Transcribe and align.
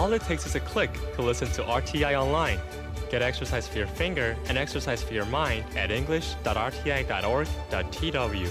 All 0.00 0.12
it 0.14 0.22
takes 0.22 0.46
is 0.46 0.54
a 0.54 0.60
click 0.60 0.90
to 1.16 1.20
listen 1.20 1.48
to 1.48 1.62
RTI 1.62 2.18
online. 2.18 2.58
Get 3.10 3.20
exercise 3.20 3.68
for 3.68 3.76
your 3.76 3.86
finger 3.86 4.34
and 4.46 4.56
exercise 4.56 5.02
for 5.02 5.12
your 5.12 5.26
mind 5.26 5.66
at 5.76 5.90
english.rti.org.tw. 5.90 8.50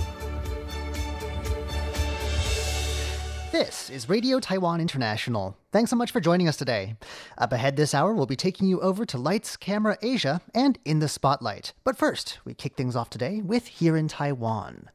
This 3.52 3.90
is 3.90 4.08
Radio 4.08 4.40
Taiwan 4.40 4.80
International. 4.80 5.58
Thanks 5.72 5.90
so 5.90 5.96
much 5.96 6.12
for 6.12 6.20
joining 6.20 6.48
us 6.48 6.56
today. 6.56 6.98
Up 7.40 7.52
ahead 7.52 7.78
this 7.78 7.96
hour, 7.96 8.14
we'll 8.14 8.28
be 8.28 8.36
taking 8.36 8.68
you 8.68 8.80
over 8.82 9.04
to 9.06 9.18
Lights 9.18 9.58
Camera 9.58 9.98
Asia 10.04 10.42
and 10.54 10.78
In 10.86 11.00
the 11.00 11.08
Spotlight. 11.08 11.74
But 11.84 11.98
first, 11.98 12.38
we 12.46 12.54
kick 12.54 12.76
things 12.76 12.96
off 12.96 13.10
today 13.10 13.42
with 13.42 13.66
Here 13.66 13.98
in 13.98 14.08
Taiwan. 14.08 14.92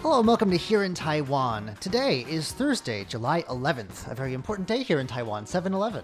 Hello 0.00 0.20
and 0.20 0.26
welcome 0.26 0.50
to 0.50 0.56
Here 0.56 0.84
in 0.84 0.94
Taiwan. 0.94 1.76
Today 1.80 2.24
is 2.30 2.52
Thursday, 2.52 3.04
July 3.04 3.42
11th, 3.42 4.10
a 4.10 4.14
very 4.14 4.32
important 4.32 4.66
day 4.66 4.82
here 4.82 5.00
in 5.00 5.06
Taiwan, 5.06 5.44
7 5.44 5.74
Eleven. 5.74 6.02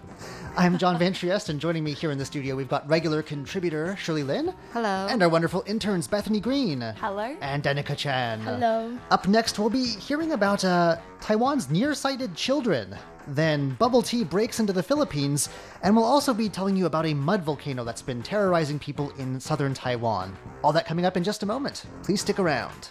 I'm 0.59 0.77
John 0.77 0.99
Van 0.99 1.15
Trieste, 1.15 1.49
and 1.49 1.59
joining 1.59 1.85
me 1.85 1.95
here 1.95 2.11
in 2.11 2.19
the 2.19 2.25
studio, 2.27 2.55
we've 2.55 2.69
got 2.69 2.87
regular 2.87 3.23
contributor 3.23 3.97
Shirley 3.97 4.25
Lin. 4.25 4.53
Hello. 4.75 5.07
And 5.09 5.23
our 5.23 5.31
wonderful 5.31 5.65
interns 5.67 6.07
Bethany 6.07 6.39
Green. 6.39 6.83
Hello. 6.83 7.35
And 7.41 7.63
Danica 7.63 7.97
Chan. 7.97 8.41
Hello. 8.41 8.99
Up 9.11 9.27
next, 9.27 9.59
we'll 9.59 9.71
be 9.71 9.87
hearing 9.87 10.33
about 10.33 10.67
uh, 10.67 10.99
Taiwan's 11.23 11.71
nearsighted 11.71 12.35
children. 12.35 12.95
Then 13.29 13.71
bubble 13.75 14.03
tea 14.03 14.25
breaks 14.25 14.61
into 14.61 14.73
the 14.73 14.83
Philippines, 14.83 15.49
and 15.83 15.97
we'll 15.97 16.05
also 16.05 16.35
be 16.35 16.49
telling 16.49 16.77
you 16.77 16.87
about 16.87 17.07
a 17.07 17.15
mud 17.15 17.43
volcano 17.43 17.85
that's 17.85 18.03
been 18.03 18.23
terrorizing 18.23 18.79
people 18.79 19.11
in 19.19 19.41
southern 19.41 19.75
Taiwan. 19.75 20.37
All 20.63 20.73
that 20.73 20.87
coming 20.87 21.05
up 21.05 21.17
in 21.17 21.25
just 21.25 21.43
a 21.43 21.47
moment. 21.47 21.85
Please 22.03 22.21
stick 22.21 22.39
around. 22.39 22.89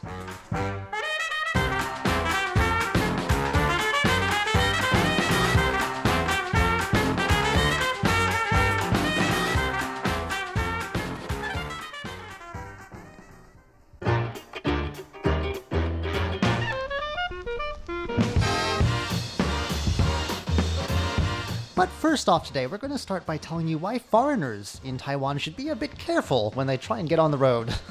First 22.11 22.27
off 22.27 22.45
today, 22.45 22.67
we're 22.67 22.77
going 22.77 22.91
to 22.91 22.97
start 22.97 23.25
by 23.25 23.37
telling 23.37 23.69
you 23.69 23.77
why 23.77 23.97
foreigners 23.97 24.81
in 24.83 24.97
Taiwan 24.97 25.37
should 25.37 25.55
be 25.55 25.69
a 25.69 25.75
bit 25.77 25.97
careful 25.97 26.51
when 26.55 26.67
they 26.67 26.75
try 26.75 26.99
and 26.99 27.07
get 27.07 27.19
on 27.19 27.31
the 27.31 27.37
road. 27.37 27.73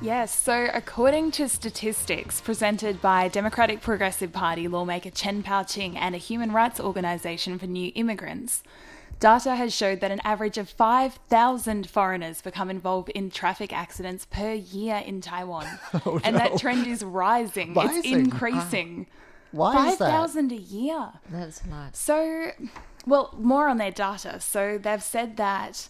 Yes, 0.00 0.32
so 0.32 0.68
according 0.72 1.32
to 1.32 1.48
statistics 1.48 2.40
presented 2.40 3.02
by 3.02 3.26
Democratic 3.26 3.80
Progressive 3.80 4.32
Party 4.32 4.68
lawmaker 4.68 5.10
Chen 5.10 5.42
Pao-ching 5.42 5.98
and 5.98 6.14
a 6.14 6.18
human 6.18 6.52
rights 6.52 6.78
organization 6.78 7.58
for 7.58 7.66
new 7.66 7.90
immigrants, 7.96 8.62
data 9.18 9.56
has 9.56 9.74
showed 9.74 9.98
that 9.98 10.12
an 10.12 10.20
average 10.22 10.56
of 10.56 10.70
5,000 10.70 11.90
foreigners 11.90 12.40
become 12.40 12.70
involved 12.70 13.08
in 13.08 13.28
traffic 13.28 13.72
accidents 13.72 14.24
per 14.30 14.52
year 14.52 15.02
in 15.04 15.20
Taiwan. 15.20 15.66
Oh, 16.06 16.20
and 16.22 16.36
that 16.36 16.56
trend 16.58 16.86
is 16.86 17.02
rising. 17.02 17.74
Rising? 17.74 17.98
It's 17.98 18.06
increasing. 18.06 19.08
Why 19.50 19.88
is 19.88 19.98
that? 19.98 20.10
5,000 20.10 20.52
a 20.52 20.54
year. 20.54 21.08
That's 21.28 21.64
a 21.64 21.68
lot. 21.70 21.96
So, 21.96 22.52
well, 23.08 23.34
more 23.38 23.68
on 23.68 23.78
their 23.78 23.90
data. 23.90 24.38
So 24.40 24.78
they've 24.78 25.02
said 25.02 25.36
that 25.36 25.88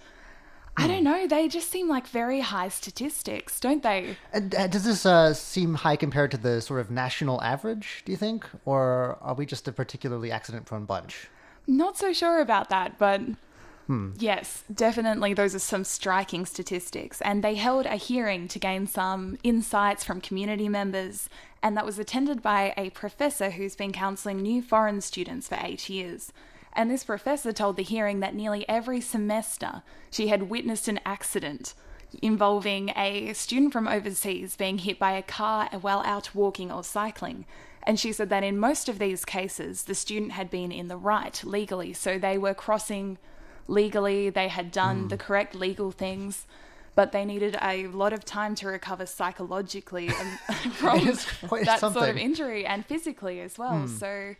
I 0.79 0.87
don't 0.87 1.03
know. 1.03 1.27
They 1.27 1.47
just 1.47 1.69
seem 1.69 1.89
like 1.89 2.07
very 2.07 2.39
high 2.39 2.69
statistics, 2.69 3.59
don't 3.59 3.83
they? 3.83 4.17
and, 4.33 4.55
uh, 4.55 4.67
does 4.67 4.85
this 4.85 5.05
uh, 5.05 5.33
seem 5.33 5.73
high 5.75 5.95
compared 5.95 6.31
to 6.31 6.37
the 6.37 6.61
sort 6.61 6.79
of 6.79 6.89
national 6.89 7.41
average, 7.41 8.03
do 8.05 8.11
you 8.11 8.17
think? 8.17 8.45
Or 8.65 9.17
are 9.21 9.33
we 9.33 9.45
just 9.45 9.67
a 9.67 9.71
particularly 9.71 10.31
accident 10.31 10.65
prone 10.65 10.85
bunch? 10.85 11.27
Not 11.67 11.97
so 11.97 12.13
sure 12.13 12.39
about 12.41 12.69
that, 12.69 12.97
but 12.97 13.21
yes, 14.17 14.63
definitely 14.73 15.33
those 15.33 15.55
are 15.55 15.59
some 15.59 15.83
striking 15.83 16.45
statistics. 16.45 17.21
And 17.21 17.43
they 17.43 17.55
held 17.55 17.85
a 17.85 17.95
hearing 17.95 18.47
to 18.49 18.59
gain 18.59 18.87
some 18.87 19.37
insights 19.43 20.03
from 20.03 20.21
community 20.21 20.69
members, 20.69 21.27
and 21.61 21.75
that 21.75 21.85
was 21.85 21.99
attended 21.99 22.41
by 22.41 22.73
a 22.77 22.91
professor 22.91 23.49
who's 23.51 23.75
been 23.75 23.91
counselling 23.91 24.41
new 24.41 24.61
foreign 24.61 25.01
students 25.01 25.47
for 25.47 25.57
eight 25.61 25.89
years. 25.89 26.31
And 26.79 26.89
this 26.89 27.03
professor 27.03 27.51
told 27.51 27.75
the 27.75 27.83
hearing 27.83 28.21
that 28.21 28.33
nearly 28.33 28.63
every 28.69 29.01
semester 29.01 29.83
she 30.09 30.29
had 30.29 30.43
witnessed 30.43 30.87
an 30.87 31.01
accident 31.05 31.73
involving 32.21 32.93
a 32.95 33.33
student 33.33 33.73
from 33.73 33.85
overseas 33.85 34.55
being 34.55 34.77
hit 34.77 34.97
by 34.97 35.11
a 35.11 35.21
car 35.21 35.67
while 35.81 35.99
out 36.05 36.33
walking 36.33 36.71
or 36.71 36.85
cycling. 36.85 37.43
And 37.83 37.99
she 37.99 38.13
said 38.13 38.29
that 38.29 38.45
in 38.45 38.57
most 38.57 38.87
of 38.87 38.97
these 38.97 39.25
cases, 39.25 39.83
the 39.83 39.93
student 39.93 40.31
had 40.31 40.49
been 40.49 40.71
in 40.71 40.87
the 40.87 40.95
right 40.95 41.43
legally. 41.43 41.91
So 41.91 42.17
they 42.17 42.37
were 42.37 42.53
crossing 42.53 43.17
legally, 43.67 44.29
they 44.29 44.47
had 44.47 44.71
done 44.71 45.09
the 45.09 45.17
correct 45.17 45.55
legal 45.55 45.91
things, 45.91 46.47
but 46.95 47.11
they 47.11 47.25
needed 47.25 47.57
a 47.61 47.87
lot 47.87 48.13
of 48.13 48.23
time 48.23 48.55
to 48.55 48.67
recover 48.67 49.05
psychologically 49.05 50.07
from 50.75 51.03
that 51.65 51.79
sort 51.81 52.07
of 52.07 52.15
injury 52.15 52.65
and 52.65 52.85
physically 52.85 53.41
as 53.41 53.57
well. 53.57 53.85
So 53.85 54.35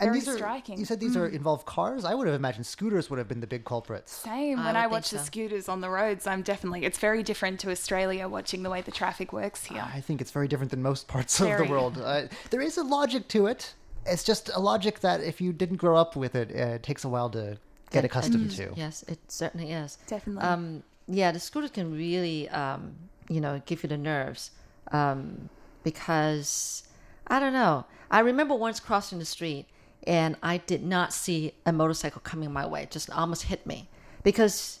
And 0.00 0.08
very 0.08 0.20
these 0.20 0.28
are, 0.28 0.36
striking. 0.36 0.78
You 0.78 0.84
said 0.84 1.00
these 1.00 1.16
Mm. 1.16 1.20
are 1.20 1.26
involve 1.26 1.64
cars? 1.64 2.04
I 2.04 2.14
would 2.14 2.26
have 2.28 2.36
imagined 2.36 2.66
scooters 2.66 3.10
would 3.10 3.18
have 3.18 3.26
been 3.26 3.40
the 3.40 3.46
big 3.48 3.64
culprits. 3.64 4.12
Same. 4.12 4.58
I 4.58 4.66
When 4.66 4.76
I, 4.76 4.82
think 4.82 4.92
watch 4.92 5.10
the 5.10 5.18
scooters 5.18 5.68
on 5.68 5.80
the 5.80 5.90
roads, 5.90 6.26
I'm 6.26 6.42
definitely, 6.42 6.84
it's 6.84 6.98
very 6.98 7.22
different 7.24 7.58
to 7.60 7.70
Australia 7.70 8.28
watching 8.28 8.62
the 8.62 8.70
way 8.70 8.80
the 8.80 8.92
traffic 8.92 9.32
works 9.32 9.64
here. 9.64 9.84
I 9.92 10.00
think 10.00 10.20
it's 10.20 10.30
very 10.30 10.46
different 10.46 10.70
than 10.70 10.82
most 10.82 11.08
parts 11.08 11.40
of 11.40 11.48
the 11.58 11.64
world. 11.64 11.98
Uh, 11.98 12.22
there 12.50 12.60
is 12.60 12.76
a 12.78 12.84
logic 12.84 13.26
to 13.28 13.46
it. 13.46 13.74
It's 14.06 14.22
just 14.22 14.50
a 14.54 14.60
logic 14.60 15.00
that 15.00 15.20
if 15.20 15.40
you 15.40 15.52
didn't 15.52 15.76
grow 15.78 15.96
up 15.96 16.14
with 16.16 16.34
it, 16.34 16.50
uh, 16.50 16.74
it 16.74 16.82
takes 16.82 17.04
a 17.04 17.08
while 17.08 17.28
to 17.30 17.58
get 17.90 18.04
accustomed 18.04 18.50
to. 18.52 18.72
Yes, 18.76 19.02
it 19.08 19.18
certainly 19.28 19.72
is. 19.72 19.98
Definitely. 20.06 20.42
Um, 20.48 20.82
yeah, 21.08 21.32
the 21.32 21.40
scooter 21.40 21.68
can 21.68 21.92
really, 21.92 22.48
um, 22.50 22.94
you 23.28 23.40
know, 23.40 23.60
give 23.66 23.82
you 23.82 23.88
the 23.88 23.98
nerves 23.98 24.52
um, 24.92 25.48
because 25.82 26.84
I 27.26 27.40
don't 27.40 27.52
know. 27.52 27.84
I 28.10 28.20
remember 28.20 28.54
once 28.54 28.78
crossing 28.80 29.18
the 29.18 29.24
street 29.24 29.66
and 30.08 30.36
I 30.42 30.56
did 30.56 30.82
not 30.82 31.12
see 31.12 31.52
a 31.66 31.72
motorcycle 31.72 32.20
coming 32.22 32.50
my 32.52 32.66
way. 32.66 32.82
It 32.84 32.90
just 32.90 33.10
almost 33.10 33.42
hit 33.44 33.66
me 33.66 33.88
because 34.24 34.80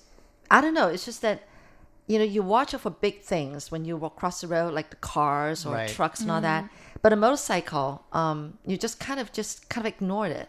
I 0.50 0.60
don't 0.62 0.74
know. 0.74 0.88
It's 0.88 1.04
just 1.04 1.20
that 1.22 1.42
you 2.06 2.18
know 2.18 2.24
you 2.24 2.42
watch 2.42 2.72
out 2.74 2.80
for 2.80 2.90
big 2.90 3.20
things 3.20 3.70
when 3.70 3.84
you 3.84 3.96
walk 3.96 4.16
across 4.16 4.40
the 4.40 4.48
road, 4.48 4.72
like 4.72 4.88
the 4.90 4.96
cars 4.96 5.66
or 5.66 5.74
Right. 5.74 5.88
trucks 5.88 6.22
and 6.22 6.30
all 6.30 6.40
that. 6.40 6.70
But 7.02 7.12
a 7.12 7.16
motorcycle, 7.16 8.02
um, 8.12 8.58
you 8.66 8.76
just 8.76 8.98
kind 8.98 9.20
of 9.20 9.30
just 9.32 9.68
kind 9.68 9.86
of 9.86 9.92
ignored 9.94 10.32
it 10.32 10.48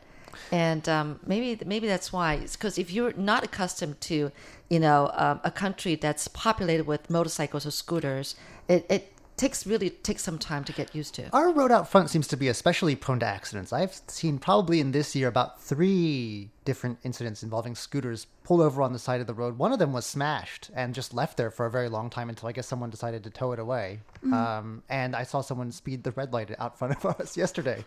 and 0.51 0.87
um, 0.89 1.19
maybe 1.25 1.61
maybe 1.65 1.87
that's 1.87 2.11
why 2.13 2.35
it's 2.35 2.55
because 2.55 2.77
if 2.77 2.91
you're 2.91 3.13
not 3.13 3.43
accustomed 3.43 3.99
to 4.01 4.31
you 4.69 4.79
know 4.79 5.11
um, 5.13 5.39
a 5.43 5.51
country 5.51 5.95
that's 5.95 6.27
populated 6.29 6.85
with 6.85 7.09
motorcycles 7.09 7.65
or 7.65 7.71
scooters 7.71 8.35
it, 8.67 8.85
it 8.89 9.13
takes 9.39 9.65
really 9.65 9.89
takes 9.89 10.21
some 10.21 10.37
time 10.37 10.63
to 10.65 10.73
get 10.73 10.93
used 10.93 11.15
to 11.15 11.29
Our 11.31 11.51
road 11.51 11.71
out 11.71 11.89
front 11.89 12.09
seems 12.09 12.27
to 12.27 12.37
be 12.37 12.47
especially 12.49 12.95
prone 12.95 13.19
to 13.19 13.25
accidents. 13.25 13.71
I've 13.71 14.01
seen 14.07 14.37
probably 14.37 14.79
in 14.79 14.91
this 14.91 15.15
year 15.15 15.27
about 15.27 15.61
three 15.61 16.49
different 16.69 16.97
incidents 17.03 17.41
involving 17.47 17.73
scooters 17.75 18.27
pulled 18.43 18.61
over 18.61 18.79
on 18.87 18.91
the 18.93 18.99
side 19.07 19.21
of 19.21 19.27
the 19.27 19.33
road. 19.33 19.57
One 19.57 19.71
of 19.73 19.79
them 19.79 19.91
was 19.93 20.05
smashed 20.05 20.63
and 20.75 20.93
just 20.93 21.13
left 21.21 21.35
there 21.39 21.51
for 21.57 21.65
a 21.65 21.71
very 21.77 21.89
long 21.89 22.07
time 22.17 22.29
until 22.29 22.47
I 22.49 22.51
guess 22.51 22.67
someone 22.67 22.89
decided 22.89 23.23
to 23.23 23.29
tow 23.39 23.51
it 23.53 23.59
away. 23.59 23.99
Um, 24.31 24.83
and 24.89 25.15
I 25.15 25.23
saw 25.23 25.41
someone 25.41 25.71
speed 25.71 26.03
the 26.03 26.11
red 26.11 26.31
light 26.33 26.49
out 26.59 26.77
front 26.77 26.93
of 27.03 27.19
us 27.19 27.35
yesterday, 27.43 27.83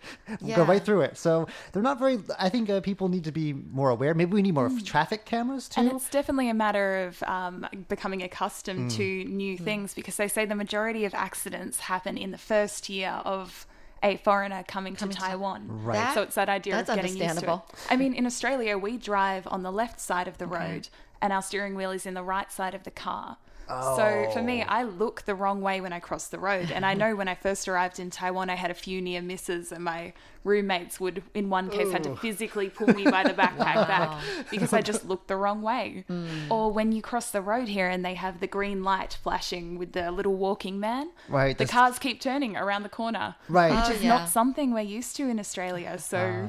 go 0.57 0.65
right 0.65 0.83
through 0.85 1.03
it. 1.03 1.17
So 1.17 1.47
they're 1.71 1.83
not 1.91 1.99
very. 1.99 2.19
I 2.39 2.49
think 2.49 2.69
uh, 2.71 2.81
people 2.81 3.09
need 3.09 3.25
to 3.25 3.33
be 3.33 3.53
more 3.53 3.91
aware. 3.91 4.15
Maybe 4.15 4.33
we 4.33 4.43
need 4.43 4.55
more 4.55 4.71
traffic 4.85 5.25
cameras 5.25 5.69
too. 5.69 5.81
And 5.81 5.93
it's 5.93 6.09
definitely 6.11 6.49
a 6.51 6.55
matter 6.55 7.05
of 7.07 7.23
um, 7.25 7.67
becoming 7.89 8.23
accustomed 8.23 8.73
Mm. 8.73 8.97
to 8.97 9.25
new 9.43 9.57
things 9.59 9.95
because 9.95 10.17
they 10.17 10.29
say 10.29 10.45
the 10.47 10.55
majority 10.65 11.05
of 11.05 11.13
accidents 11.15 11.77
happen 11.81 12.17
in 12.17 12.31
the 12.31 12.39
first 12.53 12.89
year 12.89 13.21
of 13.25 13.67
a 14.03 14.17
foreigner 14.19 14.65
coming, 14.67 14.97
to 14.97 15.07
Taiwan. 15.09 15.85
Right. 15.85 15.95
That- 15.95 16.15
so 16.15 16.23
it's 16.23 16.35
that 16.35 16.49
idea 16.49 16.75
that's 16.75 16.91
of 16.91 16.97
getting 16.97 17.11
used 17.13 17.19
to 17.19 17.25
it. 17.25 17.29
understandable. 17.31 17.67
I 17.91 17.97
mean, 17.97 18.15
in 18.15 18.27
Australia, 18.27 18.77
we 18.79 18.97
drive 18.97 19.47
on 19.51 19.63
the 19.63 19.73
left 19.73 20.01
side 20.01 20.27
of 20.29 20.39
the 20.39 20.47
road 20.47 20.89
and 21.21 21.33
our 21.33 21.43
steering 21.43 21.75
wheel 21.77 21.93
is 21.93 22.05
in 22.05 22.15
the 22.15 22.23
right 22.25 22.51
side 22.51 22.75
of 22.75 22.83
the 22.83 22.91
car. 22.91 23.37
So 23.69 24.31
for 24.33 24.43
me, 24.43 24.63
oh. 24.63 24.67
I 24.69 24.83
look 24.85 25.23
the 25.23 25.35
wrong 25.35 25.61
way 25.63 25.81
when 25.81 25.93
I 25.93 26.01
cross 26.01 26.29
the 26.29 26.39
road. 26.39 26.71
And 26.71 26.85
I 26.85 26.95
know 26.95 27.17
when 27.17 27.29
I 27.29 27.35
first 27.35 27.67
arrived 27.69 27.99
in 27.99 28.11
Taiwan, 28.11 28.51
I 28.51 28.55
had 28.55 28.71
a 28.71 28.75
few 28.75 29.01
near 29.01 29.23
misses, 29.23 29.73
and 29.73 29.85
my 29.85 30.13
roommates 30.45 30.99
would, 30.99 31.23
in 31.35 31.49
one 31.51 31.71
case, 31.71 31.93
had 31.93 32.03
to 32.03 32.17
physically 32.17 32.69
pull 32.69 32.89
me 32.89 33.05
by 33.05 33.23
the 33.23 33.33
backpack 33.33 33.59
back 33.87 34.21
because 34.51 34.73
I 34.73 34.81
just 34.81 35.07
looked 35.07 35.29
the 35.29 35.37
wrong 35.37 35.63
way. 35.63 36.05
Mm. 36.11 36.51
Or 36.51 36.73
when 36.73 36.91
you 36.93 37.01
cross 37.01 37.31
the 37.31 37.41
road 37.41 37.69
here 37.69 37.89
and 37.89 38.05
they 38.05 38.15
have 38.15 38.41
the 38.41 38.49
green 38.49 38.83
light 38.83 39.17
flashing 39.23 39.79
with 39.79 39.93
the 39.93 40.11
little 40.11 40.35
walking 40.35 40.81
man, 40.81 41.11
Right, 41.29 41.57
the 41.57 41.65
that's- 41.65 41.71
cars 41.71 41.99
keep 42.01 42.21
turning 42.21 42.57
around 42.57 42.83
the 42.83 42.89
corner. 42.89 43.37
Right. 43.49 43.71
Which 43.71 43.85
Oh, 43.87 43.93
is 43.93 44.03
yeah. 44.03 44.09
not 44.09 44.29
something 44.29 44.75
we're 44.75 44.81
used 44.81 45.15
to 45.17 45.29
in 45.29 45.39
Australia. 45.39 45.97
So 45.99 46.49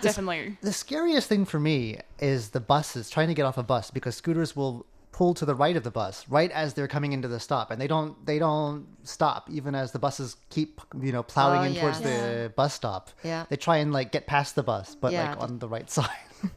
definitely. 0.00 0.56
The 0.62 0.72
scariest 0.72 1.28
thing 1.28 1.44
for 1.44 1.58
me 1.58 1.98
is 2.20 2.50
the 2.50 2.60
buses 2.60 3.10
trying 3.10 3.28
to 3.28 3.34
get 3.34 3.44
off 3.46 3.58
a 3.58 3.62
bus 3.62 3.90
because 3.90 4.14
scooters 4.16 4.54
will 4.54 4.86
pull 5.16 5.32
to 5.32 5.44
the 5.46 5.54
right 5.54 5.76
of 5.76 5.84
the 5.84 5.90
bus 5.92 6.26
right 6.28 6.50
as 6.50 6.74
they're 6.74 6.88
coming 6.96 7.12
into 7.12 7.28
the 7.28 7.38
stop 7.38 7.70
and 7.70 7.80
they 7.80 7.86
don't 7.86 8.12
they 8.26 8.38
don't 8.40 8.84
stop 9.04 9.48
even 9.48 9.72
as 9.72 9.92
the 9.92 9.98
buses 10.06 10.36
keep 10.50 10.80
you 11.00 11.12
know 11.12 11.22
plowing 11.22 11.60
Oh, 11.60 11.64
in 11.64 11.74
towards 11.80 12.00
yeah. 12.00 12.06
the 12.42 12.52
bus 12.56 12.74
stop 12.74 13.10
Yeah. 13.22 13.44
they 13.48 13.54
try 13.56 13.76
and 13.76 13.92
like 13.92 14.10
get 14.10 14.26
past 14.26 14.56
the 14.56 14.64
bus 14.64 14.96
but 15.00 15.12
Yeah. 15.12 15.30
like 15.30 15.40
on 15.40 15.60
the 15.60 15.68
right 15.68 15.88
side 15.98 16.08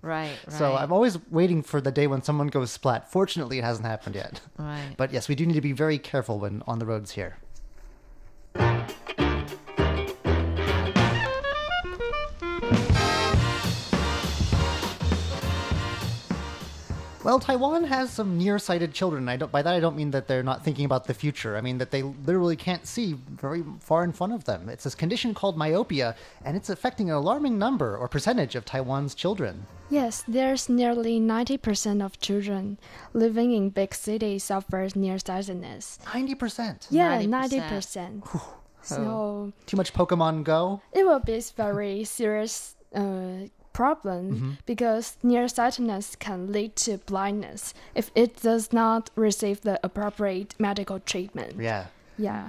Right, 0.01 0.35
right. 0.47 0.51
so 0.59 0.75
i'm 0.75 0.91
always 0.91 1.15
waiting 1.29 1.61
for 1.61 1.79
the 1.81 1.91
day 1.91 2.07
when 2.07 2.21
someone 2.23 2.47
goes 2.47 2.71
splat 2.71 3.11
fortunately 3.11 3.59
it 3.59 3.63
hasn't 3.63 3.85
happened 3.87 4.15
yet 4.15 4.41
Right. 4.57 4.89
but 4.97 5.13
yes 5.13 5.29
we 5.29 5.35
do 5.35 5.45
need 5.45 5.53
to 5.53 5.61
be 5.61 5.71
very 5.85 5.99
careful 5.99 6.39
when 6.39 6.63
on 6.65 6.79
the 6.79 6.85
roads 6.87 7.11
here 7.11 7.37
Well, 17.27 17.39
Taiwan 17.39 17.83
has 17.83 18.09
some 18.09 18.37
nearsighted 18.37 18.93
children. 18.93 19.27
I 19.27 19.35
don't. 19.35 19.51
By 19.51 19.61
that, 19.61 19.73
I 19.73 19.81
don't 19.81 19.97
mean 19.97 20.11
that 20.11 20.29
they're 20.29 20.47
not 20.51 20.63
thinking 20.63 20.85
about 20.85 21.07
the 21.07 21.13
future. 21.13 21.57
I 21.57 21.61
mean 21.61 21.77
that 21.79 21.91
they 21.91 22.01
literally 22.01 22.55
can't 22.55 22.87
see 22.87 23.15
very 23.29 23.65
far 23.81 24.05
in 24.05 24.13
front 24.13 24.31
of 24.31 24.45
them. 24.45 24.69
It's 24.69 24.85
this 24.85 24.95
condition 24.95 25.33
called 25.33 25.57
myopia, 25.57 26.15
and 26.45 26.55
it's 26.55 26.69
affecting 26.69 27.09
an 27.09 27.17
alarming 27.17 27.59
number 27.59 27.97
or 27.97 28.07
percentage 28.07 28.55
of 28.55 28.63
Taiwan's 28.63 29.13
children. 29.13 29.67
Yes, 29.89 30.23
there's 30.25 30.69
nearly 30.69 31.19
90% 31.19 32.01
of 32.01 32.17
children 32.21 32.77
living 33.11 33.51
in 33.51 33.71
big 33.71 33.93
cities 33.93 34.45
suffers 34.45 34.95
nearsightedness. 34.95 35.99
Ninety 36.13 36.33
percent. 36.33 36.87
Yeah, 36.89 37.21
90%. 37.21 38.21
90%. 38.23 38.41
So 38.83 39.51
Too 39.65 39.75
much 39.75 39.91
Pokemon 39.91 40.45
Go. 40.45 40.81
it 40.93 41.05
will 41.05 41.19
be 41.19 41.41
very 41.57 42.05
serious 42.05 42.77
uh, 42.95 43.51
problem 43.77 44.57
because 44.65 45.17
nearsightedness 45.21 46.15
can 46.15 46.51
lead 46.51 46.75
to 46.75 46.97
blindness 47.05 47.61
if 47.93 48.09
it 48.15 48.41
does 48.41 48.73
not 48.73 49.11
receive 49.15 49.61
the 49.61 49.79
appropriate 49.83 50.55
medical 50.57 50.99
treatment. 50.99 51.53
Yeah. 51.61 51.85
Yeah, 52.17 52.45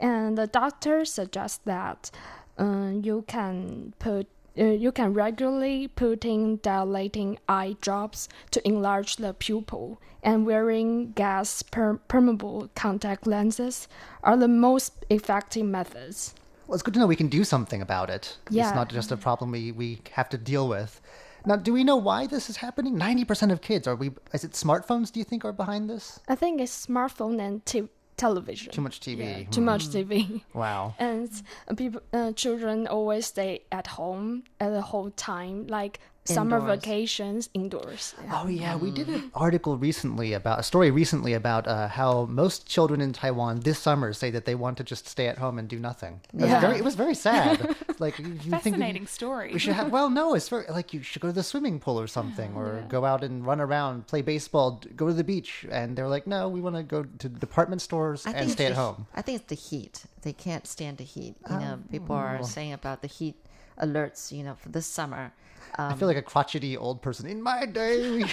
and 0.00 0.38
the 0.38 0.46
doctor 0.46 1.04
suggests 1.04 1.60
that 1.66 2.10
uh, 2.58 2.92
you 3.08 3.24
can 3.26 3.92
put 3.98 4.26
uh, 4.58 4.64
you 4.84 4.90
can 4.92 5.12
regularly 5.12 5.88
put 5.88 6.24
in 6.24 6.58
dilating 6.62 7.38
eye 7.48 7.76
drops 7.80 8.28
to 8.52 8.66
enlarge 8.66 9.16
the 9.16 9.34
pupil, 9.34 10.00
and 10.22 10.46
wearing 10.46 11.12
gas 11.12 11.62
per- 11.62 12.00
permeable 12.08 12.70
contact 12.74 13.26
lenses 13.26 13.88
are 14.22 14.38
the 14.38 14.48
most 14.48 14.92
effective 15.10 15.66
methods. 15.66 16.34
Well, 16.66 16.74
it's 16.74 16.82
good 16.82 16.94
to 16.94 17.00
know 17.00 17.06
we 17.06 17.16
can 17.16 17.28
do 17.28 17.44
something 17.44 17.82
about 17.82 18.10
it. 18.10 18.38
Yeah. 18.50 18.66
It's 18.68 18.74
not 18.74 18.88
just 18.88 19.12
a 19.12 19.16
problem 19.16 19.50
we, 19.50 19.72
we 19.72 20.00
have 20.12 20.28
to 20.30 20.38
deal 20.38 20.68
with. 20.68 21.00
Now, 21.46 21.56
do 21.56 21.72
we 21.74 21.84
know 21.84 21.96
why 21.96 22.26
this 22.26 22.48
is 22.48 22.56
happening? 22.56 22.96
Ninety 22.96 23.24
percent 23.24 23.52
of 23.52 23.60
kids 23.60 23.86
are 23.86 23.94
we? 23.94 24.12
Is 24.32 24.44
it 24.44 24.52
smartphones? 24.52 25.12
Do 25.12 25.20
you 25.20 25.24
think 25.24 25.44
are 25.44 25.52
behind 25.52 25.90
this? 25.90 26.20
I 26.26 26.34
think 26.34 26.58
it's 26.60 26.86
smartphone 26.86 27.38
and 27.38 27.64
t- 27.66 27.88
television. 28.16 28.72
Too 28.72 28.80
much 28.80 29.00
TV. 29.00 29.18
Yeah, 29.18 29.50
too 29.50 29.60
much 29.60 29.88
TV. 29.88 30.42
Wow. 30.54 30.94
and 30.98 31.30
uh, 31.68 31.74
people 31.74 32.00
uh, 32.14 32.32
children 32.32 32.86
always 32.86 33.26
stay 33.26 33.62
at 33.70 33.86
home 33.88 34.44
at 34.58 34.70
the 34.70 34.80
whole 34.80 35.10
time 35.10 35.66
like 35.66 36.00
summer 36.26 36.56
Indoors. 36.58 36.80
vacations 36.80 37.50
indoors 37.52 38.14
Yeah. 38.24 38.40
Oh 38.42 38.48
yeah, 38.48 38.76
we 38.76 38.90
did 38.90 39.08
an 39.08 39.30
article 39.34 39.76
recently 39.76 40.32
about 40.32 40.58
a 40.58 40.62
story 40.62 40.90
recently 40.90 41.34
about 41.34 41.66
uh, 41.68 41.88
how 41.88 42.24
most 42.26 42.66
children 42.66 43.00
in 43.02 43.12
Taiwan 43.12 43.60
this 43.60 43.78
summer 43.78 44.12
say 44.14 44.30
that 44.30 44.46
they 44.46 44.54
want 44.54 44.78
to 44.78 44.84
just 44.84 45.06
stay 45.06 45.26
at 45.28 45.36
home 45.38 45.58
and 45.58 45.68
do 45.68 45.78
nothing. 45.78 46.20
It 46.32 46.40
was 46.40 46.50
Yeah. 46.50 46.60
very, 46.60 46.76
it 46.78 46.84
was 46.84 46.94
very 46.94 47.14
sad. 47.14 47.76
like 47.98 48.18
you, 48.18 48.26
you 48.26 48.38
think 48.38 48.64
we- 48.64 48.70
Fascinating 48.84 49.06
story. 49.06 49.52
We 49.52 49.58
should 49.58 49.74
have. 49.74 49.92
Well, 49.92 50.08
no, 50.08 50.34
it's 50.34 50.48
very 50.48 50.64
like 50.70 50.94
you 50.94 51.02
should 51.02 51.20
go 51.20 51.28
to 51.28 51.34
the 51.34 51.42
swimming 51.42 51.78
pool 51.78 52.00
or 52.00 52.06
something, 52.06 52.54
or 52.54 52.84
go 52.88 53.04
out 53.04 53.22
and 53.22 53.44
run 53.44 53.60
around, 53.60 54.06
play 54.06 54.22
baseball, 54.22 54.80
go 54.96 55.06
to 55.08 55.12
the 55.14 55.24
beach, 55.24 55.66
and 55.70 55.94
they're 55.96 56.08
like, 56.08 56.26
no, 56.26 56.48
we 56.48 56.60
want 56.62 56.76
to 56.76 56.82
go 56.82 57.04
to 57.18 57.28
department 57.28 57.82
stores 57.82 58.26
I 58.26 58.30
and 58.32 58.50
stay 58.50 58.66
at 58.66 58.70
the, 58.74 58.80
home. 58.80 59.06
I 59.14 59.20
think 59.22 59.40
it's 59.40 59.48
the 59.48 59.54
heat. 59.68 60.04
They 60.22 60.32
can't 60.32 60.66
stand 60.66 60.96
the 60.96 61.04
heat. 61.04 61.34
You 61.50 61.58
know, 61.58 61.78
people 61.90 62.16
Oh. 62.16 62.18
are 62.20 62.42
saying 62.42 62.72
about 62.72 63.02
the 63.02 63.08
heat 63.08 63.36
alerts. 63.78 64.32
You 64.32 64.42
know, 64.44 64.54
for 64.54 64.70
this 64.70 64.86
summer. 64.86 65.32
Um, 65.76 65.92
I 65.92 65.94
feel 65.96 66.06
like 66.06 66.16
a 66.16 66.22
crotchety 66.22 66.76
old 66.76 67.02
person. 67.02 67.26
In 67.26 67.42
my 67.42 67.66
day, 67.66 68.10
we, 68.10 68.24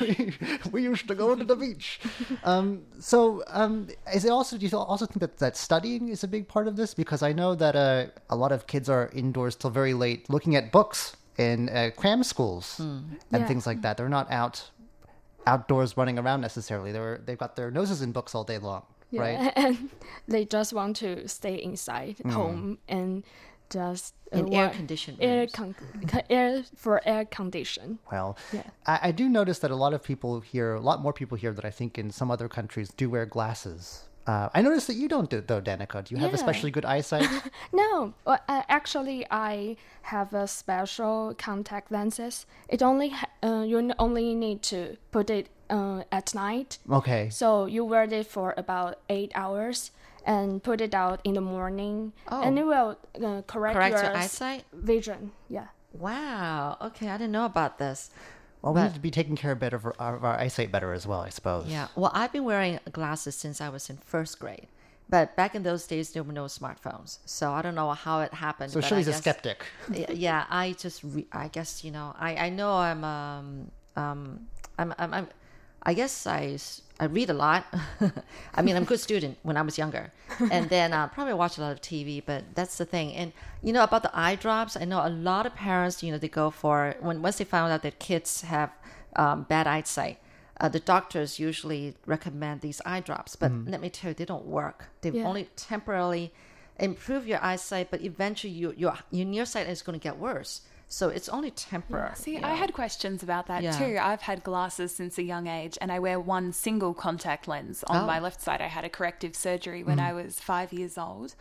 we, 0.00 0.32
we 0.70 0.82
used 0.82 1.08
to 1.08 1.14
go 1.14 1.34
to 1.34 1.44
the 1.44 1.56
beach. 1.56 1.98
Um, 2.44 2.82
so, 2.98 3.42
um, 3.48 3.88
is 4.12 4.24
it 4.24 4.30
also? 4.30 4.58
Do 4.58 4.66
you 4.66 4.76
also 4.76 5.06
think 5.06 5.20
that 5.20 5.38
that 5.38 5.56
studying 5.56 6.08
is 6.08 6.22
a 6.22 6.28
big 6.28 6.46
part 6.46 6.68
of 6.68 6.76
this? 6.76 6.92
Because 6.92 7.22
I 7.22 7.32
know 7.32 7.54
that 7.54 7.74
uh, 7.74 8.06
a 8.28 8.36
lot 8.36 8.52
of 8.52 8.66
kids 8.66 8.88
are 8.90 9.08
indoors 9.14 9.56
till 9.56 9.70
very 9.70 9.94
late, 9.94 10.28
looking 10.28 10.56
at 10.56 10.70
books 10.72 11.16
in 11.38 11.68
uh, 11.70 11.90
cram 11.96 12.22
schools 12.22 12.78
and 12.80 13.18
Yeah. 13.32 13.46
things 13.46 13.66
like 13.66 13.80
that. 13.82 13.96
They're 13.96 14.08
not 14.10 14.30
out 14.30 14.70
outdoors 15.46 15.96
running 15.96 16.18
around 16.18 16.42
necessarily. 16.42 16.92
They're 16.92 17.18
they've 17.24 17.38
got 17.38 17.56
their 17.56 17.70
noses 17.70 18.02
in 18.02 18.12
books 18.12 18.34
all 18.34 18.44
day 18.44 18.58
long, 18.58 18.82
Yeah, 19.10 19.20
right? 19.22 19.52
and 19.56 19.88
they 20.28 20.44
just 20.44 20.72
want 20.74 20.96
to 20.96 21.26
stay 21.28 21.54
inside 21.62 22.16
home 22.28 22.76
and 22.88 23.24
just 23.70 24.14
uh, 24.32 24.38
In 24.38 24.44
work- 24.46 24.54
air-conditioned 24.54 25.18
air, 25.20 25.46
con- 25.46 25.74
con- 26.06 26.22
air 26.28 26.62
for 26.76 27.00
air 27.06 27.24
condition 27.24 27.98
Well, 28.12 28.36
Yeah. 28.52 28.62
I, 28.86 28.98
I 29.08 29.10
do 29.12 29.28
notice 29.28 29.58
that 29.60 29.70
a 29.70 29.76
lot 29.76 29.92
of 29.94 30.02
people 30.02 30.40
here, 30.40 30.74
a 30.74 30.80
lot 30.80 31.00
more 31.00 31.12
people 31.12 31.36
here 31.38 31.52
that 31.52 31.64
I 31.64 31.70
think 31.70 31.98
in 31.98 32.10
some 32.10 32.30
other 32.30 32.48
countries 32.48 32.90
do 32.96 33.08
wear 33.10 33.26
glasses. 33.26 34.04
Uh, 34.26 34.48
I 34.54 34.60
noticed 34.62 34.86
that 34.88 34.96
you 34.96 35.08
don't 35.08 35.30
do 35.30 35.40
though, 35.40 35.62
Danica. 35.62 36.04
Do 36.04 36.14
you 36.14 36.20
have 36.20 36.30
Yeah. 36.30 36.36
especially 36.40 36.70
good 36.70 36.84
eyesight? 36.84 37.26
no 37.72 38.12
well, 38.26 38.38
uh, 38.48 38.62
actually 38.68 39.26
i 39.30 39.76
have 40.02 40.34
a 40.34 40.46
special 40.46 41.34
contact 41.38 41.90
lenses 41.90 42.46
it 42.68 42.82
only 42.82 43.08
ha- 43.10 43.30
uh, 43.42 43.62
you 43.70 43.78
only 43.98 44.34
need 44.34 44.62
to 44.62 44.96
put 45.10 45.30
it 45.30 45.48
uh, 45.70 46.02
at 46.12 46.34
night 46.34 46.78
okay. 46.90 47.30
So 47.30 47.66
you 47.66 47.84
wear 47.84 48.02
it 48.04 48.26
for 48.26 48.54
about 48.56 48.92
eight 49.08 49.32
hours 49.34 49.90
and 50.26 50.62
put 50.62 50.80
it 50.80 50.94
out 50.94 51.20
in 51.24 51.34
the 51.34 51.40
morning, 51.40 52.12
and 52.30 52.58
Oh. 52.58 52.62
it 52.62 52.66
will 52.66 52.98
uh, 53.38 53.42
correct, 53.42 53.74
Correct 53.76 53.94
your 53.94 54.04
your 54.04 54.16
eyesight? 54.16 54.64
vision. 54.72 55.32
Yeah. 55.48 55.66
Wow. 55.92 56.76
Okay, 56.80 57.08
I 57.08 57.16
didn't 57.18 57.32
know 57.32 57.44
about 57.46 57.78
this. 57.78 58.10
Well, 58.62 58.74
we 58.74 58.80
but- 58.80 58.86
need 58.88 58.94
to 58.94 59.00
be 59.00 59.10
taking 59.10 59.36
care 59.36 59.52
of 59.52 59.58
better 59.58 59.76
of 59.76 59.86
our, 59.98 60.16
of 60.16 60.24
our 60.24 60.38
eyesight 60.38 60.70
better 60.70 60.92
as 60.92 61.06
well, 61.06 61.20
I 61.20 61.28
suppose. 61.30 61.66
Yeah. 61.66 61.88
Well, 61.96 62.10
I've 62.14 62.32
been 62.32 62.44
wearing 62.44 62.78
glasses 62.92 63.34
since 63.34 63.60
I 63.60 63.68
was 63.68 63.88
in 63.90 63.96
first 63.98 64.38
grade. 64.38 64.66
But 65.08 65.34
back 65.34 65.56
in 65.56 65.64
those 65.64 65.86
days, 65.88 66.12
there 66.12 66.22
were 66.22 66.32
no 66.32 66.44
smartphones, 66.44 67.18
so 67.24 67.50
I 67.52 67.62
don't 67.62 67.74
know 67.74 67.90
how 67.90 68.20
it 68.20 68.32
happened. 68.32 68.70
So 68.70 68.80
but 68.80 68.88
Shirley's 68.88 69.08
I 69.08 69.10
a 69.10 69.14
guess- 69.14 69.20
skeptic. 69.20 69.64
Yeah 70.14 70.44
i 70.48 70.72
just 70.78 71.02
re- 71.02 71.26
i 71.32 71.48
guess 71.48 71.82
you 71.84 71.90
know 71.90 72.14
i 72.18 72.36
i 72.46 72.48
know 72.48 72.72
i'm 72.74 73.02
um 73.02 73.70
um 73.96 74.46
i'm 74.78 74.94
i'm, 74.98 75.12
I'm 75.14 75.28
i 75.82 75.94
guess 75.94 76.26
I, 76.26 76.58
I 76.98 77.06
read 77.06 77.30
a 77.30 77.34
lot. 77.46 77.64
I 78.54 78.60
mean 78.62 78.76
i'm 78.76 78.82
a 78.82 78.86
good 78.86 79.00
student 79.00 79.38
when 79.42 79.56
i 79.56 79.62
was 79.62 79.78
younger. 79.78 80.12
And 80.54 80.68
then 80.70 80.92
uh, 80.92 81.08
probably 81.08 81.34
watch 81.34 81.58
a 81.58 81.60
lot 81.62 81.72
of 81.72 81.80
tv 81.80 82.22
but 82.24 82.42
that's 82.54 82.76
the 82.78 82.84
thing. 82.84 83.08
And 83.14 83.32
you 83.62 83.72
know 83.72 83.82
about 83.84 84.02
the 84.02 84.10
eye 84.26 84.36
drops 84.36 84.76
i 84.76 84.84
know 84.84 85.00
a 85.06 85.12
lot 85.30 85.44
of 85.46 85.54
parents 85.54 86.02
you 86.02 86.10
know 86.12 86.18
they 86.18 86.28
go 86.42 86.50
for 86.50 86.94
when 87.00 87.22
once 87.22 87.38
they 87.38 87.44
found 87.44 87.72
out 87.72 87.82
that 87.82 87.98
kids 87.98 88.42
have 88.42 88.70
um, 89.16 89.38
bad 89.54 89.66
eyesight 89.66 90.18
uh, 90.60 90.68
the 90.68 90.80
doctors 90.80 91.38
usually 91.38 91.94
recommend 92.04 92.60
these 92.60 92.82
eye 92.84 93.00
drops. 93.00 93.34
But 93.34 93.50
let 93.66 93.80
me 93.80 93.88
tell 93.88 94.10
you 94.10 94.14
they 94.14 94.26
don't 94.26 94.44
work. 94.44 94.78
They 95.00 95.08
Yeah. 95.10 95.24
only 95.30 95.44
temporarily 95.56 96.32
improve 96.78 97.26
your 97.26 97.42
eyesight, 97.42 97.90
but 97.90 98.02
eventually 98.02 98.52
you, 98.52 98.74
your 98.76 98.94
your 99.10 99.24
nearsight 99.24 99.66
is 99.74 99.80
going 99.80 99.98
to 99.98 100.02
get 100.08 100.18
worse. 100.18 100.60
So 100.92 101.08
it's 101.08 101.28
only 101.28 101.52
temporary. 101.52 102.16
See, 102.16 102.36
I 102.38 102.40
know. 102.40 102.56
had 102.56 102.72
questions 102.72 103.22
about 103.22 103.46
that 103.46 103.62
Yeah. 103.62 103.78
too. 103.78 103.96
I've 104.02 104.22
had 104.22 104.42
glasses 104.42 104.92
since 104.92 105.18
a 105.18 105.22
young 105.22 105.46
age, 105.46 105.78
and 105.80 105.92
I 105.92 106.00
wear 106.00 106.18
one 106.18 106.52
single 106.52 106.94
contact 106.94 107.46
lens 107.46 107.84
on 107.84 108.02
Oh. 108.02 108.06
my 108.06 108.18
left 108.18 108.42
side. 108.42 108.60
I 108.60 108.66
had 108.66 108.84
a 108.84 108.88
corrective 108.88 109.36
surgery 109.36 109.84
when 109.84 109.98
mm. 109.98 110.04
I 110.08 110.12
was 110.12 110.40
five 110.40 110.72
years 110.72 110.98
old. 110.98 111.36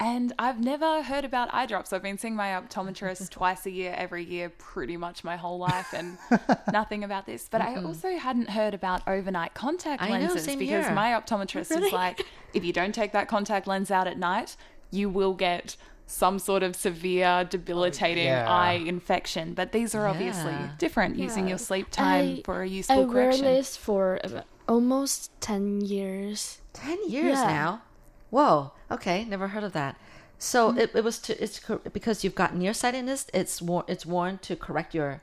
And 0.00 0.32
I've 0.36 0.60
never 0.60 1.04
heard 1.04 1.24
about 1.24 1.48
eye 1.54 1.66
drops. 1.66 1.92
I've 1.92 2.02
been 2.02 2.18
seeing 2.18 2.34
my 2.34 2.48
optometrist 2.48 3.30
twice 3.30 3.66
a 3.66 3.70
year, 3.70 3.94
every 3.96 4.24
year, 4.24 4.48
pretty 4.48 4.96
much 4.96 5.22
my 5.22 5.36
whole 5.36 5.58
life, 5.58 5.92
and 5.92 6.18
nothing 6.72 7.04
about 7.04 7.24
this. 7.24 7.48
But 7.48 7.60
I 7.60 7.76
also 7.76 8.16
hadn't 8.16 8.50
heard 8.50 8.74
about 8.74 9.06
overnight 9.06 9.54
contact 9.54 10.02
I 10.02 10.10
lenses 10.10 10.42
same 10.44 10.58
because 10.58 10.86
here. 10.86 10.94
my 10.94 11.10
optometrist 11.10 11.70
is 11.82 11.92
like, 11.92 12.24
if 12.52 12.64
you 12.64 12.72
don't 12.72 12.94
take 12.94 13.12
that 13.12 13.28
contact 13.28 13.68
lens 13.68 13.92
out 13.92 14.08
at 14.08 14.18
night, 14.18 14.56
you 14.90 15.08
will 15.08 15.34
get 15.34 15.76
some 16.10 16.38
sort 16.38 16.62
of 16.62 16.74
severe, 16.74 17.44
debilitating 17.44 18.24
yeah. 18.26 18.48
eye 18.50 18.72
infection. 18.94 19.52
But 19.52 19.72
these 19.72 19.94
are 19.94 20.06
obviously 20.08 20.52
Yeah. 20.52 20.70
different 20.78 21.18
using 21.18 21.46
your 21.46 21.58
sleep 21.58 21.90
time 21.90 22.38
I- 22.38 22.42
for 22.44 22.62
a 22.62 22.66
useful 22.66 23.04
wear 23.04 23.12
correction. 23.26 23.44
this 23.44 23.76
for 23.76 24.18
almost 24.66 25.30
10 25.40 25.82
years. 25.82 26.60
Ten 26.72 26.98
years 27.08 27.38
Yeah. 27.38 27.46
now. 27.46 27.82
Whoa. 28.30 28.72
Okay, 28.90 29.24
never 29.26 29.48
heard 29.48 29.64
of 29.64 29.72
that. 29.74 29.96
So 30.38 30.70
Mm-hmm. 30.70 30.78
it, 30.78 30.90
it 30.94 31.04
was 31.04 31.18
to 31.20 31.42
it's 31.42 31.60
because 31.92 32.22
you've 32.24 32.34
got 32.34 32.54
nearsightedness. 32.54 33.26
It's 33.34 33.60
worn 33.60 33.84
it's 33.88 34.06
worn 34.06 34.38
to 34.38 34.56
correct 34.56 34.94
your 34.94 35.20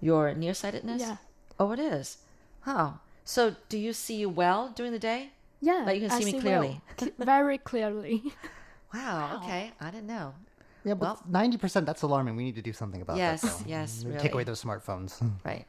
your 0.00 0.34
nearsightedness. 0.34 1.00
Yeah. 1.00 1.16
Oh, 1.58 1.70
it 1.72 1.78
is. 1.78 2.18
Oh, 2.66 2.98
so 3.24 3.56
do 3.70 3.78
you 3.78 3.92
see 3.92 4.26
well 4.26 4.72
during 4.74 4.92
the 4.92 4.98
day? 4.98 5.30
Yeah. 5.62 5.84
Like 5.86 6.00
you 6.00 6.08
can 6.08 6.16
I 6.16 6.20
see 6.20 6.24
me 6.26 6.32
well. 6.32 6.40
clearly. 6.42 6.80
C- 6.98 7.12
Very 7.18 7.58
clearly. 7.58 8.22
Wow. 8.94 9.40
Okay, 9.42 9.72
I 9.80 9.90
didn't 9.90 10.06
know. 10.06 10.34
Yeah, 10.84 10.94
but 10.94 11.28
ninety 11.28 11.56
percent 11.58 11.84
that's 11.86 12.02
alarming. 12.02 12.36
We 12.36 12.44
need 12.44 12.54
to 12.56 12.62
do 12.62 12.72
something 12.72 13.02
about 13.02 13.16
Yes, 13.16 13.42
that. 13.42 13.58
though. 13.58 13.64
yes, 13.66 14.04
Take 14.18 14.34
away 14.34 14.44
those 14.44 14.62
smartphones. 14.62 15.20
Right. 15.44 15.66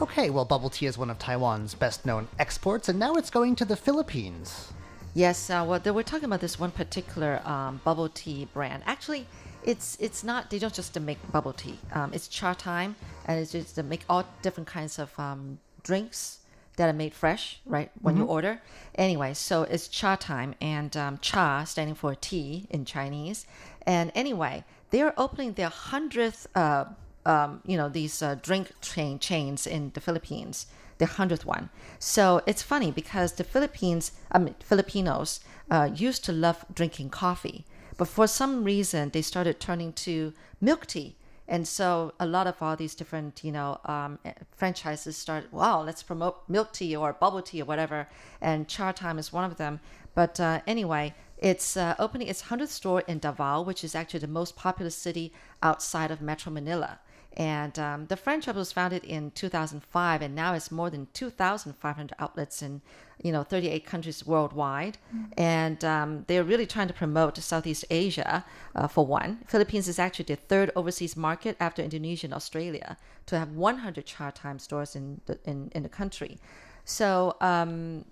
Okay, 0.00 0.30
well, 0.30 0.46
bubble 0.46 0.70
tea 0.70 0.86
is 0.86 0.96
one 0.96 1.10
of 1.10 1.18
Taiwan's 1.18 1.74
best 1.74 2.06
known 2.06 2.26
exports, 2.38 2.88
and 2.88 2.98
now 2.98 3.14
it's 3.14 3.28
going 3.28 3.54
to 3.56 3.66
the 3.66 3.76
Philippines. 3.76 4.72
Yes, 5.12 5.50
uh, 5.50 5.64
well, 5.68 5.78
they 5.78 5.90
we're 5.90 6.02
talking 6.04 6.24
about 6.24 6.40
this 6.40 6.58
one 6.58 6.70
particular 6.70 7.42
um, 7.46 7.80
bubble 7.84 8.08
tea 8.08 8.46
brand. 8.54 8.82
Actually, 8.86 9.26
it's 9.64 9.96
it's 10.00 10.24
not. 10.24 10.50
They 10.50 10.58
don't 10.58 10.72
just 10.74 10.98
make 11.00 11.18
bubble 11.32 11.52
tea. 11.52 11.78
Um, 11.92 12.12
it's 12.12 12.28
Chatime, 12.28 12.94
and 13.26 13.40
it's 13.40 13.52
just 13.52 13.74
to 13.74 13.82
make 13.82 14.04
all 14.08 14.24
different 14.42 14.68
kinds 14.68 14.98
of 14.98 15.18
um, 15.18 15.58
drinks 15.82 16.38
that 16.76 16.88
are 16.88 16.94
made 16.94 17.12
fresh, 17.12 17.60
right? 17.66 17.90
When 18.00 18.16
you 18.16 18.24
order. 18.24 18.62
Anyway, 18.94 19.34
so 19.34 19.64
it's 19.64 19.88
Chatime, 19.88 20.54
and 20.60 20.96
um, 20.96 21.18
cha 21.20 21.64
standing 21.64 21.94
for 21.94 22.14
tea 22.14 22.66
in 22.70 22.84
Chinese. 22.84 23.46
And 23.86 24.10
anyway, 24.14 24.64
they 24.90 25.02
are 25.02 25.14
opening 25.16 25.54
their 25.54 25.68
hundredth. 25.68 26.46
Uh, 26.54 26.86
um, 27.26 27.60
you 27.66 27.76
know 27.76 27.88
these 27.88 28.22
uh, 28.22 28.36
drink 28.40 28.72
chain 28.80 29.18
chains 29.18 29.66
in 29.66 29.90
the 29.92 30.00
Philippines, 30.00 30.66
the 30.98 31.06
hundredth 31.06 31.44
one. 31.44 31.68
So 31.98 32.40
it's 32.46 32.62
funny 32.62 32.90
because 32.90 33.32
the 33.32 33.44
Philippines, 33.44 34.12
I 34.32 34.38
mean 34.38 34.54
Filipinos, 34.60 35.40
uh, 35.70 35.90
used 35.94 36.24
to 36.24 36.32
love 36.32 36.64
drinking 36.72 37.10
coffee, 37.10 37.66
but 38.00 38.08
for 38.08 38.26
some 38.26 38.64
reason 38.64 39.10
they 39.10 39.20
started 39.20 39.60
turning 39.60 39.92
to 39.92 40.32
milk 40.58 40.86
tea, 40.86 41.16
and 41.46 41.68
so 41.68 42.14
a 42.18 42.24
lot 42.24 42.46
of 42.46 42.62
all 42.62 42.74
these 42.74 42.94
different 42.94 43.44
you 43.44 43.52
know 43.52 43.78
um, 43.84 44.18
eh, 44.24 44.32
franchises 44.56 45.18
started. 45.18 45.52
Wow, 45.52 45.82
let's 45.82 46.02
promote 46.02 46.36
milk 46.48 46.72
tea 46.72 46.96
or 46.96 47.12
bubble 47.12 47.42
tea 47.42 47.60
or 47.60 47.66
whatever, 47.66 48.08
and 48.40 48.66
Chatime 48.66 49.18
is 49.18 49.34
one 49.34 49.44
of 49.44 49.58
them. 49.58 49.80
But 50.14 50.40
uh, 50.40 50.62
anyway, 50.66 51.14
it's 51.36 51.76
uh, 51.76 51.94
opening 51.98 52.28
its 52.28 52.44
100th 52.44 52.68
store 52.68 53.02
in 53.06 53.18
Davao, 53.18 53.60
which 53.60 53.84
is 53.84 53.94
actually 53.94 54.20
the 54.20 54.28
most 54.28 54.56
populous 54.56 54.96
city 54.96 55.34
outside 55.62 56.10
of 56.10 56.22
Metro 56.22 56.50
Manila. 56.50 57.00
And 57.36 57.78
um, 57.78 58.06
the 58.06 58.16
franchise 58.16 58.56
was 58.56 58.72
founded 58.72 59.04
in 59.04 59.30
2005, 59.30 60.22
and 60.22 60.34
now 60.34 60.54
it's 60.54 60.70
more 60.70 60.90
than 60.90 61.06
2,500 61.14 62.14
outlets 62.18 62.60
in, 62.60 62.82
you 63.22 63.30
know, 63.30 63.44
38 63.44 63.86
countries 63.86 64.26
worldwide. 64.26 64.98
And 65.38 65.84
um, 65.84 66.24
they're 66.26 66.44
really 66.44 66.66
trying 66.66 66.88
to 66.88 66.94
promote 66.94 67.36
Southeast 67.38 67.84
Asia 67.88 68.44
uh, 68.74 68.88
for 68.88 69.06
one. 69.06 69.38
Philippines 69.46 69.86
is 69.86 69.98
actually 69.98 70.24
the 70.24 70.36
third 70.36 70.72
overseas 70.74 71.16
market 71.16 71.56
after 71.60 71.82
Indonesia 71.82 72.26
and 72.26 72.34
Australia 72.34 72.96
to 73.26 73.38
have 73.38 73.52
100 73.52 74.06
Chatime 74.06 74.60
stores 74.60 74.96
in 74.96 75.20
the 75.26 75.38
in, 75.44 75.70
in 75.74 75.84
the 75.84 75.88
country. 75.88 76.38
So 76.84 77.36
um, 77.40 78.04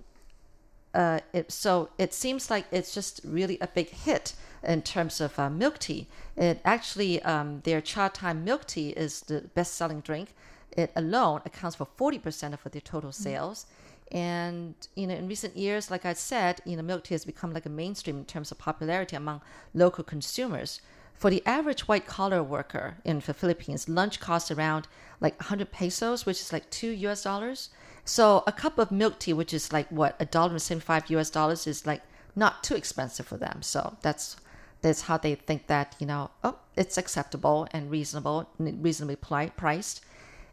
uh, 0.95 1.21
it, 1.33 1.52
so 1.52 1.90
it 1.99 2.14
seems 2.14 2.50
like 2.50 2.66
it's 2.71 2.95
just 2.95 3.21
really 3.25 3.59
a 3.61 3.66
big 3.66 3.90
hit 3.90 4.35
in 4.62 4.83
terms 4.83 5.21
of 5.21 5.38
uh, 5.38 5.50
milk 5.50 5.78
tea. 5.78 6.07
It 6.37 6.61
actually, 6.64 7.23
um, 7.23 7.61
their 7.64 7.80
Chatime 7.80 8.42
milk 8.42 8.66
tea 8.66 8.90
is 8.90 9.21
the 9.23 9.42
best 9.54 9.75
selling 9.75 10.00
drink. 10.00 10.35
It 10.73 10.92
alone 10.97 11.42
accounts 11.45 11.76
for 11.76 11.87
40% 11.87 12.52
of 12.52 12.73
their 12.73 12.80
total 12.80 13.12
sales. 13.12 13.66
And, 14.11 14.75
you 14.95 15.07
know, 15.07 15.14
in 15.14 15.28
recent 15.28 15.57
years, 15.57 15.90
like 15.90 16.07
I 16.07 16.14
said, 16.14 16.61
you 16.64 16.76
know, 16.76 16.83
milk 16.83 17.04
tea 17.04 17.14
has 17.14 17.25
become 17.25 17.52
like 17.52 17.66
a 17.66 17.71
mainstream 17.71 18.18
in 18.18 18.25
terms 18.25 18.50
of 18.50 18.59
popularity 18.59 19.16
among 19.16 19.42
local 19.75 20.02
consumers. 20.02 20.80
For 21.14 21.30
the 21.30 21.42
average 21.45 21.88
white 21.88 22.07
collar 22.07 22.42
worker 22.42 22.99
in 23.04 23.21
the 23.21 23.35
Philippines, 23.35 23.88
lunch 23.88 24.21
costs 24.21 24.50
around 24.50 24.87
like 25.21 25.38
100 25.40 25.73
pesos, 25.73 26.25
which 26.25 26.40
is 26.40 26.52
like 26.52 26.71
two 26.71 26.90
US 26.90 27.25
dollars. 27.25 27.71
So 28.09 28.43
a 28.47 28.53
cup 28.53 28.79
of 28.79 28.91
milk 28.91 29.19
tea, 29.19 29.35
which 29.35 29.53
is 29.53 29.71
like 29.71 29.87
what 29.91 30.17
a 30.19 30.25
dollar 30.25 30.53
and 30.53 30.62
seventy 30.62 30.85
five 30.87 31.11
US 31.11 31.29
dollars, 31.29 31.67
is 31.67 31.87
like 31.87 32.03
not 32.35 32.65
too 32.65 32.75
expensive 32.75 33.27
for 33.27 33.37
them. 33.37 33.61
So 33.61 33.99
that's 34.00 34.37
that's 34.81 35.03
how 35.03 35.19
they 35.19 35.35
think 35.35 35.67
that 35.67 35.95
you 35.99 36.07
know 36.07 36.31
oh 36.43 36.57
it's 36.75 36.97
acceptable 36.97 37.69
and 37.71 37.91
reasonable, 37.91 38.49
reasonably 38.59 39.17
pli- 39.17 39.53
priced. 39.57 40.00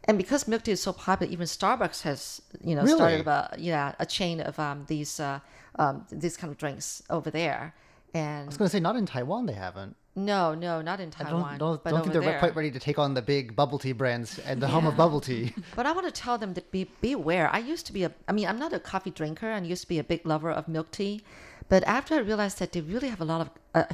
And 0.04 0.18
because 0.18 0.46
milk 0.46 0.64
tea 0.64 0.72
is 0.72 0.82
so 0.82 0.92
popular, 0.92 1.32
even 1.32 1.46
Starbucks 1.46 2.02
has 2.02 2.42
you 2.62 2.74
know 2.74 2.82
Really? 2.82 2.96
started 2.96 3.26
a 3.26 3.54
yeah 3.58 3.94
a 3.98 4.04
chain 4.04 4.40
of 4.40 4.58
um, 4.58 4.84
these 4.86 5.18
uh, 5.18 5.40
um, 5.76 6.04
these 6.12 6.36
kind 6.36 6.50
of 6.52 6.58
drinks 6.58 7.02
over 7.08 7.30
there. 7.30 7.74
And 8.12 8.42
I 8.44 8.46
was 8.46 8.58
going 8.58 8.68
to 8.68 8.72
say, 8.72 8.80
not 8.80 8.96
in 8.96 9.06
Taiwan, 9.06 9.46
they 9.46 9.54
haven't. 9.54 9.96
No, 10.16 10.54
no, 10.54 10.80
not 10.80 10.98
in 10.98 11.10
I 11.20 11.24
Taiwan. 11.24 11.58
don't, 11.58 11.58
don't, 11.58 11.84
but 11.84 11.90
don't 11.90 12.00
think 12.00 12.12
they're 12.14 12.22
there. 12.22 12.38
quite 12.38 12.56
ready 12.56 12.70
to 12.70 12.80
take 12.80 12.98
on 12.98 13.12
the 13.12 13.20
big 13.22 13.54
bubble 13.54 13.78
tea 13.78 13.92
brands 13.92 14.38
and 14.40 14.62
the 14.62 14.68
home 14.68 14.86
of 14.86 14.96
bubble 14.96 15.20
tea. 15.20 15.52
But 15.76 15.84
I 15.84 15.92
want 15.92 16.06
to 16.06 16.12
tell 16.12 16.38
them 16.38 16.54
to 16.54 16.62
be 16.70 16.90
beware. 17.02 17.50
I 17.52 17.58
used 17.58 17.84
to 17.86 17.92
be 17.92 18.02
a, 18.04 18.12
I 18.26 18.32
mean, 18.32 18.48
I'm 18.48 18.58
not 18.58 18.72
a 18.72 18.80
coffee 18.80 19.10
drinker 19.10 19.50
and 19.50 19.66
used 19.66 19.82
to 19.82 19.88
be 19.88 19.98
a 19.98 20.04
big 20.04 20.24
lover 20.24 20.50
of 20.50 20.68
milk 20.68 20.90
tea. 20.90 21.22
But 21.68 21.84
after 21.84 22.14
I 22.14 22.18
realized 22.18 22.58
that 22.60 22.72
they 22.72 22.80
really 22.80 23.08
have 23.08 23.20
a 23.20 23.24
lot 23.24 23.40
of 23.42 23.50
a, 23.74 23.86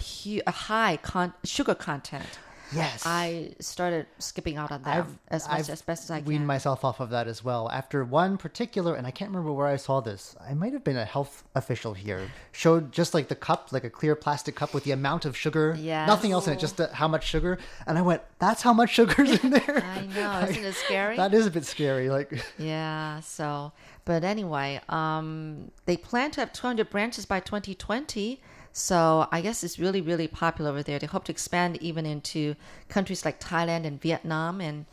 a 0.46 0.50
high 0.50 0.96
con- 1.02 1.34
sugar 1.44 1.74
content, 1.74 2.38
Yes. 2.74 3.02
I 3.06 3.54
started 3.60 4.06
skipping 4.18 4.56
out 4.56 4.70
on 4.72 4.82
them 4.82 5.18
as 5.28 5.48
much 5.48 5.68
as 5.68 5.82
best 5.82 6.04
as 6.04 6.10
I 6.10 6.18
can. 6.20 6.28
weaned 6.28 6.46
myself 6.46 6.84
off 6.84 7.00
of 7.00 7.10
that 7.10 7.26
as 7.28 7.44
well. 7.44 7.70
After 7.70 8.04
one 8.04 8.36
particular, 8.38 8.94
and 8.94 9.06
I 9.06 9.10
can't 9.10 9.30
remember 9.30 9.52
where 9.52 9.66
I 9.66 9.76
saw 9.76 10.00
this. 10.00 10.34
I 10.40 10.54
might 10.54 10.72
have 10.72 10.84
been 10.84 10.96
a 10.96 11.04
health 11.04 11.44
official 11.54 11.94
here. 11.94 12.30
Showed 12.52 12.92
just 12.92 13.14
like 13.14 13.28
the 13.28 13.34
cup, 13.34 13.72
like 13.72 13.84
a 13.84 13.90
clear 13.90 14.14
plastic 14.16 14.54
cup 14.56 14.74
with 14.74 14.84
the 14.84 14.92
amount 14.92 15.24
of 15.24 15.36
sugar, 15.36 15.76
Yes. 15.78 16.06
nothing 16.06 16.32
else 16.32 16.46
in 16.46 16.54
it, 16.54 16.58
just 16.58 16.76
the, 16.76 16.88
how 16.94 17.08
much 17.08 17.24
sugar. 17.26 17.58
And 17.86 17.98
I 17.98 18.02
went, 18.02 18.22
"That's 18.38 18.62
how 18.62 18.72
much 18.72 18.90
sugar's 18.90 19.42
in 19.42 19.50
there." 19.58 19.82
I 19.84 20.06
know, 20.06 20.46
isn't 20.48 20.64
it 20.64 20.74
scary? 20.86 21.16
that 21.16 21.34
is 21.34 21.46
a 21.46 21.50
bit 21.50 21.64
scary. 21.66 22.08
Like, 22.10 22.42
Yeah. 22.58 23.20
So, 23.20 23.72
but 24.04 24.24
anyway, 24.24 24.80
um, 24.88 25.70
they 25.86 25.96
plan 25.96 26.30
to 26.32 26.40
have 26.40 26.52
200 26.52 26.90
branches 26.90 27.26
by 27.26 27.40
2020. 27.40 28.40
So 28.72 29.28
I 29.30 29.40
guess 29.40 29.62
it's 29.62 29.78
really, 29.78 30.00
really 30.00 30.28
popular 30.28 30.70
over 30.70 30.82
there. 30.82 30.98
They 30.98 31.06
hope 31.06 31.24
to 31.24 31.32
expand 31.32 31.82
even 31.82 32.06
into 32.06 32.56
countries 32.88 33.24
like 33.24 33.38
Thailand 33.40 33.84
and 33.84 34.00
Vietnam. 34.00 34.60
And 34.60 34.86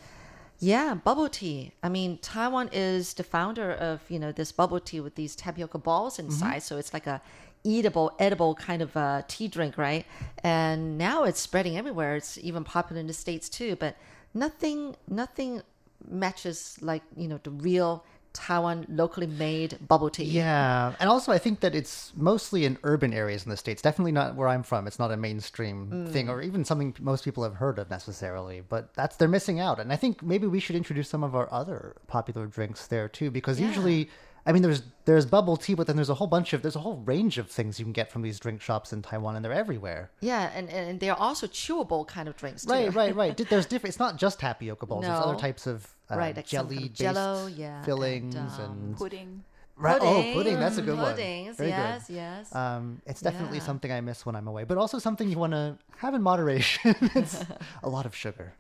yeah, 0.60 0.94
bubble 0.96 1.30
tea. 1.30 1.72
I 1.82 1.90
mean, 1.90 2.18
Taiwan 2.18 2.70
is 2.74 3.14
the 3.14 3.24
founder 3.24 3.72
of 3.72 4.02
you 4.10 4.20
know 4.20 4.32
this 4.32 4.52
bubble 4.52 4.80
tea 4.80 5.00
with 5.00 5.16
these 5.16 5.36
tapioca 5.36 5.78
balls 5.78 6.20
inside. 6.20 6.64
So 6.64 6.78
it's 6.78 6.94
like 6.94 7.08
a 7.08 7.22
eatable, 7.64 8.12
edible 8.20 8.56
kind 8.56 8.82
of 8.82 8.96
uh, 8.96 9.22
tea 9.28 9.48
drink, 9.48 9.78
right? 9.78 10.06
And 10.44 10.98
now 10.98 11.24
it's 11.24 11.40
spreading 11.40 11.78
everywhere. 11.78 12.16
It's 12.16 12.38
even 12.38 12.64
popular 12.64 13.00
in 13.00 13.08
the 13.08 13.14
states 13.14 13.50
too. 13.50 13.76
But 13.76 13.96
nothing, 14.34 14.96
nothing 15.08 15.62
matches 16.08 16.78
like 16.82 17.04
you 17.18 17.28
know 17.28 17.40
the 17.44 17.52
real 17.52 18.04
Taiwan 18.34 18.86
locally 18.90 19.28
made 19.28 19.78
bubble 19.88 20.10
tea. 20.10 20.24
yeah, 20.26 20.94
and 21.00 21.10
also 21.10 21.32
I 21.32 21.38
think 21.40 21.60
that 21.62 21.74
it's 21.76 22.12
mostly 22.16 22.64
in 22.66 22.78
urban 22.84 23.14
areas 23.14 23.44
in 23.44 23.50
the 23.50 23.58
states. 23.58 23.82
Definitely 23.82 24.12
not 24.12 24.36
where 24.36 24.48
I'm 24.48 24.64
from. 24.64 24.86
It's 24.88 25.00
not 25.00 25.12
a 25.12 25.18
mainstream 25.18 25.88
Mm. 25.90 26.12
thing, 26.12 26.30
or 26.30 26.42
even 26.42 26.64
something 26.66 26.96
most 27.00 27.24
people 27.24 27.44
have 27.44 27.56
heard 27.56 27.80
of 27.80 27.90
necessarily. 27.90 28.62
But 28.68 28.94
that's 28.94 29.16
they're 29.18 29.28
missing 29.28 29.60
out. 29.60 29.80
And 29.80 29.92
I 29.92 29.96
think 29.96 30.22
maybe 30.22 30.48
we 30.48 30.60
should 30.60 30.76
introduce 30.76 31.10
some 31.10 31.24
of 31.24 31.36
our 31.36 31.52
other 31.52 31.96
popular 32.08 32.46
drinks 32.46 32.88
there 32.88 33.08
too, 33.10 33.32
because 33.32 33.60
usually. 33.60 34.10
I 34.46 34.52
mean, 34.52 34.62
there's 34.64 34.82
there's 35.06 35.26
bubble 35.26 35.58
tea, 35.58 35.74
but 35.74 35.88
then 35.88 35.96
there's 35.96 36.10
a 36.10 36.14
whole 36.16 36.28
bunch 36.28 36.54
of 36.54 36.62
there's 36.62 36.76
a 36.76 36.80
whole 36.80 36.98
range 36.98 37.38
of 37.38 37.50
things 37.50 37.80
you 37.80 37.86
can 37.86 37.94
get 37.94 38.12
from 38.12 38.22
these 38.22 38.40
drink 38.40 38.62
shops 38.62 38.94
in 38.94 39.02
Taiwan, 39.02 39.36
and 39.36 39.44
they're 39.44 39.54
everywhere. 39.54 40.12
Yeah, 40.22 40.50
and, 40.54 40.70
and 40.70 41.00
they're 41.00 41.16
also 41.20 41.48
chewable 41.48 42.08
kind 42.08 42.28
of 42.30 42.38
drinks 42.38 42.66
too. 42.66 42.72
Right, 42.72 42.94
right, 42.94 43.16
right. 43.16 43.38
There's 43.50 43.66
different. 43.66 43.92
It's 43.92 44.00
not 44.00 44.18
just 44.18 44.40
tapioca 44.40 44.86
balls. 44.86 45.06
There's 45.06 45.20
other 45.20 45.38
types 45.38 45.68
of 45.68 45.88
uh, 46.10 46.16
Right, 46.18 46.36
like 46.36 46.48
some 46.48 46.68
kind 46.68 46.72
of 46.72 46.76
jelly-based 46.78 47.00
jello, 47.00 47.48
yeah, 47.48 47.78
and, 47.78 47.86
fillings 47.86 48.36
um, 48.36 48.60
and, 48.60 48.98
Pudding. 48.98 49.44
Right- 49.78 50.00
Pudding. 50.00 50.32
Oh, 50.32 50.34
pudding. 50.34 50.60
That's 50.60 50.78
a 50.78 50.82
good 50.82 50.98
one. 50.98 51.14
Puddings, 51.16 51.56
Very 51.56 51.70
yes, 51.70 52.08
good. 52.08 52.16
yes. 52.16 52.54
Um, 52.56 53.02
it's 53.06 53.22
definitely 53.22 53.60
Yeah. 53.60 53.64
something 53.64 53.92
I 53.92 54.02
miss 54.02 54.26
when 54.26 54.36
I'm 54.36 54.48
away, 54.48 54.66
but 54.66 54.78
also 54.78 55.00
something 55.00 55.30
you 55.30 55.38
want 55.38 55.54
to 55.54 55.78
have 55.98 56.14
in 56.14 56.22
moderation. 56.22 56.96
it's 57.16 57.44
a 57.84 57.88
lot 57.90 58.06
of 58.06 58.14
sugar. 58.16 58.54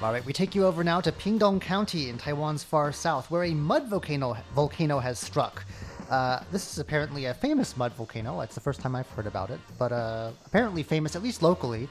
All 0.00 0.12
right, 0.12 0.24
we 0.24 0.32
take 0.32 0.54
you 0.54 0.64
over 0.64 0.84
now 0.84 1.00
to 1.00 1.10
Pingtung 1.10 1.60
County 1.60 2.08
in 2.08 2.18
Taiwan's 2.18 2.62
far 2.62 2.92
south, 2.92 3.32
where 3.32 3.42
a 3.42 3.52
mud 3.52 3.88
volcano 3.88 4.36
volcano 4.54 5.00
has 5.00 5.18
struck. 5.18 5.64
Uh, 6.08 6.38
this 6.52 6.70
is 6.70 6.78
apparently 6.78 7.24
a 7.24 7.34
famous 7.34 7.76
mud 7.76 7.92
volcano. 7.94 8.40
It's 8.42 8.54
the 8.54 8.60
first 8.60 8.80
time 8.80 8.94
I've 8.94 9.08
heard 9.10 9.26
about 9.26 9.50
it, 9.50 9.58
but 9.76 9.90
uh, 9.90 10.30
apparently 10.46 10.84
famous, 10.84 11.16
at 11.16 11.22
least 11.24 11.42
locally. 11.42 11.88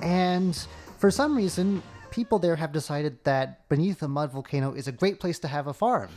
And 0.00 0.56
for 0.96 1.10
some 1.10 1.36
reason, 1.36 1.82
people 2.10 2.38
there 2.38 2.56
have 2.56 2.72
decided 2.72 3.22
that 3.24 3.68
beneath 3.68 4.02
a 4.02 4.08
mud 4.08 4.32
volcano 4.32 4.72
is 4.72 4.88
a 4.88 4.92
great 4.92 5.20
place 5.20 5.38
to 5.40 5.48
have 5.48 5.66
a 5.66 5.74
farm. 5.74 6.08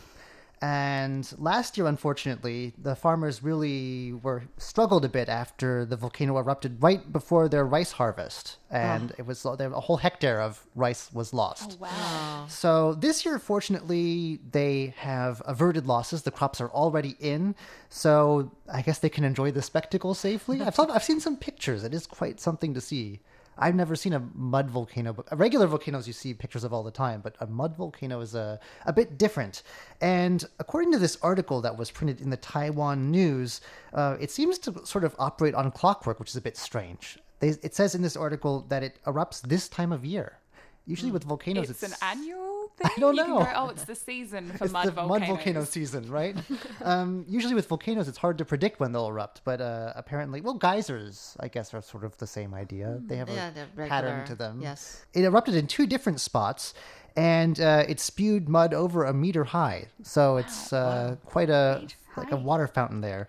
And 0.64 1.30
last 1.36 1.76
year, 1.76 1.86
unfortunately, 1.86 2.72
the 2.78 2.96
farmers 2.96 3.42
really 3.42 4.14
were 4.14 4.44
struggled 4.56 5.04
a 5.04 5.10
bit 5.10 5.28
after 5.28 5.84
the 5.84 5.94
volcano 5.94 6.38
erupted 6.38 6.82
right 6.82 7.12
before 7.12 7.50
their 7.50 7.66
rice 7.66 7.92
harvest, 7.92 8.56
and 8.70 9.12
it 9.18 9.26
was 9.26 9.44
a 9.44 9.68
whole 9.68 9.98
hectare 9.98 10.40
of 10.40 10.64
rice 10.74 11.10
was 11.12 11.34
lost. 11.34 11.76
Oh, 11.78 11.82
wow. 11.82 12.46
So 12.48 12.94
this 12.94 13.26
year, 13.26 13.38
fortunately, 13.38 14.40
they 14.52 14.94
have 14.96 15.42
averted 15.44 15.86
losses. 15.86 16.22
The 16.22 16.30
crops 16.30 16.62
are 16.62 16.70
already 16.70 17.16
in, 17.20 17.54
so 17.90 18.50
I 18.72 18.80
guess 18.80 19.00
they 19.00 19.10
can 19.10 19.24
enjoy 19.24 19.50
the 19.50 19.60
spectacle 19.60 20.14
safely. 20.14 20.62
I've 20.62 20.80
I've 20.80 21.04
seen 21.04 21.20
some 21.20 21.36
pictures. 21.36 21.84
It 21.84 21.92
is 21.92 22.06
quite 22.06 22.40
something 22.40 22.72
to 22.72 22.80
see. 22.80 23.20
I've 23.58 23.74
never 23.74 23.94
seen 23.96 24.12
a 24.12 24.22
mud 24.34 24.70
volcano, 24.70 25.12
but 25.12 25.26
regular 25.38 25.66
volcanoes 25.66 26.06
you 26.06 26.12
see 26.12 26.34
pictures 26.34 26.64
of 26.64 26.72
all 26.72 26.82
the 26.82 26.90
time, 26.90 27.20
but 27.20 27.36
a 27.40 27.46
mud 27.46 27.76
volcano 27.76 28.20
is 28.20 28.34
a, 28.34 28.58
a 28.86 28.92
bit 28.92 29.18
different. 29.18 29.62
And 30.00 30.44
according 30.58 30.92
to 30.92 30.98
this 30.98 31.18
article 31.22 31.60
that 31.62 31.76
was 31.76 31.90
printed 31.90 32.20
in 32.20 32.30
the 32.30 32.36
Taiwan 32.36 33.10
News, 33.10 33.60
uh, 33.92 34.16
it 34.20 34.30
seems 34.30 34.58
to 34.60 34.84
sort 34.84 35.04
of 35.04 35.14
operate 35.18 35.54
on 35.54 35.70
clockwork, 35.70 36.18
which 36.20 36.30
is 36.30 36.36
a 36.36 36.40
bit 36.40 36.56
strange. 36.56 37.18
They, 37.40 37.48
it 37.48 37.74
says 37.74 37.94
in 37.94 38.02
this 38.02 38.16
article 38.16 38.64
that 38.68 38.82
it 38.82 38.98
erupts 39.06 39.40
this 39.42 39.68
time 39.68 39.92
of 39.92 40.04
year. 40.04 40.38
Usually 40.86 41.10
with 41.10 41.24
volcanoes, 41.24 41.70
It's, 41.70 41.82
an 41.82 41.94
annual 42.02 42.53
thing. 42.76 42.90
I 42.96 43.00
don't 43.00 43.14
You 43.16 43.22
can 43.22 43.30
know. 43.30 43.38
go, 43.40 43.52
oh, 43.56 43.68
it's 43.68 43.84
the 43.84 43.94
season 43.94 44.50
for 44.52 44.64
it's 44.64 44.72
mud 44.72 44.86
the 44.86 44.92
volcanoes. 44.92 45.20
mud 45.20 45.28
volcano 45.28 45.64
season, 45.64 46.10
right? 46.10 46.36
um, 46.82 47.24
usually 47.28 47.54
with 47.54 47.66
volcanoes, 47.68 48.08
it's 48.08 48.18
hard 48.18 48.38
to 48.38 48.44
predict 48.44 48.80
when 48.80 48.92
they'll 48.92 49.06
erupt, 49.08 49.40
but 49.44 49.60
uh, 49.60 49.92
apparently, 49.96 50.40
well, 50.40 50.54
geysers, 50.54 51.36
I 51.40 51.48
guess, 51.48 51.72
are 51.74 51.82
sort 51.82 52.04
of 52.04 52.16
the 52.18 52.26
same 52.26 52.54
idea. 52.54 52.98
They 53.06 53.16
have 53.16 53.28
Yeah, 53.28 53.50
a 53.50 53.52
they're 53.76 53.86
pattern 53.88 54.24
to 54.26 54.34
them. 54.34 54.60
Yes. 54.62 55.04
It 55.14 55.24
erupted 55.24 55.54
in 55.54 55.66
two 55.66 55.86
different 55.86 56.20
spots, 56.20 56.74
and 57.16 57.60
uh, 57.60 57.84
it 57.88 58.00
spewed 58.00 58.48
mud 58.48 58.74
over 58.74 59.04
a 59.04 59.12
meter 59.14 59.44
high. 59.44 59.86
So 60.02 60.36
it's 60.36 60.72
uh, 60.72 61.16
quite 61.24 61.50
a 61.50 61.86
like 62.16 62.32
a 62.32 62.36
water 62.36 62.66
fountain 62.66 63.00
there. 63.00 63.28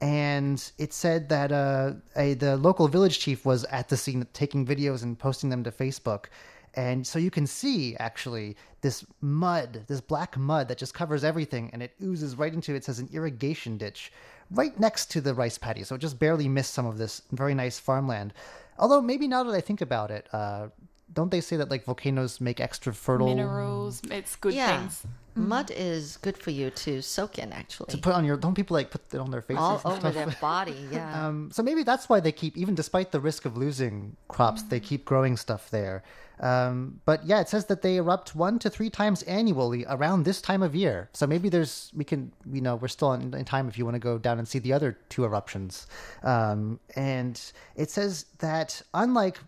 And 0.00 0.62
it 0.76 0.92
said 0.92 1.28
that 1.30 1.50
uh, 1.50 1.92
a, 2.16 2.34
the 2.34 2.56
local 2.56 2.88
village 2.88 3.20
chief 3.20 3.46
was 3.46 3.64
at 3.66 3.88
the 3.88 3.96
scene 3.96 4.26
taking 4.34 4.66
videos 4.66 5.02
and 5.02 5.18
posting 5.18 5.48
them 5.50 5.64
to 5.64 5.70
Facebook. 5.70 6.26
And 6.76 7.06
so 7.06 7.18
you 7.18 7.30
can 7.30 7.46
see 7.46 7.96
actually 7.96 8.56
this 8.80 9.04
mud, 9.20 9.84
this 9.86 10.00
black 10.00 10.36
mud 10.36 10.68
that 10.68 10.78
just 10.78 10.94
covers 10.94 11.24
everything, 11.24 11.70
and 11.72 11.82
it 11.82 11.92
oozes 12.02 12.36
right 12.36 12.52
into 12.52 12.74
it 12.74 12.84
says 12.84 12.98
an 12.98 13.08
irrigation 13.12 13.78
ditch 13.78 14.12
right 14.50 14.78
next 14.78 15.10
to 15.12 15.20
the 15.20 15.34
rice 15.34 15.58
paddy. 15.58 15.84
So 15.84 15.94
it 15.94 15.98
just 15.98 16.18
barely 16.18 16.48
missed 16.48 16.74
some 16.74 16.86
of 16.86 16.98
this 16.98 17.22
very 17.32 17.54
nice 17.54 17.78
farmland. 17.78 18.34
Although 18.78 19.00
maybe 19.00 19.28
now 19.28 19.44
that 19.44 19.54
I 19.54 19.60
think 19.60 19.80
about 19.80 20.10
it, 20.10 20.28
uh, 20.32 20.68
don't 21.12 21.30
they 21.30 21.40
say 21.40 21.56
that 21.56 21.70
like 21.70 21.84
volcanoes 21.84 22.40
make 22.40 22.60
extra 22.60 22.92
fertile 22.92 23.28
Minerals, 23.28 24.02
it's 24.10 24.36
good 24.36 24.54
yeah. 24.54 24.80
things. 24.80 25.06
Mud 25.36 25.70
is 25.74 26.16
good 26.18 26.36
for 26.36 26.50
you 26.50 26.70
to 26.70 27.02
soak 27.02 27.38
in, 27.38 27.52
actually. 27.52 27.90
to 27.90 27.98
put 27.98 28.14
on 28.14 28.24
your? 28.24 28.36
Don't 28.36 28.54
people 28.54 28.74
like 28.74 28.90
put 28.90 29.02
it 29.12 29.18
on 29.18 29.30
their 29.30 29.42
faces? 29.42 29.62
All 29.62 29.76
and 29.76 29.86
over 29.86 30.00
stuff? 30.00 30.14
their 30.14 30.26
body, 30.40 30.76
yeah. 30.90 31.26
Um, 31.26 31.50
so 31.52 31.62
maybe 31.62 31.82
that's 31.82 32.08
why 32.08 32.20
they 32.20 32.32
keep, 32.32 32.56
even 32.56 32.74
despite 32.74 33.12
the 33.12 33.20
risk 33.20 33.44
of 33.44 33.56
losing 33.56 34.16
crops, 34.28 34.62
they 34.62 34.80
keep 34.80 35.04
growing 35.04 35.36
stuff 35.36 35.70
there. 35.70 36.02
Um, 36.40 37.00
but 37.04 37.24
yeah, 37.24 37.40
it 37.40 37.48
says 37.48 37.66
that 37.66 37.82
they 37.82 37.96
erupt 37.96 38.34
one 38.34 38.58
to 38.60 38.70
three 38.70 38.90
times 38.90 39.22
annually 39.22 39.84
around 39.88 40.24
this 40.24 40.40
time 40.40 40.62
of 40.62 40.74
year. 40.74 41.08
So 41.12 41.26
maybe 41.26 41.48
there's, 41.48 41.92
we 41.94 42.04
can, 42.04 42.32
you 42.50 42.60
know, 42.60 42.76
we're 42.76 42.88
still 42.88 43.12
in, 43.12 43.34
in 43.34 43.44
time 43.44 43.68
if 43.68 43.78
you 43.78 43.84
want 43.84 43.94
to 43.94 44.00
go 44.00 44.18
down 44.18 44.38
and 44.38 44.46
see 44.46 44.58
the 44.58 44.72
other 44.72 44.98
two 45.08 45.24
eruptions. 45.24 45.86
Um, 46.22 46.80
and 46.96 47.40
it 47.76 47.90
says 47.90 48.26
that 48.38 48.82
unlike 48.92 49.38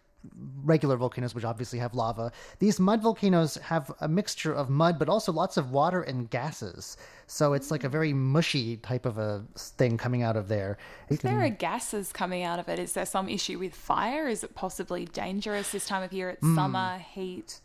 regular 0.64 0.96
volcanoes, 0.96 1.34
which 1.34 1.44
obviously 1.44 1.78
have 1.78 1.94
lava, 1.94 2.32
these 2.58 2.80
mud 2.80 3.02
volcanoes 3.02 3.54
have 3.56 3.92
a 4.00 4.08
mixture 4.08 4.52
of 4.52 4.68
mud, 4.68 4.98
but 4.98 5.08
also 5.08 5.32
lots 5.32 5.56
of 5.56 5.70
water 5.70 6.02
and 6.02 6.28
gases. 6.30 6.96
So 7.26 7.52
it's 7.52 7.70
like 7.70 7.84
a 7.84 7.88
very 7.88 8.12
mushy 8.12 8.76
type 8.78 9.06
of 9.06 9.18
a 9.18 9.44
thing 9.56 9.96
coming 9.98 10.22
out 10.22 10.36
of 10.36 10.48
there. 10.48 10.78
If 11.08 11.22
there 11.22 11.40
are 11.40 11.48
gases 11.48 12.12
coming 12.12 12.42
out 12.42 12.58
of 12.58 12.68
it, 12.68 12.78
is 12.78 12.92
there 12.92 13.06
some 13.06 13.28
issue 13.28 13.58
with 13.58 13.74
fire? 13.74 14.28
Is 14.28 14.44
it 14.44 14.54
possibly 14.54 15.04
dangerous 15.06 15.72
this 15.72 15.86
time 15.86 16.02
of 16.02 16.12
year? 16.12 16.30
It's 16.30 16.42
Hmm. 16.42 16.54
summer, 16.56 16.98
heat. 16.98 17.60